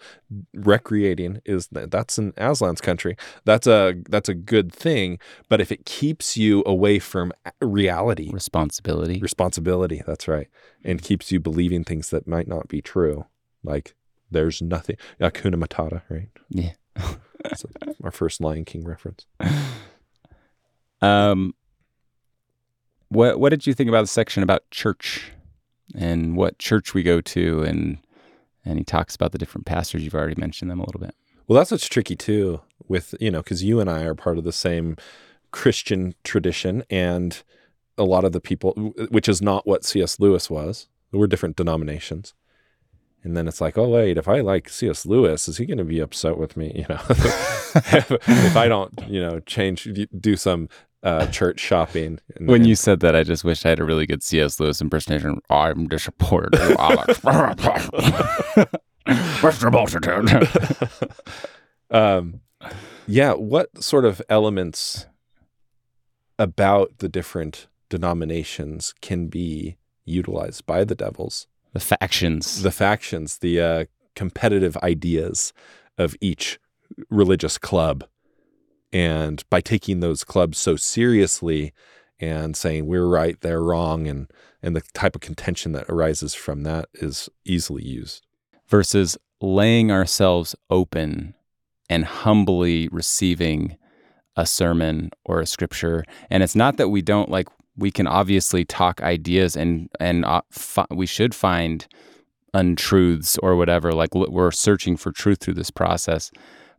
recreating 0.53 1.41
is 1.45 1.67
that's 1.71 2.17
in 2.17 2.33
Aslan's 2.33 2.81
country. 2.81 3.15
That's 3.45 3.67
a 3.67 3.95
that's 4.09 4.29
a 4.29 4.33
good 4.33 4.71
thing. 4.73 5.19
But 5.49 5.61
if 5.61 5.71
it 5.71 5.85
keeps 5.85 6.37
you 6.37 6.63
away 6.65 6.99
from 6.99 7.31
reality, 7.61 8.31
responsibility. 8.31 9.19
responsibility 9.19 10.01
that's 10.05 10.27
right 10.27 10.47
and 10.83 11.01
keeps 11.01 11.31
you 11.31 11.39
believing 11.39 11.83
things 11.83 12.09
that 12.09 12.27
might 12.27 12.47
not 12.47 12.67
be 12.67 12.81
true 12.81 13.25
like 13.63 13.95
there's 14.31 14.61
nothing 14.61 14.95
hakuna 15.19 15.55
matata 15.55 16.01
right 16.09 16.29
Yeah. 16.49 16.73
That's 17.43 17.63
our 18.03 18.11
first 18.11 18.41
lion 18.41 18.65
king 18.65 18.83
reference 18.83 19.25
Um, 21.01 21.53
what 23.09 23.39
what 23.39 23.49
did 23.49 23.67
you 23.67 23.73
think 23.73 23.87
about 23.87 24.01
the 24.01 24.07
section 24.07 24.41
about 24.43 24.69
church 24.71 25.31
and 25.95 26.35
what 26.35 26.57
church 26.59 26.93
we 26.93 27.03
go 27.03 27.21
to 27.21 27.63
and 27.63 27.99
and 28.65 28.77
he 28.79 28.83
talks 28.83 29.15
about 29.15 29.31
the 29.31 29.37
different 29.37 29.65
pastors. 29.65 30.03
You've 30.03 30.15
already 30.15 30.35
mentioned 30.37 30.69
them 30.69 30.79
a 30.81 30.85
little 30.85 30.99
bit. 30.99 31.15
well 31.47 31.57
that's 31.57 31.71
what's 31.71 31.87
tricky 31.87 32.15
too 32.15 32.61
with 32.87 33.13
you 33.19 33.29
know 33.31 33.39
because 33.43 33.63
you 33.63 33.79
and 33.79 33.89
i 33.89 34.03
are 34.03 34.15
part 34.15 34.37
of 34.37 34.43
the 34.43 34.51
same 34.51 34.95
christian 35.51 36.13
tradition 36.23 36.83
and 36.89 37.43
a 37.97 38.03
lot 38.03 38.25
of 38.25 38.31
the 38.33 38.41
people 38.41 38.71
which 39.09 39.29
is 39.29 39.41
not 39.41 39.65
what 39.67 39.85
cs 39.85 40.19
lewis 40.19 40.49
was 40.49 40.87
we're 41.11 41.27
different 41.27 41.55
denominations 41.55 42.33
and 43.23 43.35
then 43.35 43.47
it's 43.47 43.59
like, 43.61 43.77
oh 43.77 43.89
wait, 43.89 44.17
if 44.17 44.27
I 44.27 44.39
like 44.41 44.69
C.S. 44.69 45.05
Lewis, 45.05 45.47
is 45.47 45.57
he 45.57 45.65
going 45.65 45.77
to 45.79 45.83
be 45.83 45.99
upset 45.99 46.37
with 46.37 46.55
me? 46.57 46.71
You 46.75 46.85
know, 46.89 47.01
if, 47.09 48.11
if 48.27 48.55
I 48.57 48.67
don't, 48.67 48.93
you 49.07 49.19
know, 49.19 49.39
change, 49.41 49.87
do 50.19 50.35
some 50.37 50.69
uh, 51.03 51.27
church 51.27 51.59
shopping. 51.59 52.19
And, 52.35 52.47
When 52.47 52.61
and- 52.61 52.69
you 52.69 52.75
said 52.75 52.99
that, 53.01 53.15
I 53.15 53.23
just 53.23 53.43
wished 53.43 53.65
I 53.65 53.69
had 53.69 53.79
a 53.79 53.83
really 53.85 54.05
good 54.05 54.23
C.S. 54.23 54.59
Lewis 54.59 54.81
impersonation. 54.81 55.39
I'm 55.49 55.87
disappointed, 55.87 56.55
Alex. 56.79 57.19
Mr. 59.07 59.71
Multitude. 59.71 60.29
um, 61.91 62.41
yeah, 63.07 63.33
what 63.33 63.81
sort 63.83 64.05
of 64.05 64.21
elements 64.29 65.05
about 66.39 66.97
the 66.99 67.09
different 67.09 67.67
denominations 67.89 68.93
can 69.01 69.27
be 69.27 69.77
utilized 70.05 70.65
by 70.65 70.83
the 70.83 70.95
devils? 70.95 71.47
The 71.77 71.97
factions. 71.97 72.63
The 72.63 72.71
factions, 72.71 73.37
the 73.37 73.61
uh, 73.61 73.85
competitive 74.15 74.75
ideas 74.77 75.53
of 75.99 76.15
each 76.19 76.59
religious 77.11 77.59
club. 77.59 78.03
And 78.91 79.43
by 79.51 79.61
taking 79.61 79.99
those 79.99 80.23
clubs 80.23 80.57
so 80.57 80.75
seriously 80.75 81.73
and 82.19 82.57
saying 82.57 82.87
we're 82.87 83.05
right, 83.05 83.39
they're 83.41 83.61
wrong, 83.61 84.07
and, 84.07 84.31
and 84.63 84.75
the 84.75 84.81
type 84.93 85.13
of 85.13 85.21
contention 85.21 85.73
that 85.73 85.87
arises 85.87 86.33
from 86.33 86.63
that 86.63 86.89
is 86.95 87.29
easily 87.45 87.83
used. 87.83 88.25
versus 88.67 89.17
laying 89.41 89.91
ourselves 89.91 90.55
open 90.69 91.33
and 91.89 92.05
humbly 92.05 92.87
receiving 92.89 93.77
a 94.35 94.45
sermon 94.45 95.09
or 95.25 95.39
a 95.39 95.45
scripture. 95.45 96.03
And 96.29 96.43
it's 96.43 96.55
not 96.55 96.77
that 96.77 96.89
we 96.89 97.01
don't 97.01 97.29
like 97.29 97.47
we 97.77 97.91
can 97.91 98.07
obviously 98.07 98.65
talk 98.65 99.01
ideas 99.01 99.55
and 99.55 99.89
and 99.99 100.25
uh, 100.25 100.41
we 100.89 101.05
should 101.05 101.33
find 101.35 101.87
untruths 102.53 103.37
or 103.39 103.55
whatever 103.55 103.91
like 103.91 104.15
l- 104.15 104.25
we're 104.29 104.51
searching 104.51 104.97
for 104.97 105.11
truth 105.11 105.39
through 105.39 105.53
this 105.53 105.71
process. 105.71 106.31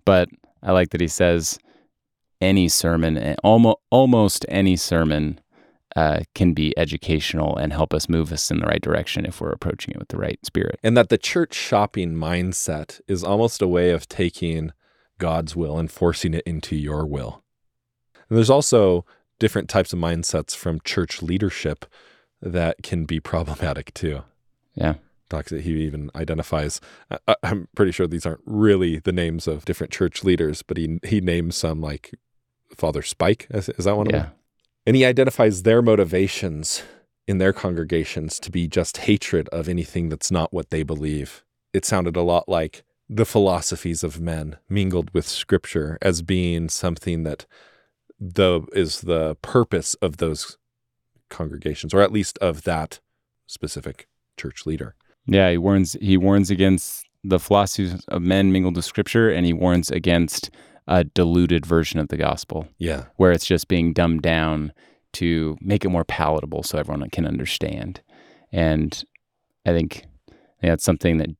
But 0.04 0.28
I 0.62 0.72
like 0.72 0.90
that 0.90 1.00
he 1.00 1.08
says 1.08 1.58
any 2.40 2.68
sermon 2.68 3.36
almost 3.42 3.78
almost 3.90 4.46
any 4.48 4.76
sermon 4.76 5.40
uh, 5.96 6.20
can 6.34 6.52
be 6.52 6.76
educational 6.78 7.56
and 7.56 7.72
help 7.72 7.94
us 7.94 8.08
move 8.08 8.32
us 8.32 8.50
in 8.50 8.60
the 8.60 8.66
right 8.66 8.82
direction 8.82 9.24
if 9.24 9.40
we're 9.40 9.50
approaching 9.50 9.92
it 9.94 9.98
with 9.98 10.08
the 10.08 10.18
right 10.18 10.38
spirit. 10.44 10.78
And 10.82 10.96
that 10.96 11.08
the 11.08 11.18
church 11.18 11.54
shopping 11.54 12.14
mindset 12.14 13.00
is 13.08 13.24
almost 13.24 13.62
a 13.62 13.66
way 13.66 13.90
of 13.90 14.08
taking 14.08 14.72
God's 15.18 15.56
will 15.56 15.78
and 15.78 15.90
forcing 15.90 16.34
it 16.34 16.44
into 16.46 16.76
your 16.76 17.06
will. 17.06 17.42
And 18.28 18.36
there's 18.36 18.50
also 18.50 19.06
different 19.38 19.68
types 19.68 19.92
of 19.92 19.98
mindsets 19.98 20.54
from 20.56 20.80
church 20.84 21.22
leadership 21.22 21.84
that 22.40 22.82
can 22.82 23.04
be 23.04 23.20
problematic 23.32 23.92
too. 23.94 24.22
Yeah. 24.74 24.94
Talks 25.28 25.50
he 25.50 25.82
even 25.82 26.10
identifies. 26.14 26.80
I, 27.26 27.36
I'm 27.42 27.68
pretty 27.76 27.92
sure 27.92 28.06
these 28.06 28.24
aren't 28.24 28.40
really 28.46 28.98
the 28.98 29.12
names 29.12 29.46
of 29.46 29.64
different 29.66 29.92
church 29.92 30.24
leaders, 30.24 30.62
but 30.62 30.76
he 30.78 30.98
he 31.04 31.20
names 31.20 31.56
some 31.56 31.80
like 31.82 32.14
Father 32.74 33.02
Spike. 33.02 33.46
Is, 33.50 33.68
is 33.70 33.84
that 33.84 33.96
one 33.96 34.06
of 34.06 34.12
Yeah. 34.12 34.18
them? 34.22 34.32
And 34.86 34.96
he 34.96 35.04
identifies 35.04 35.64
their 35.64 35.82
motivations 35.82 36.82
in 37.26 37.36
their 37.36 37.52
congregations 37.52 38.40
to 38.40 38.50
be 38.50 38.66
just 38.66 38.98
hatred 38.98 39.48
of 39.50 39.68
anything 39.68 40.08
that's 40.08 40.30
not 40.30 40.50
what 40.50 40.70
they 40.70 40.82
believe. 40.82 41.44
It 41.74 41.84
sounded 41.84 42.16
a 42.16 42.22
lot 42.22 42.48
like 42.48 42.82
the 43.06 43.26
philosophies 43.26 44.02
of 44.02 44.18
men 44.18 44.56
mingled 44.70 45.10
with 45.12 45.26
scripture 45.28 45.98
as 46.00 46.22
being 46.22 46.70
something 46.70 47.24
that 47.24 47.44
the 48.20 48.62
is 48.72 49.02
the 49.02 49.36
purpose 49.42 49.94
of 50.02 50.16
those 50.18 50.56
congregations 51.30 51.92
or 51.94 52.00
at 52.00 52.12
least 52.12 52.38
of 52.38 52.62
that 52.62 53.00
specific 53.46 54.08
church 54.36 54.66
leader. 54.66 54.94
Yeah, 55.26 55.50
he 55.50 55.58
warns 55.58 55.92
he 56.00 56.16
warns 56.16 56.50
against 56.50 57.04
the 57.24 57.38
philosophies 57.38 58.04
of 58.08 58.22
men 58.22 58.52
mingled 58.52 58.76
with 58.76 58.84
scripture 58.84 59.30
and 59.30 59.44
he 59.44 59.52
warns 59.52 59.90
against 59.90 60.50
a 60.86 61.04
diluted 61.04 61.66
version 61.66 62.00
of 62.00 62.08
the 62.08 62.16
gospel 62.16 62.66
Yeah. 62.78 63.06
where 63.16 63.32
it's 63.32 63.44
just 63.44 63.68
being 63.68 63.92
dumbed 63.92 64.22
down 64.22 64.72
to 65.14 65.56
make 65.60 65.84
it 65.84 65.90
more 65.90 66.04
palatable 66.04 66.62
so 66.62 66.78
everyone 66.78 67.08
can 67.10 67.26
understand. 67.26 68.00
And 68.52 69.02
I 69.66 69.72
think 69.72 70.04
that's 70.62 70.84
something 70.84 71.18
that 71.18 71.30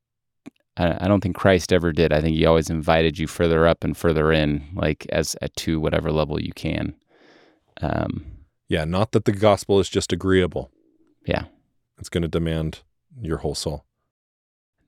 I, 0.78 0.96
I 1.00 1.08
don't 1.08 1.20
think 1.20 1.36
Christ 1.36 1.72
ever 1.72 1.92
did. 1.92 2.12
I 2.12 2.20
think 2.20 2.36
he 2.36 2.46
always 2.46 2.70
invited 2.70 3.18
you 3.18 3.26
further 3.26 3.66
up 3.66 3.84
and 3.84 3.96
further 3.96 4.32
in, 4.32 4.66
like 4.74 5.06
as 5.10 5.36
at 5.42 5.54
to 5.56 5.80
whatever 5.80 6.10
level 6.12 6.40
you 6.40 6.52
can. 6.52 6.94
Um, 7.80 8.26
Yeah, 8.68 8.84
not 8.84 9.12
that 9.12 9.24
the 9.24 9.32
gospel 9.32 9.80
is 9.80 9.88
just 9.88 10.12
agreeable. 10.12 10.70
Yeah. 11.26 11.44
It's 11.98 12.08
going 12.08 12.22
to 12.22 12.28
demand 12.28 12.80
your 13.20 13.38
whole 13.38 13.54
soul. 13.54 13.84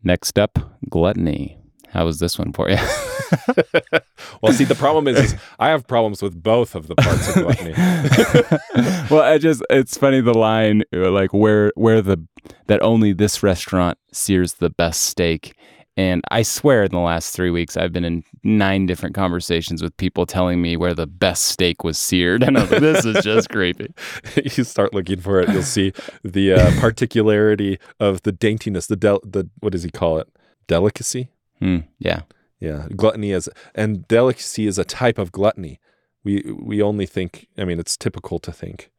next 0.03 0.39
up, 0.39 0.59
gluttony. 0.89 1.59
How 1.89 2.05
was 2.05 2.21
this 2.21 2.39
one 2.39 2.53
for 2.53 2.71
you? 2.71 2.77
well, 4.41 4.53
see, 4.53 4.65
the 4.65 4.77
problem 4.77 5.09
is, 5.09 5.19
is 5.19 5.41
I 5.59 5.71
have 5.71 5.89
problems 5.89 6.23
with 6.23 6.41
both 6.41 6.77
of 6.77 6.87
the 6.87 6.95
parts 6.95 7.29
of 7.29 7.43
gluttony. 7.43 7.75
well, 9.11 9.23
I 9.23 9.39
just 9.39 9.63
it's 9.71 9.97
funny 9.97 10.21
the 10.21 10.37
line 10.37 10.85
uh, 10.95 11.11
like 11.11 11.33
where 11.33 11.73
where 11.75 12.01
the 12.01 12.25
that 12.67 12.81
only 12.83 13.13
this 13.13 13.43
restaurant 13.43 13.99
sears 14.13 14.55
the 14.55 14.71
best 14.71 15.03
steak. 15.03 15.57
And 16.01 16.25
I 16.31 16.41
swear 16.41 16.85
in 16.85 16.93
the 16.93 16.99
last 16.99 17.35
three 17.35 17.51
weeks 17.51 17.77
I've 17.77 17.93
been 17.93 18.07
in 18.07 18.25
nine 18.43 18.87
different 18.87 19.15
conversations 19.15 19.83
with 19.83 19.95
people 19.99 20.25
telling 20.25 20.63
me 20.63 20.79
where 20.79 20.95
the 20.95 21.07
best 21.07 21.43
steak 21.43 21.85
was 21.85 21.99
seared. 21.99 22.43
And 22.51 22.57
I'm 22.57 22.71
like, 22.71 22.81
this 22.81 23.05
is 23.05 23.23
just 23.23 23.51
creepy. 23.51 23.93
you 24.35 24.65
start 24.65 24.95
looking 24.95 25.21
for 25.21 25.41
it, 25.41 25.51
you'll 25.51 25.63
see 25.63 25.93
the 26.25 26.55
uh, 26.55 26.71
particularity 26.81 27.79
of 28.01 28.23
the 28.23 28.33
daintiness, 28.33 28.87
the 28.87 28.97
del- 28.97 29.21
the 29.23 29.51
what 29.61 29.73
does 29.73 29.83
he 29.83 29.91
call 29.91 30.19
it? 30.19 30.29
Delicacy. 30.67 31.29
Hmm, 31.59 31.81
yeah. 31.99 32.23
Yeah, 32.61 32.87
gluttony 32.97 33.33
is 33.33 33.51
and 33.75 34.09
delicacy 34.09 34.67
is 34.67 34.79
a 34.79 34.85
type 34.85 35.19
of 35.19 35.33
gluttony. 35.33 35.81
We 36.25 36.43
we 36.59 36.81
only 36.81 37.05
think. 37.05 37.47
I 37.59 37.65
mean, 37.65 37.79
it's 37.79 37.97
typical 37.97 38.39
to 38.39 38.53
think 38.53 38.91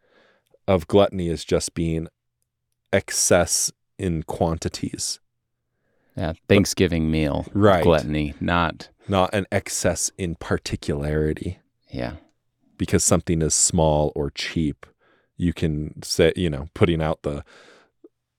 of 0.67 0.87
gluttony 0.87 1.29
as 1.29 1.43
just 1.43 1.73
being 1.73 2.07
excess 2.93 3.71
in 3.97 4.23
quantities, 4.23 5.19
Yeah. 6.15 6.33
Thanksgiving 6.49 7.09
meal. 7.09 7.45
Right. 7.53 7.83
Gluttony, 7.83 8.33
not 8.39 8.89
not 9.07 9.33
an 9.33 9.45
excess 9.51 10.11
in 10.17 10.35
particularity. 10.35 11.59
yeah. 11.89 12.15
Because 12.77 13.03
something 13.03 13.43
is 13.43 13.53
small 13.53 14.11
or 14.15 14.31
cheap, 14.31 14.87
you 15.37 15.53
can 15.53 16.01
say, 16.01 16.33
you 16.35 16.49
know, 16.49 16.69
putting 16.73 17.01
out 17.01 17.21
the 17.21 17.43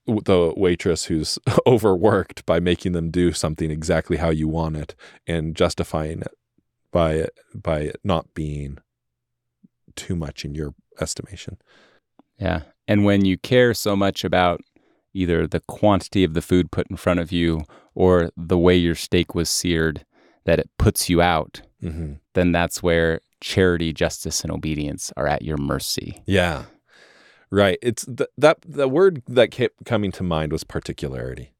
the 0.07 0.53
waitress 0.57 1.05
who's 1.05 1.39
overworked 1.67 2.45
by 2.45 2.59
making 2.59 2.91
them 2.93 3.11
do 3.11 3.33
something 3.33 3.71
exactly 3.71 4.17
how 4.17 4.31
you 4.31 4.49
want 4.49 4.77
it 4.77 4.97
and 5.29 5.55
justifying 5.55 6.23
it 6.23 6.35
by 6.91 7.13
it 7.15 7.39
by 7.55 7.81
it 7.81 8.01
not 8.03 8.35
being 8.35 8.79
too 9.95 10.17
much 10.17 10.45
in 10.45 10.55
your 10.55 10.75
estimation. 11.01 11.57
Yeah. 12.39 12.63
And 12.89 13.05
when 13.05 13.25
you 13.25 13.39
care 13.39 13.75
so 13.75 13.95
much 13.95 14.25
about 14.25 14.61
either 15.15 15.47
the 15.47 15.61
quantity 15.61 16.25
of 16.25 16.35
the 16.35 16.43
food 16.43 16.71
put 16.71 16.89
in 16.91 16.97
front 16.97 17.21
of 17.21 17.33
you 17.33 17.65
or 17.95 18.31
the 18.37 18.59
way 18.59 18.77
your 18.77 18.95
steak 18.95 19.35
was 19.35 19.49
seared 19.51 20.05
that 20.45 20.59
it 20.59 20.71
puts 20.79 21.09
you 21.09 21.21
out, 21.23 21.63
Mm-hmm. 21.83 22.13
then 22.35 22.53
that's 22.53 22.81
where 22.83 23.21
charity, 23.41 23.93
justice, 23.93 24.43
and 24.43 24.53
obedience 24.53 25.13
are 25.17 25.27
at 25.27 25.43
your 25.43 25.57
mercy. 25.57 26.23
Yeah, 26.27 26.65
right. 27.51 27.77
It's 27.83 28.05
th- 28.07 28.31
that 28.39 28.59
the 28.65 28.89
word 28.89 29.23
that 29.27 29.51
kept 29.51 29.85
coming 29.85 30.13
to 30.13 30.23
mind 30.23 30.53
was 30.53 30.63
particularity. 30.63 31.53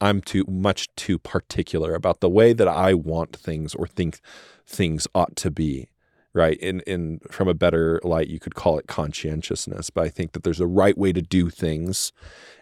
I'm 0.00 0.20
too 0.20 0.44
much 0.48 0.88
too 0.96 1.18
particular 1.18 1.94
about 1.94 2.20
the 2.20 2.28
way 2.28 2.52
that 2.52 2.66
I 2.68 2.94
want 2.94 3.36
things 3.36 3.74
or 3.74 3.86
think 3.86 4.20
things 4.66 5.06
ought 5.14 5.36
to 5.36 5.50
be. 5.50 5.88
Right. 6.34 6.58
In 6.58 6.80
in 6.80 7.20
from 7.30 7.48
a 7.48 7.54
better 7.54 8.00
light, 8.04 8.28
you 8.28 8.38
could 8.38 8.54
call 8.54 8.78
it 8.78 8.86
conscientiousness. 8.86 9.90
But 9.90 10.04
I 10.04 10.08
think 10.08 10.32
that 10.32 10.42
there's 10.44 10.60
a 10.60 10.66
right 10.66 10.96
way 10.96 11.12
to 11.12 11.22
do 11.22 11.48
things, 11.50 12.12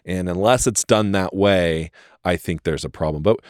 and 0.05 0.29
unless 0.29 0.67
it's 0.67 0.85
done 0.85 1.13
that 1.13 1.35
way, 1.35 1.91
I 2.25 2.37
think 2.37 2.63
there's 2.63 2.85
a 2.85 2.91
problem. 2.91 3.23
But 3.23 3.41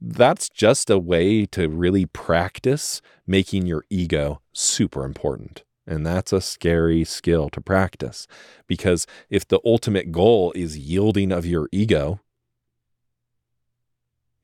that's 0.00 0.48
just 0.48 0.90
a 0.90 0.98
way 0.98 1.46
to 1.46 1.68
really 1.68 2.06
practice 2.06 3.00
making 3.26 3.66
your 3.66 3.84
ego 3.90 4.40
super 4.52 5.04
important. 5.04 5.62
And 5.86 6.06
that's 6.06 6.32
a 6.32 6.40
scary 6.40 7.04
skill 7.04 7.48
to 7.50 7.60
practice 7.60 8.26
because 8.66 9.06
if 9.28 9.46
the 9.48 9.60
ultimate 9.64 10.12
goal 10.12 10.52
is 10.54 10.78
yielding 10.78 11.32
of 11.32 11.46
your 11.46 11.68
ego, 11.72 12.20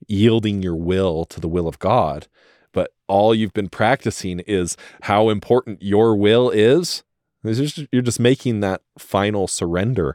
yielding 0.08 0.62
your 0.62 0.76
will 0.76 1.24
to 1.26 1.40
the 1.40 1.48
will 1.48 1.68
of 1.68 1.78
God, 1.78 2.26
but 2.76 2.92
all 3.08 3.34
you've 3.34 3.54
been 3.54 3.70
practicing 3.70 4.40
is 4.40 4.76
how 5.00 5.30
important 5.30 5.82
your 5.82 6.14
will 6.14 6.50
is, 6.50 7.04
you're 7.42 8.02
just 8.02 8.20
making 8.20 8.60
that 8.60 8.82
final 8.98 9.48
surrender 9.48 10.14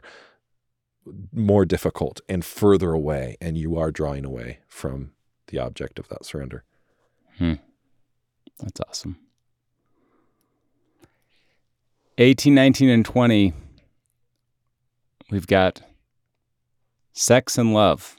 more 1.32 1.64
difficult 1.64 2.20
and 2.28 2.44
further 2.44 2.92
away. 2.92 3.36
And 3.40 3.58
you 3.58 3.76
are 3.76 3.90
drawing 3.90 4.24
away 4.24 4.60
from 4.68 5.10
the 5.48 5.58
object 5.58 5.98
of 5.98 6.06
that 6.06 6.24
surrender. 6.24 6.62
That's 8.60 8.80
awesome. 8.88 9.18
18, 12.18 12.54
19, 12.54 12.88
and 12.90 13.04
20, 13.04 13.54
we've 15.32 15.48
got 15.48 15.82
sex 17.12 17.58
and 17.58 17.74
love. 17.74 18.14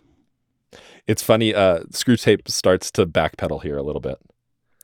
It's 1.08 1.24
funny. 1.24 1.56
Uh, 1.56 1.84
Screwtape 1.92 2.50
starts 2.50 2.92
to 2.92 3.06
backpedal 3.06 3.64
here 3.64 3.78
a 3.78 3.84
little 3.84 4.02
bit. 4.02 4.20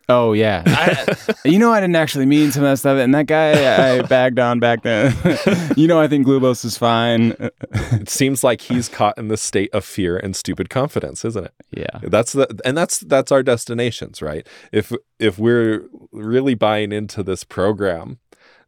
Oh, 0.09 0.33
yeah. 0.33 0.63
I, 0.65 1.15
you 1.47 1.59
know, 1.59 1.71
I 1.71 1.79
didn't 1.79 1.95
actually 1.95 2.25
mean 2.25 2.51
some 2.51 2.63
of 2.63 2.71
that 2.71 2.77
stuff. 2.77 2.97
And 2.97 3.13
that 3.13 3.27
guy 3.27 3.97
I 3.97 4.01
bagged 4.07 4.39
on 4.39 4.59
back 4.59 4.81
then. 4.81 5.15
you 5.77 5.87
know, 5.87 6.01
I 6.01 6.07
think 6.07 6.25
Glubose 6.25 6.65
is 6.65 6.77
fine. 6.77 7.35
It 7.71 8.09
seems 8.09 8.43
like 8.43 8.61
he's 8.61 8.89
caught 8.89 9.17
in 9.19 9.27
the 9.27 9.37
state 9.37 9.69
of 9.71 9.85
fear 9.85 10.17
and 10.17 10.35
stupid 10.35 10.69
confidence, 10.69 11.23
isn't 11.23 11.45
it? 11.45 11.53
Yeah. 11.71 11.99
That's 12.01 12.33
the 12.33 12.59
and 12.65 12.75
that's 12.75 12.99
that's 12.99 13.31
our 13.31 13.43
destinations, 13.43 14.21
right? 14.21 14.47
If 14.71 14.91
if 15.19 15.37
we're 15.37 15.87
really 16.11 16.55
buying 16.55 16.91
into 16.91 17.21
this 17.21 17.43
program, 17.43 18.17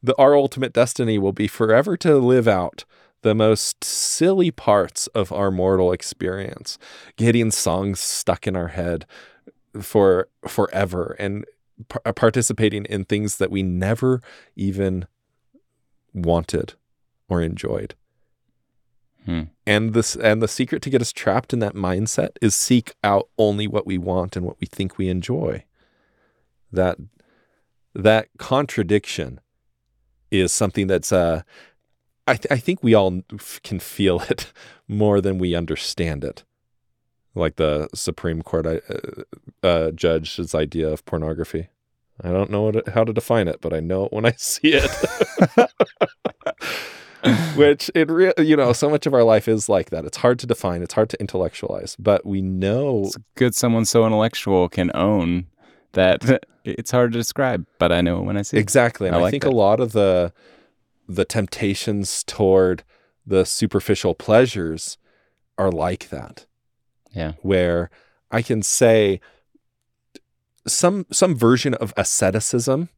the 0.04 0.16
our 0.18 0.36
ultimate 0.36 0.74
destiny 0.74 1.18
will 1.18 1.34
be 1.34 1.48
forever 1.48 1.98
to 1.98 2.18
live 2.18 2.48
out 2.48 2.86
the 3.24 3.36
most 3.36 3.84
silly 3.84 4.50
parts 4.50 5.08
of 5.08 5.32
our 5.32 5.52
mortal 5.52 5.92
experience, 5.92 6.80
getting 7.18 7.52
songs 7.52 8.00
stuck 8.00 8.48
in 8.48 8.56
our 8.56 8.70
head 8.70 9.06
for 9.80 10.28
forever 10.48 11.16
and 11.20 11.46
par- 11.88 12.14
participating 12.14 12.86
in 12.86 13.06
things 13.06 13.38
that 13.38 13.52
we 13.52 13.64
never 13.64 14.22
even 14.56 15.08
wanted 16.14 16.74
or 17.30 17.42
enjoyed. 17.42 17.96
Hmm. 19.26 19.44
And 19.68 19.94
this 19.94 20.16
and 20.16 20.42
the 20.42 20.48
secret 20.48 20.82
to 20.82 20.90
get 20.90 21.02
us 21.02 21.12
trapped 21.12 21.54
in 21.54 21.60
that 21.60 21.76
mindset 21.76 22.32
is 22.42 22.56
seek 22.56 22.96
out 23.04 23.30
only 23.38 23.68
what 23.68 23.86
we 23.86 23.98
want 23.98 24.36
and 24.36 24.46
what 24.46 24.60
we 24.60 24.66
think 24.66 24.98
we 24.98 25.10
enjoy. 25.10 25.64
That 26.72 26.98
that 27.94 28.30
contradiction 28.38 29.40
is 30.32 30.52
something 30.52 30.88
that's 30.88 31.12
uh 31.12 31.44
I, 32.28 32.36
th- 32.36 32.52
I 32.52 32.58
think 32.58 32.82
we 32.82 32.94
all 32.94 33.22
can 33.64 33.80
feel 33.80 34.22
it 34.30 34.52
more 34.88 35.22
than 35.22 35.38
we 35.38 35.56
understand 35.56 36.24
it. 36.24 36.44
Like 37.34 37.56
the 37.56 37.88
Supreme 37.94 38.42
Court 38.42 38.66
uh, 38.68 38.80
uh, 39.64 39.92
judge's 39.92 40.54
idea 40.54 40.90
of 40.90 41.06
pornography. 41.06 41.70
I 42.24 42.30
don't 42.32 42.52
know 42.52 42.72
how 42.94 43.04
to 43.04 43.14
define 43.14 43.48
it, 43.48 43.62
but 43.62 43.74
I 43.74 43.80
know 43.80 44.06
it 44.06 44.14
when 44.14 44.26
I 44.26 44.32
see 44.38 44.74
it. 44.74 44.92
Which 47.56 47.92
it 47.94 48.10
re- 48.10 48.34
you 48.40 48.56
know, 48.56 48.74
so 48.74 48.90
much 48.90 49.06
of 49.06 49.14
our 49.14 49.24
life 49.24 49.48
is 49.48 49.70
like 49.70 49.92
that. 49.92 50.06
It's 50.06 50.18
hard 50.18 50.40
to 50.40 50.48
define, 50.48 50.82
it's 50.82 50.96
hard 50.96 51.10
to 51.12 51.20
intellectualize, 51.20 51.96
but 52.00 52.26
we 52.26 52.42
know 52.42 53.04
It's 53.06 53.18
good 53.36 53.54
someone 53.56 53.86
so 53.86 54.06
intellectual 54.06 54.68
can 54.70 54.90
own 54.96 55.46
that 55.94 56.44
it's 56.64 56.90
hard 56.92 57.12
to 57.12 57.20
describe, 57.20 57.66
but 57.78 57.92
I 57.92 58.02
know 58.02 58.20
it 58.20 58.24
when 58.24 58.38
I 58.38 58.42
see 58.42 58.58
it. 58.58 58.62
Exactly. 58.62 59.08
And 59.08 59.16
I 59.16 59.20
I, 59.20 59.22
like 59.22 59.32
think 59.32 59.44
that. 59.44 59.50
a 59.52 59.56
lot 59.56 59.80
of 59.80 59.92
the 59.92 60.34
the 61.08 61.26
temptations 61.26 62.24
toward 62.24 62.84
the 63.26 63.46
superficial 63.46 64.16
pleasures 64.16 64.98
are 65.58 65.72
like 65.72 66.10
that. 66.10 66.46
Yeah. 67.14 67.34
Where 67.42 67.90
I 68.30 68.42
can 68.42 68.62
say 68.62 69.20
some 70.68 71.06
some 71.12 71.36
version 71.36 71.74
of 71.76 71.94
asceticism 71.98 72.90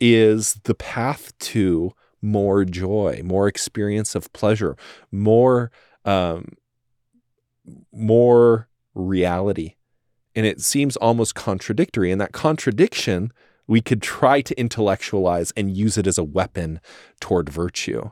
is 0.00 0.54
the 0.64 0.74
path 0.74 1.36
to 1.38 1.92
more 2.20 2.64
joy, 2.64 3.20
more 3.24 3.48
experience 3.48 4.14
of 4.14 4.32
pleasure, 4.32 4.76
more 5.10 5.70
um, 6.04 6.56
more 7.92 8.68
reality. 8.94 9.74
And 10.34 10.46
it 10.46 10.60
seems 10.60 10.96
almost 10.96 11.34
contradictory. 11.34 12.10
And 12.10 12.20
that 12.20 12.32
contradiction 12.32 13.32
we 13.66 13.80
could 13.80 14.02
try 14.02 14.40
to 14.40 14.58
intellectualize 14.58 15.52
and 15.56 15.76
use 15.76 15.96
it 15.96 16.06
as 16.06 16.18
a 16.18 16.24
weapon 16.24 16.80
toward 17.20 17.48
virtue 17.48 18.10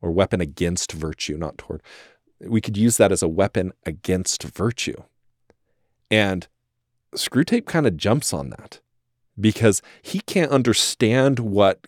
or 0.00 0.10
weapon 0.10 0.40
against 0.40 0.92
virtue, 0.92 1.36
not 1.36 1.58
toward. 1.58 1.82
We 2.40 2.60
could 2.60 2.76
use 2.76 2.96
that 2.96 3.12
as 3.12 3.22
a 3.22 3.28
weapon 3.28 3.72
against 3.86 4.42
virtue. 4.42 5.02
And 6.10 6.46
Screwtape 7.14 7.66
kind 7.66 7.86
of 7.86 7.96
jumps 7.96 8.32
on 8.32 8.50
that 8.50 8.80
because 9.40 9.82
he 10.02 10.20
can't 10.20 10.50
understand 10.50 11.38
what 11.38 11.86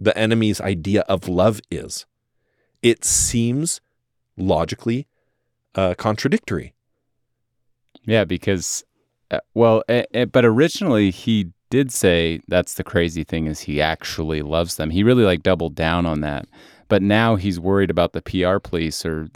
the 0.00 0.16
enemy's 0.16 0.60
idea 0.60 1.02
of 1.02 1.28
love 1.28 1.60
is. 1.70 2.06
It 2.82 3.04
seems 3.04 3.80
logically 4.36 5.06
uh, 5.74 5.94
contradictory. 5.94 6.74
Yeah, 8.04 8.24
because, 8.24 8.84
uh, 9.30 9.40
well, 9.54 9.82
eh, 9.88 10.04
eh, 10.12 10.24
but 10.26 10.44
originally 10.44 11.10
he 11.10 11.52
did 11.70 11.90
say 11.92 12.40
that's 12.48 12.74
the 12.74 12.84
crazy 12.84 13.24
thing 13.24 13.46
is 13.46 13.60
he 13.60 13.80
actually 13.80 14.42
loves 14.42 14.76
them. 14.76 14.90
He 14.90 15.02
really 15.02 15.24
like 15.24 15.42
doubled 15.42 15.74
down 15.74 16.06
on 16.06 16.20
that. 16.20 16.46
But 16.88 17.02
now 17.02 17.36
he's 17.36 17.58
worried 17.58 17.90
about 17.90 18.12
the 18.12 18.22
PR 18.22 18.58
police 18.58 19.04
or 19.04 19.28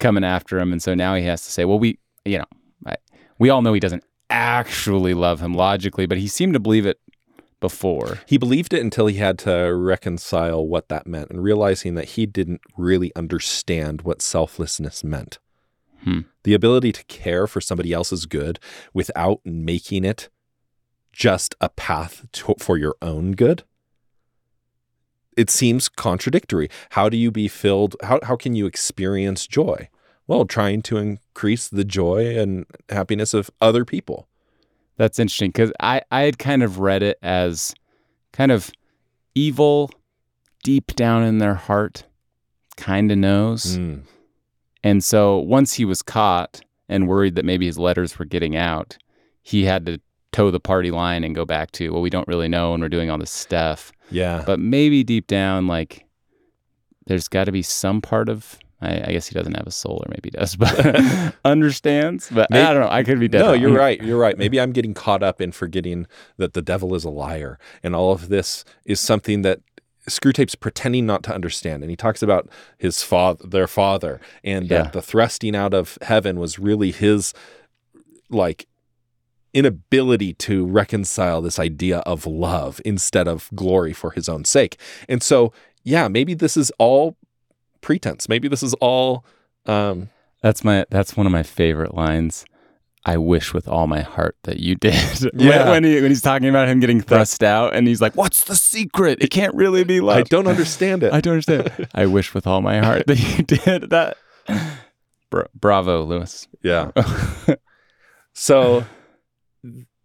coming 0.00 0.24
after 0.24 0.58
him, 0.58 0.72
and 0.72 0.82
so 0.82 0.94
now 0.94 1.14
he 1.14 1.24
has 1.24 1.42
to 1.44 1.50
say, 1.50 1.64
well, 1.64 1.78
we, 1.78 1.98
you 2.24 2.38
know, 2.38 2.44
I, 2.86 2.96
we 3.38 3.50
all 3.50 3.62
know 3.62 3.72
he 3.72 3.80
doesn't 3.80 4.04
actually 4.30 5.14
love 5.14 5.40
him 5.40 5.54
logically, 5.54 6.06
but 6.06 6.18
he 6.18 6.28
seemed 6.28 6.54
to 6.54 6.60
believe 6.60 6.86
it 6.86 7.00
before. 7.60 8.20
He 8.26 8.38
believed 8.38 8.72
it 8.72 8.82
until 8.82 9.06
he 9.06 9.16
had 9.16 9.38
to 9.40 9.74
reconcile 9.74 10.66
what 10.66 10.88
that 10.88 11.06
meant 11.06 11.30
and 11.30 11.42
realizing 11.42 11.94
that 11.94 12.10
he 12.10 12.26
didn't 12.26 12.60
really 12.76 13.14
understand 13.16 14.02
what 14.02 14.22
selflessness 14.22 15.02
meant. 15.02 15.38
Hmm. 16.04 16.20
The 16.44 16.54
ability 16.54 16.92
to 16.92 17.04
care 17.04 17.46
for 17.46 17.60
somebody 17.60 17.92
else's 17.92 18.26
good 18.26 18.60
without 18.94 19.40
making 19.44 20.04
it 20.04 20.28
just 21.12 21.54
a 21.60 21.68
path 21.68 22.26
to, 22.32 22.54
for 22.58 22.78
your 22.78 22.94
own 23.02 23.32
good. 23.32 23.64
It 25.38 25.50
seems 25.50 25.88
contradictory. 25.88 26.68
How 26.90 27.08
do 27.08 27.16
you 27.16 27.30
be 27.30 27.46
filled? 27.46 27.94
How, 28.02 28.18
how 28.24 28.34
can 28.34 28.56
you 28.56 28.66
experience 28.66 29.46
joy? 29.46 29.88
Well, 30.26 30.44
trying 30.44 30.82
to 30.82 30.96
increase 30.96 31.68
the 31.68 31.84
joy 31.84 32.36
and 32.36 32.66
happiness 32.88 33.34
of 33.34 33.48
other 33.60 33.84
people. 33.84 34.26
That's 34.96 35.20
interesting 35.20 35.50
because 35.50 35.72
I, 35.78 36.02
I 36.10 36.22
had 36.22 36.40
kind 36.40 36.64
of 36.64 36.80
read 36.80 37.04
it 37.04 37.18
as 37.22 37.72
kind 38.32 38.50
of 38.50 38.72
evil 39.36 39.92
deep 40.64 40.96
down 40.96 41.22
in 41.22 41.38
their 41.38 41.54
heart, 41.54 42.04
kind 42.76 43.12
of 43.12 43.18
knows. 43.18 43.78
Mm. 43.78 44.02
And 44.82 45.04
so 45.04 45.38
once 45.38 45.74
he 45.74 45.84
was 45.84 46.02
caught 46.02 46.62
and 46.88 47.06
worried 47.06 47.36
that 47.36 47.44
maybe 47.44 47.66
his 47.66 47.78
letters 47.78 48.18
were 48.18 48.24
getting 48.24 48.56
out, 48.56 48.98
he 49.42 49.64
had 49.66 49.86
to 49.86 50.00
toe 50.32 50.50
the 50.50 50.60
party 50.60 50.90
line 50.90 51.24
and 51.24 51.34
go 51.34 51.44
back 51.44 51.70
to, 51.72 51.90
well, 51.90 52.02
we 52.02 52.10
don't 52.10 52.28
really 52.28 52.48
know 52.48 52.74
and 52.74 52.82
we're 52.82 52.88
doing 52.88 53.10
all 53.10 53.18
this 53.18 53.30
stuff. 53.30 53.92
Yeah. 54.10 54.42
But 54.46 54.60
maybe 54.60 55.02
deep 55.04 55.26
down, 55.26 55.66
like, 55.66 56.04
there's 57.06 57.28
got 57.28 57.44
to 57.44 57.52
be 57.52 57.62
some 57.62 58.00
part 58.02 58.28
of, 58.28 58.58
I, 58.80 59.00
I, 59.08 59.12
guess 59.12 59.26
he 59.26 59.34
doesn't 59.34 59.54
have 59.54 59.66
a 59.66 59.70
soul, 59.70 60.02
or 60.04 60.10
maybe 60.10 60.30
he 60.32 60.38
does, 60.38 60.54
but 60.56 61.34
understands. 61.44 62.28
But 62.30 62.50
maybe, 62.50 62.62
I 62.62 62.72
don't 62.74 62.82
know. 62.82 62.90
I 62.90 63.02
could 63.02 63.18
be 63.18 63.28
dead. 63.28 63.40
No, 63.40 63.52
wrong. 63.52 63.60
you're 63.60 63.72
right. 63.72 64.02
You're 64.02 64.18
right. 64.18 64.36
Maybe 64.36 64.60
I'm 64.60 64.72
getting 64.72 64.94
caught 64.94 65.22
up 65.22 65.40
in 65.40 65.52
forgetting 65.52 66.06
that 66.36 66.52
the 66.52 66.62
devil 66.62 66.94
is 66.94 67.04
a 67.04 67.10
liar. 67.10 67.58
And 67.82 67.96
all 67.96 68.12
of 68.12 68.28
this 68.28 68.64
is 68.84 69.00
something 69.00 69.42
that 69.42 69.60
Screwtape's 70.08 70.54
pretending 70.54 71.06
not 71.06 71.22
to 71.24 71.34
understand. 71.34 71.82
And 71.82 71.90
he 71.90 71.96
talks 71.96 72.22
about 72.22 72.48
his 72.78 73.02
father, 73.02 73.46
their 73.46 73.66
father, 73.66 74.20
and 74.44 74.66
Yeah. 74.66 74.82
that 74.84 74.92
the 74.92 75.02
thrusting 75.02 75.56
out 75.56 75.72
of 75.74 75.98
heaven 76.02 76.38
was 76.38 76.58
really 76.58 76.92
his, 76.92 77.32
like, 78.30 78.66
inability 79.54 80.34
to 80.34 80.66
reconcile 80.66 81.40
this 81.40 81.58
idea 81.58 81.98
of 82.00 82.26
love 82.26 82.80
instead 82.84 83.26
of 83.28 83.50
glory 83.54 83.92
for 83.92 84.10
his 84.12 84.28
own 84.28 84.44
sake. 84.44 84.78
And 85.08 85.22
so, 85.22 85.52
yeah, 85.84 86.08
maybe 86.08 86.34
this 86.34 86.56
is 86.56 86.70
all 86.78 87.16
pretense. 87.80 88.28
Maybe 88.28 88.48
this 88.48 88.62
is 88.62 88.74
all 88.74 89.24
um 89.66 90.10
That's 90.42 90.62
my 90.64 90.84
that's 90.90 91.16
one 91.16 91.26
of 91.26 91.32
my 91.32 91.42
favorite 91.42 91.94
lines. 91.94 92.44
I 93.04 93.16
wish 93.16 93.54
with 93.54 93.66
all 93.68 93.86
my 93.86 94.00
heart 94.02 94.36
that 94.42 94.58
you 94.60 94.74
did. 94.74 94.94
When- 95.32 95.40
Yeah. 95.46 95.70
when, 95.70 95.84
he, 95.84 95.94
when 96.02 96.10
he's 96.10 96.20
talking 96.20 96.48
about 96.48 96.68
him 96.68 96.78
getting 96.80 97.00
thrust 97.00 97.42
out 97.42 97.74
and 97.74 97.86
he's 97.88 98.00
like, 98.02 98.14
What's 98.16 98.44
the 98.44 98.56
secret? 98.56 99.22
It 99.22 99.30
can't 99.30 99.54
really 99.54 99.84
be 99.84 100.00
love. 100.00 100.18
I 100.18 100.22
don't 100.24 100.46
understand 100.46 101.02
it. 101.02 101.12
I 101.16 101.20
don't 101.20 101.34
understand. 101.34 101.88
I 101.94 102.06
wish 102.06 102.34
with 102.34 102.46
all 102.46 102.60
my 102.60 102.80
heart 102.80 103.06
that 103.06 103.18
you 103.18 103.44
did 103.56 103.90
that. 103.90 104.16
Bra- 105.30 105.46
bravo, 105.54 106.04
Lewis. 106.04 106.48
Yeah. 106.62 106.90
so 108.34 108.84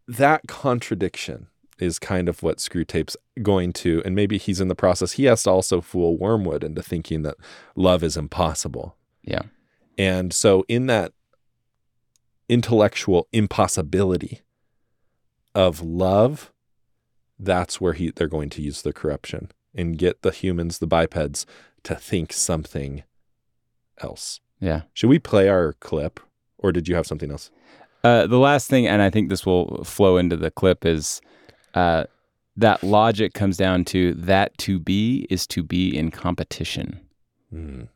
that 0.08 0.42
contradiction 0.48 1.48
is 1.80 2.00
kind 2.00 2.30
of 2.30 2.44
what 2.44 2.58
Screwtape's 2.58 3.18
going 3.42 3.74
to, 3.74 4.02
and 4.06 4.16
maybe 4.16 4.38
he's 4.38 4.62
in 4.62 4.68
the 4.68 4.76
process. 4.76 5.14
He 5.14 5.26
has 5.26 5.44
to 5.44 5.50
also 5.50 5.82
fool 5.82 6.18
Wormwood 6.18 6.64
into 6.64 6.82
thinking 6.82 7.24
that 7.24 7.36
love 7.76 8.04
is 8.04 8.16
impossible. 8.16 8.96
Yeah. 9.24 9.44
And 9.98 10.34
so, 10.34 10.66
in 10.68 10.88
that 10.88 11.14
intellectual 12.50 13.28
impossibility 13.32 14.42
of 15.56 15.82
love, 15.82 16.52
that's 17.40 17.80
where 17.82 17.94
he 17.94 18.12
they're 18.12 18.28
going 18.28 18.50
to 18.52 18.62
use 18.62 18.82
the 18.82 18.94
corruption 18.94 19.52
and 19.76 19.98
get 19.98 20.22
the 20.22 20.32
humans, 20.32 20.80
the 20.80 20.88
bipeds, 20.88 21.46
to 21.84 21.96
think 21.96 22.32
something 22.32 23.04
else. 24.00 24.40
Yeah. 24.60 24.84
Should 24.94 25.10
we 25.10 25.20
play 25.20 25.50
our 25.50 25.74
clip, 25.74 26.20
or 26.58 26.72
did 26.72 26.88
you 26.88 26.96
have 26.96 27.08
something 27.08 27.32
else? 27.32 27.52
Uh, 28.04 28.28
the 28.28 28.40
last 28.40 28.70
thing, 28.70 28.86
and 28.86 29.02
I 29.02 29.10
think 29.10 29.30
this 29.30 29.46
will 29.46 29.84
flow 29.84 30.18
into 30.18 30.36
the 30.36 30.52
clip, 30.52 30.86
is 30.86 31.22
uh, 31.74 32.04
that 32.58 32.84
logic 32.84 33.34
comes 33.34 33.58
down 33.58 33.86
to 33.86 34.14
that 34.16 34.58
to 34.60 34.80
be 34.80 35.26
is 35.30 35.48
to 35.48 35.64
be 35.64 35.96
in 35.96 36.12
competition. 36.12 37.00
Mm. 37.54 37.88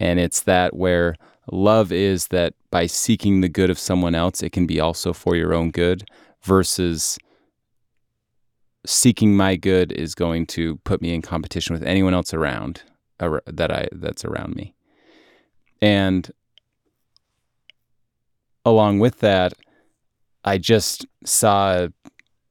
And 0.00 0.20
it's 0.20 0.42
that 0.42 0.74
where 0.74 1.16
love 1.50 1.92
is 1.92 2.28
that 2.28 2.54
by 2.70 2.86
seeking 2.86 3.40
the 3.40 3.48
good 3.48 3.70
of 3.70 3.78
someone 3.78 4.14
else, 4.14 4.42
it 4.42 4.50
can 4.50 4.66
be 4.66 4.80
also 4.80 5.12
for 5.12 5.36
your 5.36 5.54
own 5.54 5.70
good, 5.70 6.04
versus 6.42 7.18
seeking 8.86 9.36
my 9.36 9.56
good 9.56 9.92
is 9.92 10.14
going 10.14 10.46
to 10.46 10.76
put 10.78 11.02
me 11.02 11.12
in 11.14 11.22
competition 11.22 11.74
with 11.74 11.82
anyone 11.82 12.14
else 12.14 12.32
around 12.32 12.82
ar- 13.20 13.42
that 13.46 13.70
I 13.70 13.88
that's 13.92 14.24
around 14.24 14.56
me. 14.56 14.74
And 15.80 16.30
along 18.68 18.98
with 18.98 19.20
that, 19.20 19.54
I 20.44 20.58
just 20.58 21.06
saw, 21.24 21.88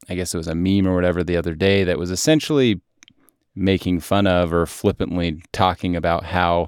I 0.09 0.15
guess 0.15 0.33
it 0.33 0.37
was 0.37 0.47
a 0.47 0.55
meme 0.55 0.87
or 0.87 0.95
whatever 0.95 1.23
the 1.23 1.37
other 1.37 1.55
day 1.55 1.83
that 1.83 1.97
was 1.97 2.11
essentially 2.11 2.81
making 3.55 3.99
fun 3.99 4.27
of 4.27 4.53
or 4.53 4.65
flippantly 4.65 5.41
talking 5.51 5.95
about 5.95 6.23
how 6.23 6.67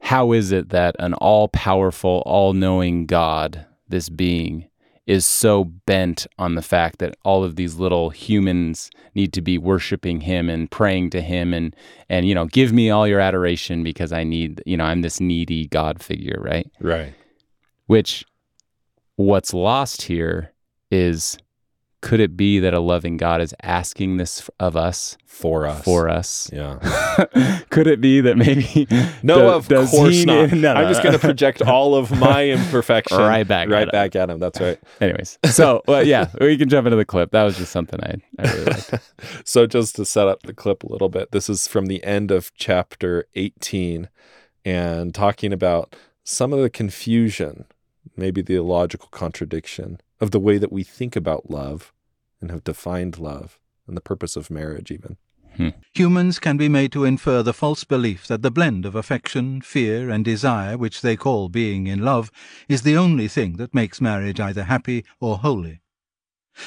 how 0.00 0.32
is 0.32 0.50
it 0.50 0.70
that 0.70 0.96
an 0.98 1.12
all-powerful 1.14 2.22
all-knowing 2.24 3.04
god 3.04 3.66
this 3.88 4.08
being 4.08 4.66
is 5.06 5.24
so 5.24 5.64
bent 5.64 6.26
on 6.38 6.56
the 6.56 6.62
fact 6.62 6.98
that 6.98 7.16
all 7.24 7.44
of 7.44 7.54
these 7.56 7.76
little 7.76 8.10
humans 8.10 8.90
need 9.14 9.32
to 9.32 9.40
be 9.40 9.56
worshiping 9.56 10.20
him 10.22 10.50
and 10.50 10.70
praying 10.70 11.10
to 11.10 11.20
him 11.20 11.54
and 11.54 11.74
and 12.08 12.26
you 12.26 12.34
know 12.34 12.46
give 12.46 12.72
me 12.72 12.90
all 12.90 13.06
your 13.06 13.20
adoration 13.20 13.82
because 13.84 14.12
I 14.12 14.24
need 14.24 14.62
you 14.66 14.76
know 14.76 14.84
I'm 14.84 15.02
this 15.02 15.20
needy 15.20 15.68
god 15.68 16.02
figure 16.02 16.40
right 16.40 16.70
Right. 16.80 17.14
which 17.86 18.24
what's 19.16 19.54
lost 19.54 20.02
here 20.02 20.52
is 20.90 21.38
could 22.06 22.20
it 22.20 22.36
be 22.36 22.60
that 22.60 22.72
a 22.72 22.78
loving 22.78 23.16
God 23.16 23.40
is 23.40 23.52
asking 23.62 24.16
this 24.16 24.48
of 24.60 24.76
us 24.76 25.16
For 25.26 25.66
us. 25.66 25.82
for 25.84 26.08
us? 26.08 26.48
Yeah. 26.52 26.78
could 27.70 27.88
it 27.88 28.00
be 28.00 28.20
that 28.20 28.36
maybe 28.36 28.86
No, 29.24 29.54
of 29.56 29.66
does 29.66 29.90
course 29.90 30.24
not. 30.24 30.52
no, 30.52 30.56
no. 30.72 30.72
I'm 30.74 30.88
just 30.88 31.02
going 31.02 31.14
to 31.14 31.18
project 31.18 31.62
all 31.66 31.96
of 31.96 32.12
my 32.16 32.44
imperfection 32.50 33.18
Right 33.18 33.46
back 33.46 33.68
right 33.68 33.82
at 33.82 33.88
him. 33.88 33.90
back 33.90 34.14
at 34.14 34.30
him. 34.30 34.38
That's 34.38 34.60
right. 34.60 34.78
Anyways, 35.00 35.36
so 35.46 35.82
well, 35.88 36.06
yeah, 36.06 36.28
we 36.40 36.56
can 36.56 36.68
jump 36.68 36.86
into 36.86 36.96
the 36.96 37.04
clip. 37.04 37.32
That 37.32 37.42
was 37.42 37.56
just 37.58 37.72
something 37.72 37.98
I, 38.00 38.14
I 38.38 38.52
really 38.52 38.64
liked. 38.66 38.94
so 39.44 39.66
just 39.66 39.96
to 39.96 40.04
set 40.04 40.28
up 40.28 40.42
the 40.44 40.54
clip 40.54 40.84
a 40.84 40.88
little 40.88 41.08
bit, 41.08 41.32
this 41.32 41.48
is 41.48 41.66
from 41.66 41.86
the 41.86 42.02
end 42.04 42.30
of 42.30 42.52
chapter 42.54 43.26
18 43.34 44.08
and 44.64 45.12
talking 45.12 45.52
about 45.52 45.96
some 46.22 46.52
of 46.52 46.60
the 46.60 46.70
confusion, 46.70 47.64
maybe 48.16 48.42
the 48.42 48.54
illogical 48.54 49.08
contradiction 49.10 50.00
of 50.20 50.30
the 50.30 50.40
way 50.40 50.56
that 50.56 50.70
we 50.72 50.82
think 50.84 51.16
about 51.16 51.50
love 51.50 51.92
and 52.40 52.50
have 52.50 52.64
defined 52.64 53.18
love 53.18 53.58
and 53.86 53.96
the 53.96 54.00
purpose 54.02 54.36
of 54.36 54.50
marriage 54.50 54.90
even. 54.90 55.16
Hmm. 55.56 55.70
Humans 55.94 56.38
can 56.38 56.58
be 56.58 56.68
made 56.68 56.92
to 56.92 57.04
infer 57.04 57.42
the 57.42 57.54
false 57.54 57.84
belief 57.84 58.26
that 58.26 58.42
the 58.42 58.50
blend 58.50 58.84
of 58.84 58.94
affection, 58.94 59.62
fear, 59.62 60.10
and 60.10 60.22
desire 60.24 60.76
which 60.76 61.00
they 61.00 61.16
call 61.16 61.48
being 61.48 61.86
in 61.86 62.00
love 62.00 62.30
is 62.68 62.82
the 62.82 62.96
only 62.96 63.26
thing 63.26 63.56
that 63.56 63.74
makes 63.74 64.00
marriage 64.00 64.38
either 64.38 64.64
happy 64.64 65.04
or 65.18 65.38
holy. 65.38 65.80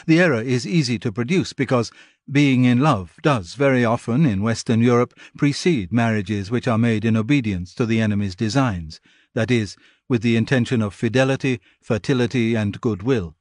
The 0.07 0.20
error 0.20 0.41
is 0.41 0.67
easy 0.67 0.97
to 0.99 1.11
produce 1.11 1.53
because 1.53 1.91
being 2.32 2.63
in 2.63 2.80
love 2.80 3.15
does 3.22 3.55
very 3.55 3.86
often 3.86 4.26
in 4.26 4.41
Western 4.41 4.82
Europe 4.82 5.13
precede 5.38 5.91
marriages 5.91 6.51
which 6.51 6.67
are 6.67 6.78
made 6.78 7.05
in 7.05 7.17
obedience 7.17 7.74
to 7.76 7.86
the 7.86 8.01
enemy's 8.01 8.36
designs, 8.36 8.99
that 9.34 9.51
is, 9.51 9.76
with 10.07 10.22
the 10.22 10.36
intention 10.36 10.82
of 10.82 10.93
fidelity, 10.93 11.59
fertility, 11.82 12.55
and 12.55 12.82
goodwill, 12.82 13.36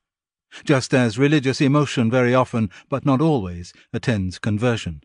just 0.65 0.95
as 0.95 1.19
religious 1.19 1.61
emotion 1.61 2.11
very 2.11 2.35
often, 2.35 2.71
but 2.89 3.05
not 3.05 3.21
always, 3.21 3.73
attends 3.93 4.39
conversion. 4.39 5.03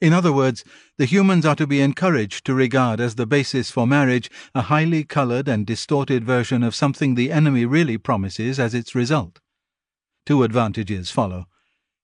In 0.00 0.12
other 0.12 0.32
words, 0.32 0.64
the 0.96 1.04
humans 1.04 1.46
are 1.46 1.54
to 1.54 1.66
be 1.66 1.80
encouraged 1.80 2.44
to 2.46 2.54
regard 2.54 3.00
as 3.00 3.14
the 3.14 3.26
basis 3.26 3.70
for 3.70 3.86
marriage 3.86 4.30
a 4.54 4.62
highly 4.62 5.04
colored 5.04 5.48
and 5.48 5.66
distorted 5.66 6.24
version 6.24 6.62
of 6.62 6.74
something 6.74 7.14
the 7.14 7.30
enemy 7.30 7.64
really 7.64 7.96
promises 7.96 8.58
as 8.58 8.74
its 8.74 8.94
result. 8.94 9.40
Two 10.26 10.42
advantages 10.42 11.10
follow. 11.10 11.46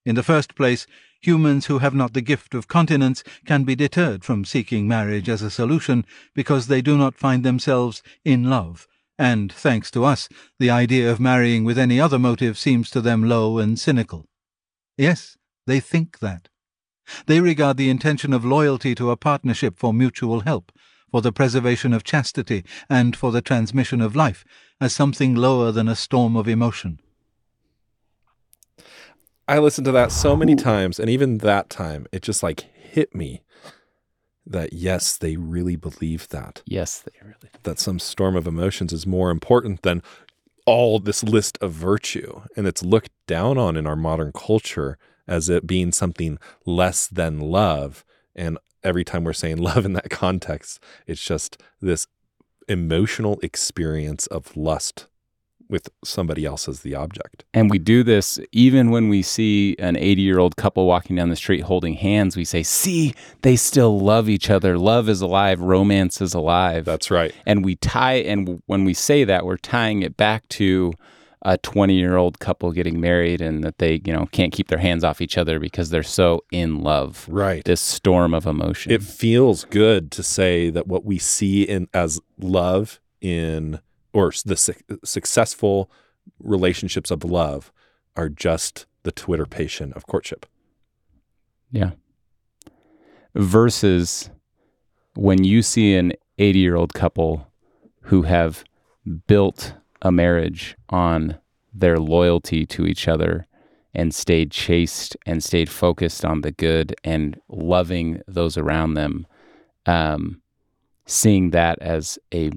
In 0.07 0.15
the 0.15 0.23
first 0.23 0.55
place, 0.55 0.87
humans 1.21 1.67
who 1.67 1.79
have 1.79 1.95
not 1.95 2.15
the 2.15 2.21
gift 2.21 2.55
of 2.55 2.69
continence 2.69 3.25
can 3.45 3.65
be 3.65 3.75
deterred 3.75 4.25
from 4.25 4.45
seeking 4.45 4.87
marriage 4.87 5.29
as 5.29 5.43
a 5.43 5.51
solution 5.51 6.05
because 6.35 6.67
they 6.67 6.83
do 6.83 6.97
not 6.97 7.17
find 7.17 7.45
themselves 7.45 8.03
in 8.25 8.49
love, 8.49 8.87
and, 9.19 9.53
thanks 9.53 9.91
to 9.93 10.05
us, 10.05 10.29
the 10.59 10.71
idea 10.71 11.11
of 11.11 11.21
marrying 11.21 11.65
with 11.65 11.79
any 11.79 12.01
other 12.01 12.19
motive 12.19 12.59
seems 12.59 12.91
to 12.91 13.01
them 13.01 13.29
low 13.29 13.59
and 13.59 13.79
cynical. 13.79 14.27
Yes, 14.97 15.37
they 15.67 15.81
think 15.81 16.19
that. 16.19 16.49
They 17.27 17.41
regard 17.41 17.77
the 17.77 17.91
intention 17.91 18.33
of 18.33 18.45
loyalty 18.45 18.95
to 18.97 19.11
a 19.11 19.17
partnership 19.17 19.79
for 19.79 19.93
mutual 19.93 20.41
help, 20.41 20.73
for 21.11 21.21
the 21.21 21.33
preservation 21.33 21.93
of 21.93 22.03
chastity, 22.03 22.65
and 22.89 23.15
for 23.15 23.31
the 23.31 23.43
transmission 23.43 24.01
of 24.01 24.17
life 24.17 24.45
as 24.81 24.93
something 24.93 25.35
lower 25.35 25.71
than 25.71 25.87
a 25.87 25.95
storm 25.95 26.37
of 26.37 26.49
emotion. 26.49 26.99
I 29.47 29.59
listened 29.59 29.85
to 29.85 29.93
that 29.93 30.11
so 30.11 30.35
many 30.35 30.57
times, 30.57 30.99
and 30.99 31.09
even 31.09 31.39
that 31.39 31.71
time, 31.71 32.07
it 32.11 32.23
just 32.23 32.43
like 32.43 32.61
hit 32.61 33.15
me 33.15 33.43
that 34.47 34.72
yes, 34.72 35.16
they 35.16 35.36
really 35.36 35.76
believe 35.76 36.28
that. 36.28 36.62
Yes, 36.66 37.01
they 37.01 37.12
really. 37.22 37.51
That 37.62 37.78
some 37.78 37.99
storm 37.99 38.36
of 38.36 38.47
emotions 38.47 38.92
is 38.92 39.07
more 39.07 39.30
important 39.30 39.82
than 39.82 40.03
all 40.66 40.99
this 40.99 41.22
list 41.22 41.59
of 41.61 41.72
virtue. 41.72 42.42
And 42.57 42.66
it's 42.66 42.82
looked 42.82 43.11
down 43.26 43.59
on 43.59 43.76
in 43.76 43.86
our 43.86 43.97
modern 43.97 44.32
culture 44.32 44.99
as 45.26 45.49
it 45.49 45.66
being 45.66 45.92
something 45.92 46.38
less 46.66 47.07
than 47.07 47.40
love. 47.40 48.05
And 48.34 48.59
every 48.82 49.05
time 49.05 49.24
we're 49.24 49.32
saying 49.32 49.57
love 49.59 49.84
in 49.84 49.95
that 49.95 50.11
context, 50.11 50.82
it's 51.07 51.24
just 51.24 51.61
this 51.80 52.07
emotional 52.68 53.38
experience 53.42 54.26
of 54.26 54.57
lust 54.57 55.07
with 55.69 55.89
somebody 56.05 56.45
else 56.45 56.69
as 56.69 56.81
the 56.81 56.95
object. 56.95 57.45
And 57.53 57.71
we 57.71 57.79
do 57.79 58.03
this 58.03 58.39
even 58.53 58.91
when 58.91 59.09
we 59.09 59.23
see 59.23 59.77
an 59.79 59.97
80 59.97 60.23
year 60.23 60.39
old 60.39 60.57
couple 60.57 60.87
walking 60.87 61.17
down 61.17 61.31
the 61.31 61.37
street 61.37 61.62
holding 61.62 61.95
hands. 61.95 62.37
We 62.37 62.45
say, 62.45 62.62
see, 62.62 63.15
they 63.43 63.57
still 63.57 63.99
love 63.99 64.29
each 64.29 64.51
other. 64.51 64.79
Love 64.79 65.09
is 65.09 65.21
alive. 65.21 65.61
Romance 65.61 66.21
is 66.21 66.35
alive. 66.35 66.85
That's 66.85 67.11
right. 67.11 67.35
And 67.47 67.65
we 67.65 67.77
tie, 67.77 68.15
and 68.15 68.62
when 68.67 68.85
we 68.85 68.95
say 68.95 69.25
that, 69.25 69.45
we're 69.45 69.57
tying 69.57 70.03
it 70.03 70.17
back 70.17 70.49
to 70.51 70.93
a 71.45 71.59
20 71.59 71.95
year 71.95 72.17
old 72.17 72.39
couple 72.39 72.73
getting 72.73 73.01
married 73.01 73.41
and 73.41 73.62
that 73.65 73.79
they, 73.79 74.01
you 74.05 74.12
know, 74.12 74.27
can't 74.27 74.53
keep 74.53 74.69
their 74.69 74.79
hands 74.79 75.05
off 75.05 75.21
each 75.21 75.37
other 75.37 75.59
because 75.59 75.91
they're 75.91 76.03
so 76.03 76.43
in 76.51 76.83
love. 76.83 77.27
Right. 77.29 77.62
This 77.65 77.83
storm 77.83 78.33
of 78.33 78.47
emotion. 78.47 78.93
It 78.93 79.03
feels 79.03 79.65
good 79.65 80.11
to 80.12 80.23
say 80.23 80.71
that 80.71 80.87
what 80.87 81.05
we 81.05 81.19
see 81.19 81.62
in 81.62 81.89
as 81.93 82.21
love 82.39 82.99
in 83.21 83.81
or 84.15 84.33
the 84.45 84.57
su- 84.57 84.75
successful 85.05 85.91
relationships 86.39 87.11
of 87.11 87.25
love 87.25 87.71
are 88.17 88.31
just 88.31 88.87
the 89.03 89.12
twitterpation 89.12 89.95
of 89.95 90.07
courtship. 90.07 90.47
Yeah. 91.71 91.91
Versus 93.35 94.31
when 95.17 95.45
you 95.45 95.61
see 95.61 95.95
an 95.97 96.12
80 96.39 96.59
year 96.59 96.77
old 96.77 96.95
couple 96.95 97.53
who 98.03 98.23
have 98.23 98.65
built 99.27 99.75
a 100.01 100.12
marriage 100.12 100.77
on 100.89 101.39
their 101.73 101.99
loyalty 101.99 102.65
to 102.67 102.87
each 102.87 103.09
other 103.09 103.47
and 103.95 104.15
stayed 104.15 104.51
chaste 104.51 105.17
and 105.27 105.43
stayed 105.43 105.69
focused 105.69 106.25
on 106.25 106.41
the 106.41 106.53
good 106.53 106.95
and 107.05 107.41
loving 107.49 108.21
those 108.27 108.57
around 108.57 108.95
them, 108.95 109.27
um, 109.87 110.41
seeing 111.07 111.51
that 111.51 111.79
as 111.81 112.19
a 112.33 112.51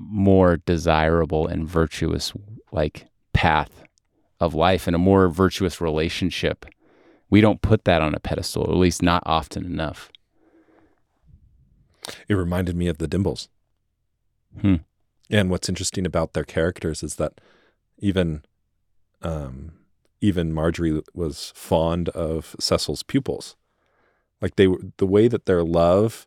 more 0.00 0.56
desirable 0.56 1.46
and 1.46 1.68
virtuous 1.68 2.32
like 2.72 3.06
path 3.32 3.84
of 4.40 4.54
life 4.54 4.86
and 4.86 4.96
a 4.96 4.98
more 4.98 5.28
virtuous 5.28 5.80
relationship. 5.80 6.64
We 7.28 7.40
don't 7.40 7.62
put 7.62 7.84
that 7.84 8.02
on 8.02 8.14
a 8.14 8.20
pedestal, 8.20 8.64
at 8.64 8.76
least 8.76 9.02
not 9.02 9.22
often 9.26 9.64
enough. 9.64 10.10
It 12.28 12.34
reminded 12.34 12.74
me 12.74 12.88
of 12.88 12.98
the 12.98 13.06
Dimbles. 13.06 13.48
Hmm. 14.60 14.76
And 15.28 15.50
what's 15.50 15.68
interesting 15.68 16.06
about 16.06 16.32
their 16.32 16.44
characters 16.44 17.02
is 17.02 17.16
that 17.16 17.40
even 17.98 18.42
um, 19.22 19.72
even 20.20 20.52
Marjorie 20.52 21.02
was 21.14 21.52
fond 21.54 22.08
of 22.10 22.56
Cecil's 22.58 23.02
pupils. 23.02 23.56
Like 24.40 24.56
they 24.56 24.66
were 24.66 24.80
the 24.96 25.06
way 25.06 25.28
that 25.28 25.46
their 25.46 25.62
love 25.62 26.26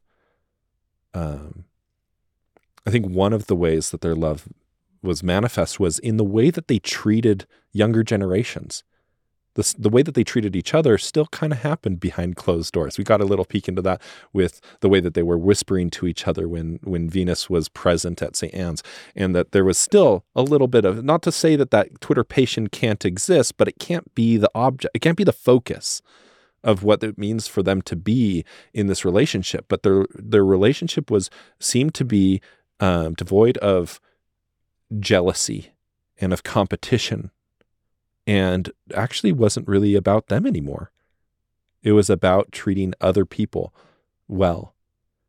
um, 1.14 1.66
I 2.86 2.92
think 2.92 3.08
one 3.08 3.34
of 3.34 3.48
the 3.48 3.56
ways 3.56 3.92
that 3.92 4.02
their 4.02 4.16
love 4.16 4.48
was 5.02 5.24
manifest 5.24 5.80
was 5.80 6.00
in 6.00 6.18
the 6.18 6.24
way 6.24 6.50
that 6.50 6.68
they 6.68 6.80
treated 6.80 7.46
younger 7.72 8.04
generations. 8.04 8.84
The, 9.56 9.76
the 9.78 9.90
way 9.90 10.02
that 10.02 10.16
they 10.16 10.24
treated 10.24 10.56
each 10.56 10.74
other 10.74 10.98
still 10.98 11.28
kind 11.28 11.54
of 11.54 11.60
happened 11.60 12.00
behind 12.00 12.36
closed 12.36 12.74
doors. 12.74 12.98
We 12.98 13.04
got 13.04 13.22
a 13.22 13.26
little 13.26 13.46
peek 13.46 13.68
into 13.68 13.84
that 13.84 14.02
with 14.32 14.60
the 14.80 14.90
way 14.90 15.00
that 15.00 15.14
they 15.14 15.22
were 15.22 15.38
whispering 15.38 15.92
to 15.92 16.08
each 16.08 16.28
other 16.28 16.48
when 16.48 16.80
when 16.84 17.08
Venus 17.08 17.52
was 17.52 17.70
present 17.70 18.24
at 18.24 18.36
St. 18.36 18.54
Anne's, 18.54 18.82
and 19.16 19.36
that 19.36 19.52
there 19.52 19.64
was 19.64 19.78
still 19.78 20.26
a 20.36 20.42
little 20.42 20.68
bit 20.68 20.86
of 20.86 21.04
not 21.04 21.22
to 21.24 21.32
say 21.32 21.56
that 21.56 21.70
that 21.70 22.00
twitterpation 22.00 22.72
can't 22.72 23.06
exist, 23.06 23.56
but 23.58 23.68
it 23.68 23.78
can't 23.78 24.16
be 24.16 24.38
the 24.38 24.50
object. 24.56 24.96
It 24.96 25.04
can't 25.04 25.18
be 25.18 25.24
the 25.24 25.32
focus 25.32 26.02
of 26.64 26.82
what 26.82 27.04
it 27.04 27.20
means 27.20 27.48
for 27.48 27.62
them 27.62 27.82
to 27.84 27.96
be 27.96 28.44
in 28.74 28.88
this 28.88 29.06
relationship. 29.06 29.66
But 29.68 29.84
their 29.84 30.08
their 30.16 30.46
relationship 30.46 31.12
was 31.12 31.30
seemed 31.60 31.94
to 31.96 32.06
be 32.06 32.42
um, 32.84 33.14
devoid 33.14 33.58
of 33.60 34.02
jealousy 35.00 35.72
and 36.20 36.34
of 36.34 36.44
competition, 36.44 37.32
and 38.28 38.72
actually 38.94 39.32
wasn't 39.32 39.70
really 39.70 39.96
about 39.96 40.28
them 40.28 40.46
anymore. 40.46 40.92
It 41.82 41.94
was 41.94 42.10
about 42.10 42.52
treating 42.52 42.94
other 43.00 43.24
people 43.24 43.74
well. 44.28 44.76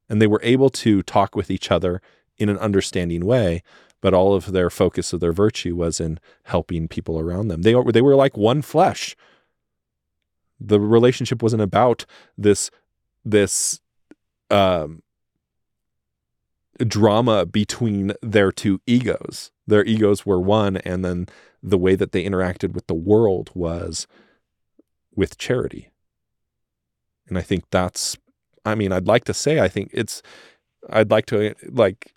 And 0.08 0.20
they 0.20 0.26
were 0.26 0.40
able 0.42 0.68
to 0.70 1.04
talk 1.04 1.36
with 1.36 1.48
each 1.48 1.70
other 1.70 2.02
in 2.38 2.48
an 2.48 2.58
understanding 2.58 3.24
way, 3.24 3.62
but 4.00 4.14
all 4.14 4.34
of 4.34 4.50
their 4.50 4.68
focus 4.68 5.12
of 5.12 5.20
their 5.20 5.32
virtue 5.32 5.76
was 5.76 6.00
in 6.00 6.18
helping 6.42 6.88
people 6.88 7.20
around 7.20 7.46
them. 7.46 7.62
They 7.62 7.76
they 7.92 8.02
were 8.02 8.16
like 8.16 8.36
one 8.36 8.62
flesh. 8.62 9.14
The 10.58 10.80
relationship 10.80 11.40
wasn't 11.40 11.62
about 11.62 12.04
this 12.36 12.72
this 13.24 13.80
um, 14.50 15.03
drama 16.78 17.46
between 17.46 18.12
their 18.22 18.50
two 18.50 18.80
egos. 18.86 19.50
Their 19.66 19.84
egos 19.84 20.26
were 20.26 20.40
one, 20.40 20.78
and 20.78 21.04
then 21.04 21.26
the 21.62 21.78
way 21.78 21.94
that 21.94 22.12
they 22.12 22.24
interacted 22.24 22.72
with 22.72 22.86
the 22.86 22.94
world 22.94 23.50
was 23.54 24.06
with 25.14 25.38
charity. 25.38 25.90
And 27.28 27.38
I 27.38 27.40
think 27.40 27.64
that's, 27.70 28.16
I 28.64 28.74
mean, 28.74 28.92
I'd 28.92 29.06
like 29.06 29.24
to 29.24 29.34
say, 29.34 29.60
I 29.60 29.68
think 29.68 29.90
it's, 29.94 30.22
I'd 30.90 31.10
like 31.10 31.26
to 31.26 31.54
like 31.70 32.12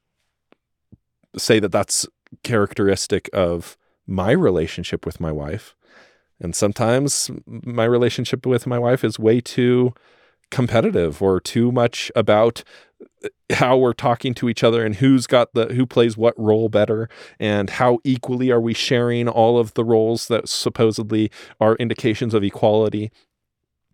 say 1.37 1.59
that 1.59 1.71
that's 1.71 2.07
characteristic 2.43 3.29
of 3.31 3.77
my 4.05 4.31
relationship 4.31 5.05
with 5.05 5.19
my 5.19 5.31
wife. 5.31 5.75
And 6.39 6.55
sometimes 6.55 7.31
my 7.45 7.85
relationship 7.85 8.45
with 8.45 8.67
my 8.67 8.77
wife 8.77 9.03
is 9.03 9.17
way 9.17 9.39
too 9.39 9.93
competitive 10.51 11.21
or 11.21 11.39
too 11.39 11.71
much 11.71 12.11
about 12.15 12.63
how 13.53 13.77
we're 13.77 13.93
talking 13.93 14.33
to 14.35 14.49
each 14.49 14.63
other 14.63 14.85
and 14.85 14.95
who's 14.95 15.27
got 15.27 15.53
the 15.53 15.67
who 15.67 15.85
plays 15.85 16.17
what 16.17 16.37
role 16.37 16.69
better 16.69 17.09
and 17.39 17.69
how 17.71 17.99
equally 18.03 18.51
are 18.51 18.59
we 18.61 18.73
sharing 18.73 19.27
all 19.27 19.57
of 19.57 19.73
the 19.73 19.85
roles 19.85 20.27
that 20.27 20.49
supposedly 20.49 21.31
are 21.59 21.75
indications 21.75 22.33
of 22.33 22.43
equality. 22.43 23.11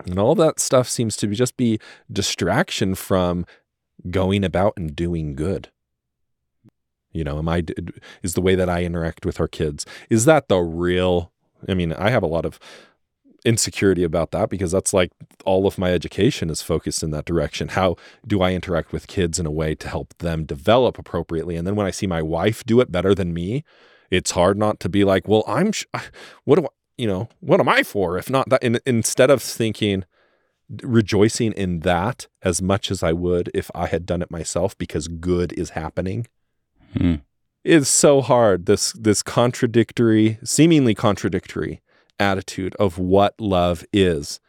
And 0.06 0.18
all 0.18 0.36
that 0.36 0.60
stuff 0.60 0.89
seems 0.89 1.16
to 1.18 1.28
be 1.28 1.36
just 1.36 1.56
be 1.56 1.80
distraction 2.12 2.95
from 2.95 3.45
going 4.10 4.43
about 4.43 4.74
and 4.76 4.95
doing 4.95 5.36
good. 5.36 5.70
You 7.12 7.24
know 7.24 7.38
am 7.38 7.47
i 7.47 7.64
is 8.24 8.34
the 8.34 8.41
way 8.41 8.56
that 8.56 8.70
i 8.70 8.84
interact 8.84 9.24
with 9.26 9.39
our 9.39 9.47
kids 9.47 9.86
is 10.10 10.26
that 10.26 10.47
the 10.47 10.58
real 10.58 11.32
i 11.70 11.76
mean 11.76 11.93
i 11.93 12.10
have 12.10 12.24
a 12.24 12.28
lot 12.28 12.43
of 12.43 12.60
insecurity 13.46 14.04
about 14.04 14.32
that 14.32 14.50
because 14.50 14.72
that's 14.72 14.94
like 14.94 15.12
all 15.46 15.68
of 15.68 15.78
my 15.78 15.91
education 15.91 16.50
is 16.50 16.62
focused 16.62 17.04
in 17.04 17.12
that 17.12 17.26
direction. 17.26 17.70
How 17.70 17.96
do 18.26 18.41
I 18.41 18.54
interact 18.54 18.91
with 18.91 19.08
kids 19.08 19.39
in 19.39 19.46
a 19.46 19.52
way 19.52 19.76
to 19.76 19.88
help 19.88 20.18
them 20.20 20.46
develop 20.46 20.98
appropriately? 20.98 21.56
And 21.56 21.68
then 21.68 21.76
when 21.76 21.88
I 21.88 21.91
see 21.91 22.08
my 22.08 22.22
wife 22.22 22.64
do 22.64 22.80
it 22.80 22.91
better 22.91 23.14
than 23.14 23.34
me, 23.34 23.64
it's 24.10 24.32
hard 24.32 24.58
not 24.58 24.80
to 24.82 24.89
be 24.89 25.04
like, 25.04 25.28
well, 25.28 25.44
I'm, 25.48 25.72
sh- 25.72 25.86
what 26.46 26.60
do 26.60 26.66
I, 26.66 26.70
you 26.98 27.08
know, 27.08 27.30
what 27.39 27.60
am 27.60 27.70
I 27.70 27.84
for 27.84 28.18
if 28.18 28.30
not 28.30 28.50
that? 28.50 28.64
And 28.64 28.80
instead 28.86 29.30
of 29.30 29.41
thinking, 29.41 30.06
rejoicing 30.82 31.52
in 31.54 31.82
that 31.82 32.28
as 32.41 32.62
much 32.62 32.89
as 32.89 33.04
I 33.04 33.12
would 33.12 33.52
if 33.54 33.70
I 33.76 33.88
had 33.88 34.06
done 34.06 34.22
it 34.22 34.32
myself 34.32 34.78
because 34.78 35.08
good 35.08 35.54
is 35.54 35.72
happening. 35.72 36.28
Hmm. 36.98 37.16
It's 37.64 37.89
so 37.89 38.22
hard. 38.22 38.66
This 38.66 38.91
this 38.94 39.24
contradictory, 39.24 40.38
seemingly 40.44 40.94
contradictory 40.94 41.82
attitude 42.20 42.76
of 42.76 42.97
what 42.97 43.39
love 43.39 43.84
is 43.91 44.39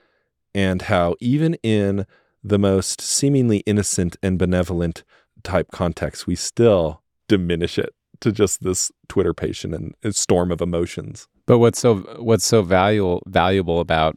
and 0.55 0.83
how 0.83 1.17
even 1.21 1.55
in 1.63 2.07
the 2.43 2.59
most 2.59 3.01
seemingly 3.01 3.59
innocent 3.59 4.17
and 4.23 4.39
benevolent 4.39 5.03
type 5.43 5.71
context, 5.73 6.27
we 6.27 6.37
still 6.37 7.03
diminish 7.29 7.79
it 7.79 7.95
to 8.21 8.31
just 8.31 8.63
this 8.63 8.93
twitterpation 9.09 9.75
and 9.75 10.15
storm 10.15 10.53
of 10.53 10.61
emotions. 10.61 11.27
But 11.47 11.59
what's 11.59 11.79
so 11.79 11.97
what's 12.19 12.45
so 12.45 12.63
valuable 12.63 13.23
valuable 13.27 13.81
about 13.81 14.17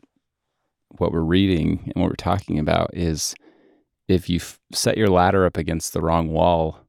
what 0.97 1.11
we're 1.11 1.21
reading 1.21 1.91
and 1.93 2.01
what 2.01 2.09
we're 2.09 2.15
talking 2.15 2.59
about 2.59 2.91
is 2.93 3.35
if 4.07 4.29
you 4.29 4.39
set 4.71 4.97
your 4.97 5.09
ladder 5.09 5.45
up 5.45 5.57
against 5.57 5.93
the 5.93 6.01
wrong 6.01 6.29
wall, 6.29 6.86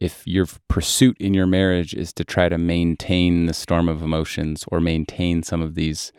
if 0.00 0.26
your 0.26 0.46
pursuit 0.66 1.16
in 1.20 1.34
your 1.34 1.46
marriage 1.46 1.92
is 1.92 2.12
to 2.14 2.24
try 2.24 2.48
to 2.48 2.56
maintain 2.56 3.46
the 3.46 3.54
storm 3.54 3.88
of 3.88 4.02
emotions 4.02 4.64
or 4.68 4.80
maintain 4.80 5.42
some 5.42 5.60
of 5.60 5.74
these, 5.74 6.10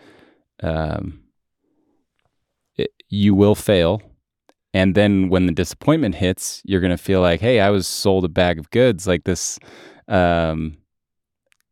um, 0.61 1.23
it, 2.77 2.91
you 3.09 3.33
will 3.33 3.55
fail. 3.55 4.01
And 4.73 4.93
then 4.95 5.29
when 5.29 5.47
the 5.47 5.51
disappointment 5.51 6.15
hits, 6.15 6.61
you're 6.63 6.79
going 6.79 6.91
to 6.91 6.97
feel 6.97 7.21
like, 7.21 7.41
hey, 7.41 7.59
I 7.59 7.71
was 7.71 7.87
sold 7.87 8.23
a 8.23 8.29
bag 8.29 8.59
of 8.59 8.69
goods 8.69 9.07
like 9.07 9.23
this. 9.23 9.59
Um, 10.07 10.77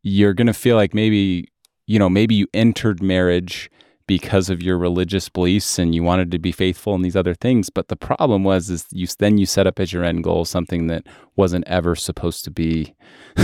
you're 0.01 0.33
going 0.33 0.47
to 0.47 0.53
feel 0.53 0.75
like 0.75 0.95
maybe, 0.95 1.47
you 1.85 1.99
know, 1.99 2.09
maybe 2.09 2.33
you 2.33 2.47
entered 2.53 3.03
marriage 3.03 3.69
because 4.09 4.49
of 4.49 4.61
your 4.61 4.77
religious 4.77 5.29
beliefs 5.29 5.79
and 5.79 5.93
you 5.95 6.03
wanted 6.03 6.29
to 6.31 6.39
be 6.39 6.51
faithful 6.51 6.93
in 6.95 7.01
these 7.03 7.15
other 7.15 7.33
things 7.35 7.69
but 7.69 7.87
the 7.87 7.95
problem 7.95 8.43
was 8.43 8.69
is 8.69 8.85
you 8.91 9.07
then 9.19 9.37
you 9.37 9.45
set 9.45 9.65
up 9.67 9.79
as 9.79 9.93
your 9.93 10.03
end 10.03 10.23
goal 10.23 10.43
something 10.43 10.87
that 10.87 11.03
wasn't 11.37 11.65
ever 11.67 11.95
supposed 11.95 12.43
to 12.43 12.51
be 12.51 12.93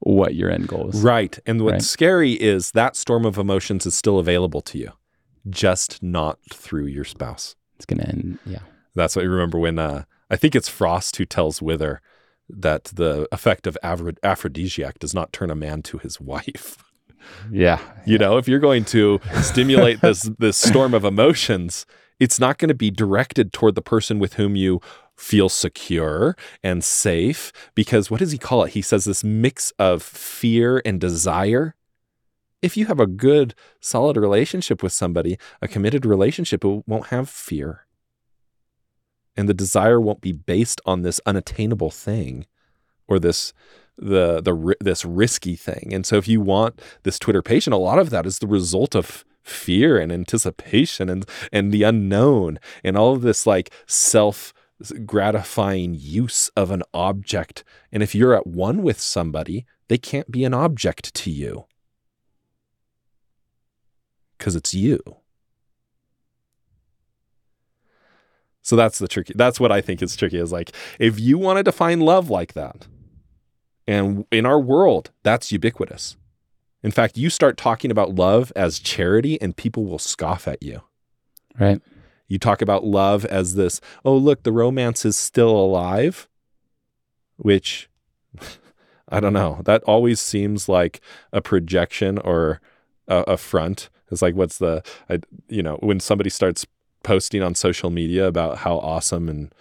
what 0.00 0.34
your 0.34 0.50
end 0.50 0.66
goal 0.68 0.88
is 0.88 1.00
Right. 1.02 1.38
And 1.46 1.60
what's 1.62 1.72
Right. 1.74 1.82
scary 1.82 2.32
is 2.32 2.72
that 2.72 2.96
storm 2.96 3.24
of 3.24 3.38
emotions 3.38 3.86
is 3.86 3.94
still 3.94 4.18
available 4.18 4.60
to 4.62 4.78
you, 4.78 4.90
just 5.48 6.02
not 6.02 6.38
through 6.52 6.86
your 6.86 7.04
spouse. 7.04 7.54
it's 7.76 7.86
gonna 7.86 8.04
end 8.04 8.38
yeah 8.46 8.60
That's 8.94 9.14
what 9.16 9.24
you 9.24 9.30
remember 9.30 9.58
when 9.58 9.78
uh, 9.78 10.04
I 10.30 10.36
think 10.36 10.54
it's 10.56 10.68
Frost 10.68 11.16
who 11.16 11.24
tells 11.24 11.62
Wither 11.62 12.00
that 12.48 12.84
the 12.84 13.28
effect 13.32 13.66
of 13.66 13.78
aphrodisiac 13.82 14.98
does 14.98 15.14
not 15.14 15.32
turn 15.32 15.50
a 15.50 15.54
man 15.54 15.82
to 15.82 15.98
his 15.98 16.20
wife. 16.20 16.78
yeah 17.50 17.78
You 18.04 18.18
know, 18.18 18.36
if 18.36 18.48
you're 18.48 18.58
going 18.58 18.84
to 18.86 19.20
stimulate 19.42 20.00
this 20.00 20.22
this 20.38 20.56
storm 20.56 20.94
of 20.94 21.04
emotions, 21.04 21.86
it's 22.18 22.40
not 22.40 22.58
going 22.58 22.68
to 22.68 22.74
be 22.74 22.90
directed 22.90 23.52
toward 23.52 23.74
the 23.74 23.82
person 23.82 24.18
with 24.18 24.34
whom 24.34 24.56
you 24.56 24.80
feel 25.16 25.48
secure 25.48 26.36
and 26.62 26.82
safe 26.82 27.52
because 27.74 28.10
what 28.10 28.18
does 28.18 28.32
he 28.32 28.38
call 28.38 28.64
it? 28.64 28.72
He 28.72 28.82
says 28.82 29.04
this 29.04 29.22
mix 29.22 29.72
of 29.78 30.02
fear 30.02 30.82
and 30.84 31.00
desire. 31.00 31.74
If 32.60 32.76
you 32.76 32.86
have 32.86 33.00
a 33.00 33.06
good 33.06 33.54
solid 33.80 34.16
relationship 34.16 34.82
with 34.82 34.92
somebody, 34.92 35.38
a 35.60 35.68
committed 35.68 36.06
relationship, 36.06 36.64
it 36.64 36.84
won't 36.86 37.08
have 37.08 37.28
fear. 37.28 37.86
And 39.36 39.48
the 39.48 39.54
desire 39.54 40.00
won't 40.00 40.20
be 40.20 40.32
based 40.32 40.80
on 40.84 41.02
this 41.02 41.20
unattainable 41.24 41.90
thing 41.90 42.46
or 43.08 43.18
this 43.18 43.52
the 43.96 44.40
the 44.40 44.74
this 44.80 45.04
risky 45.04 45.56
thing. 45.56 45.90
And 45.92 46.06
so 46.06 46.16
if 46.16 46.28
you 46.28 46.40
want 46.40 46.80
this 47.02 47.18
twitterpation, 47.18 47.72
a 47.72 47.76
lot 47.76 47.98
of 47.98 48.10
that 48.10 48.26
is 48.26 48.38
the 48.38 48.46
result 48.46 48.94
of 48.94 49.24
fear 49.42 49.98
and 49.98 50.12
anticipation 50.12 51.08
and 51.08 51.26
and 51.52 51.72
the 51.72 51.82
unknown 51.82 52.58
and 52.84 52.96
all 52.96 53.12
of 53.12 53.22
this 53.22 53.46
like 53.46 53.70
self 53.86 54.52
gratifying 55.04 55.94
use 55.94 56.48
of 56.56 56.70
an 56.70 56.82
object. 56.92 57.64
And 57.92 58.02
if 58.02 58.14
you're 58.14 58.34
at 58.34 58.46
one 58.46 58.82
with 58.82 59.00
somebody, 59.00 59.66
they 59.88 59.98
can't 59.98 60.30
be 60.30 60.44
an 60.44 60.54
object 60.54 61.14
to 61.14 61.30
you 61.30 61.66
because 64.38 64.56
it's 64.56 64.74
you. 64.74 65.00
So 68.62 68.76
that's 68.76 68.98
the 68.98 69.08
tricky. 69.08 69.34
That's 69.36 69.58
what 69.58 69.72
I 69.72 69.80
think 69.80 70.02
is 70.02 70.16
tricky. 70.16 70.38
Is 70.38 70.52
like 70.52 70.72
if 70.98 71.18
you 71.18 71.36
want 71.36 71.58
to 71.58 71.62
define 71.62 72.00
love 72.00 72.30
like 72.30 72.54
that, 72.54 72.86
and 73.92 74.24
in 74.30 74.46
our 74.46 74.58
world, 74.58 75.10
that's 75.22 75.52
ubiquitous. 75.52 76.16
In 76.82 76.90
fact, 76.90 77.18
you 77.18 77.28
start 77.28 77.58
talking 77.58 77.90
about 77.90 78.14
love 78.14 78.50
as 78.56 78.78
charity, 78.78 79.40
and 79.40 79.54
people 79.54 79.84
will 79.84 79.98
scoff 79.98 80.48
at 80.48 80.62
you. 80.62 80.80
right 81.60 81.80
You 82.26 82.38
talk 82.38 82.62
about 82.62 82.84
love 82.84 83.26
as 83.26 83.54
this, 83.54 83.82
oh, 84.02 84.16
look, 84.16 84.44
the 84.44 84.52
romance 84.52 85.04
is 85.04 85.16
still 85.16 85.50
alive, 85.50 86.26
which 87.36 87.90
I 89.10 89.20
don't 89.20 89.34
know. 89.34 89.60
That 89.64 89.82
always 89.82 90.20
seems 90.20 90.70
like 90.70 91.02
a 91.34 91.42
projection 91.42 92.16
or 92.18 92.62
a, 93.06 93.18
a 93.28 93.36
front. 93.36 93.90
It's 94.10 94.22
like, 94.22 94.34
what's 94.34 94.56
the, 94.56 94.82
I, 95.10 95.20
you 95.48 95.62
know, 95.62 95.76
when 95.80 96.00
somebody 96.00 96.30
starts 96.30 96.66
posting 97.02 97.42
on 97.42 97.54
social 97.54 97.90
media 97.90 98.26
about 98.26 98.58
how 98.58 98.78
awesome 98.78 99.28
and 99.28 99.54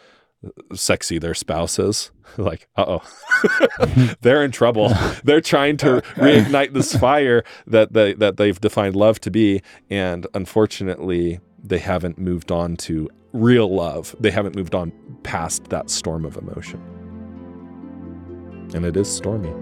sexy 0.74 1.20
their 1.20 1.34
spouse 1.34 1.80
is, 1.80 2.12
like, 2.38 2.68
uh 2.76 3.00
oh, 3.00 4.16
they're 4.22 4.44
in 4.44 4.52
trouble. 4.52 4.94
they're 5.24 5.42
trying 5.42 5.78
to 5.78 6.02
reignite 6.16 6.74
this 6.74 6.96
fire 6.96 7.44
that 7.68 7.94
they, 7.94 8.14
that 8.14 8.38
they've 8.38 8.60
defined 8.60 8.96
love 8.96 9.20
to 9.22 9.32
be, 9.32 9.62
and 9.90 10.28
unfortunately, 10.34 11.40
they 11.64 11.80
haven't 11.80 12.18
moved 12.18 12.52
on 12.52 12.76
to 12.76 13.10
real 13.34 13.74
love. 13.74 14.16
They 14.20 14.32
haven't 14.32 14.56
moved 14.56 14.76
on 14.76 14.92
past 15.24 15.66
that 15.66 15.90
storm 15.90 16.26
of 16.26 16.38
emotion, 16.38 16.82
and 18.74 18.86
it 18.86 18.98
is 18.98 19.14
stormy. 19.14 19.54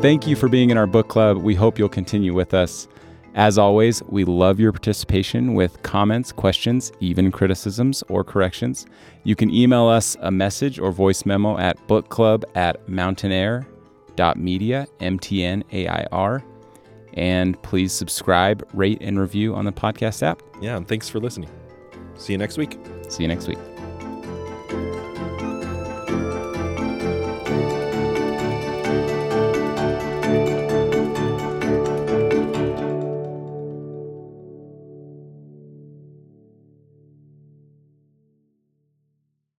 Thank 0.00 0.28
you 0.28 0.36
for 0.36 0.48
being 0.48 0.70
in 0.70 0.78
our 0.78 0.86
book 0.86 1.08
club. 1.08 1.38
We 1.38 1.56
hope 1.56 1.76
you'll 1.76 1.88
continue 1.88 2.32
with 2.32 2.54
us. 2.54 2.86
As 3.34 3.58
always, 3.58 4.02
we 4.04 4.24
love 4.24 4.58
your 4.58 4.72
participation 4.72 5.54
with 5.54 5.82
comments, 5.82 6.32
questions, 6.32 6.90
even 7.00 7.30
criticisms 7.30 8.02
or 8.08 8.24
corrections. 8.24 8.86
You 9.22 9.36
can 9.36 9.54
email 9.54 9.86
us 9.86 10.16
a 10.20 10.30
message 10.30 10.78
or 10.78 10.90
voice 10.90 11.24
memo 11.24 11.58
at 11.58 11.76
bookclub 11.86 12.44
at 12.54 12.84
mountainair.media, 12.86 14.86
M 15.00 15.18
T 15.18 15.44
N 15.44 15.64
A 15.72 15.88
I 15.88 16.06
R. 16.10 16.42
And 17.14 17.60
please 17.62 17.92
subscribe, 17.92 18.68
rate, 18.72 18.98
and 19.00 19.18
review 19.18 19.54
on 19.54 19.64
the 19.64 19.72
podcast 19.72 20.22
app. 20.22 20.42
Yeah, 20.60 20.76
and 20.76 20.86
thanks 20.86 21.08
for 21.08 21.20
listening. 21.20 21.50
See 22.16 22.32
you 22.32 22.38
next 22.38 22.58
week. 22.58 22.78
See 23.08 23.22
you 23.22 23.28
next 23.28 23.48
week. 23.48 23.58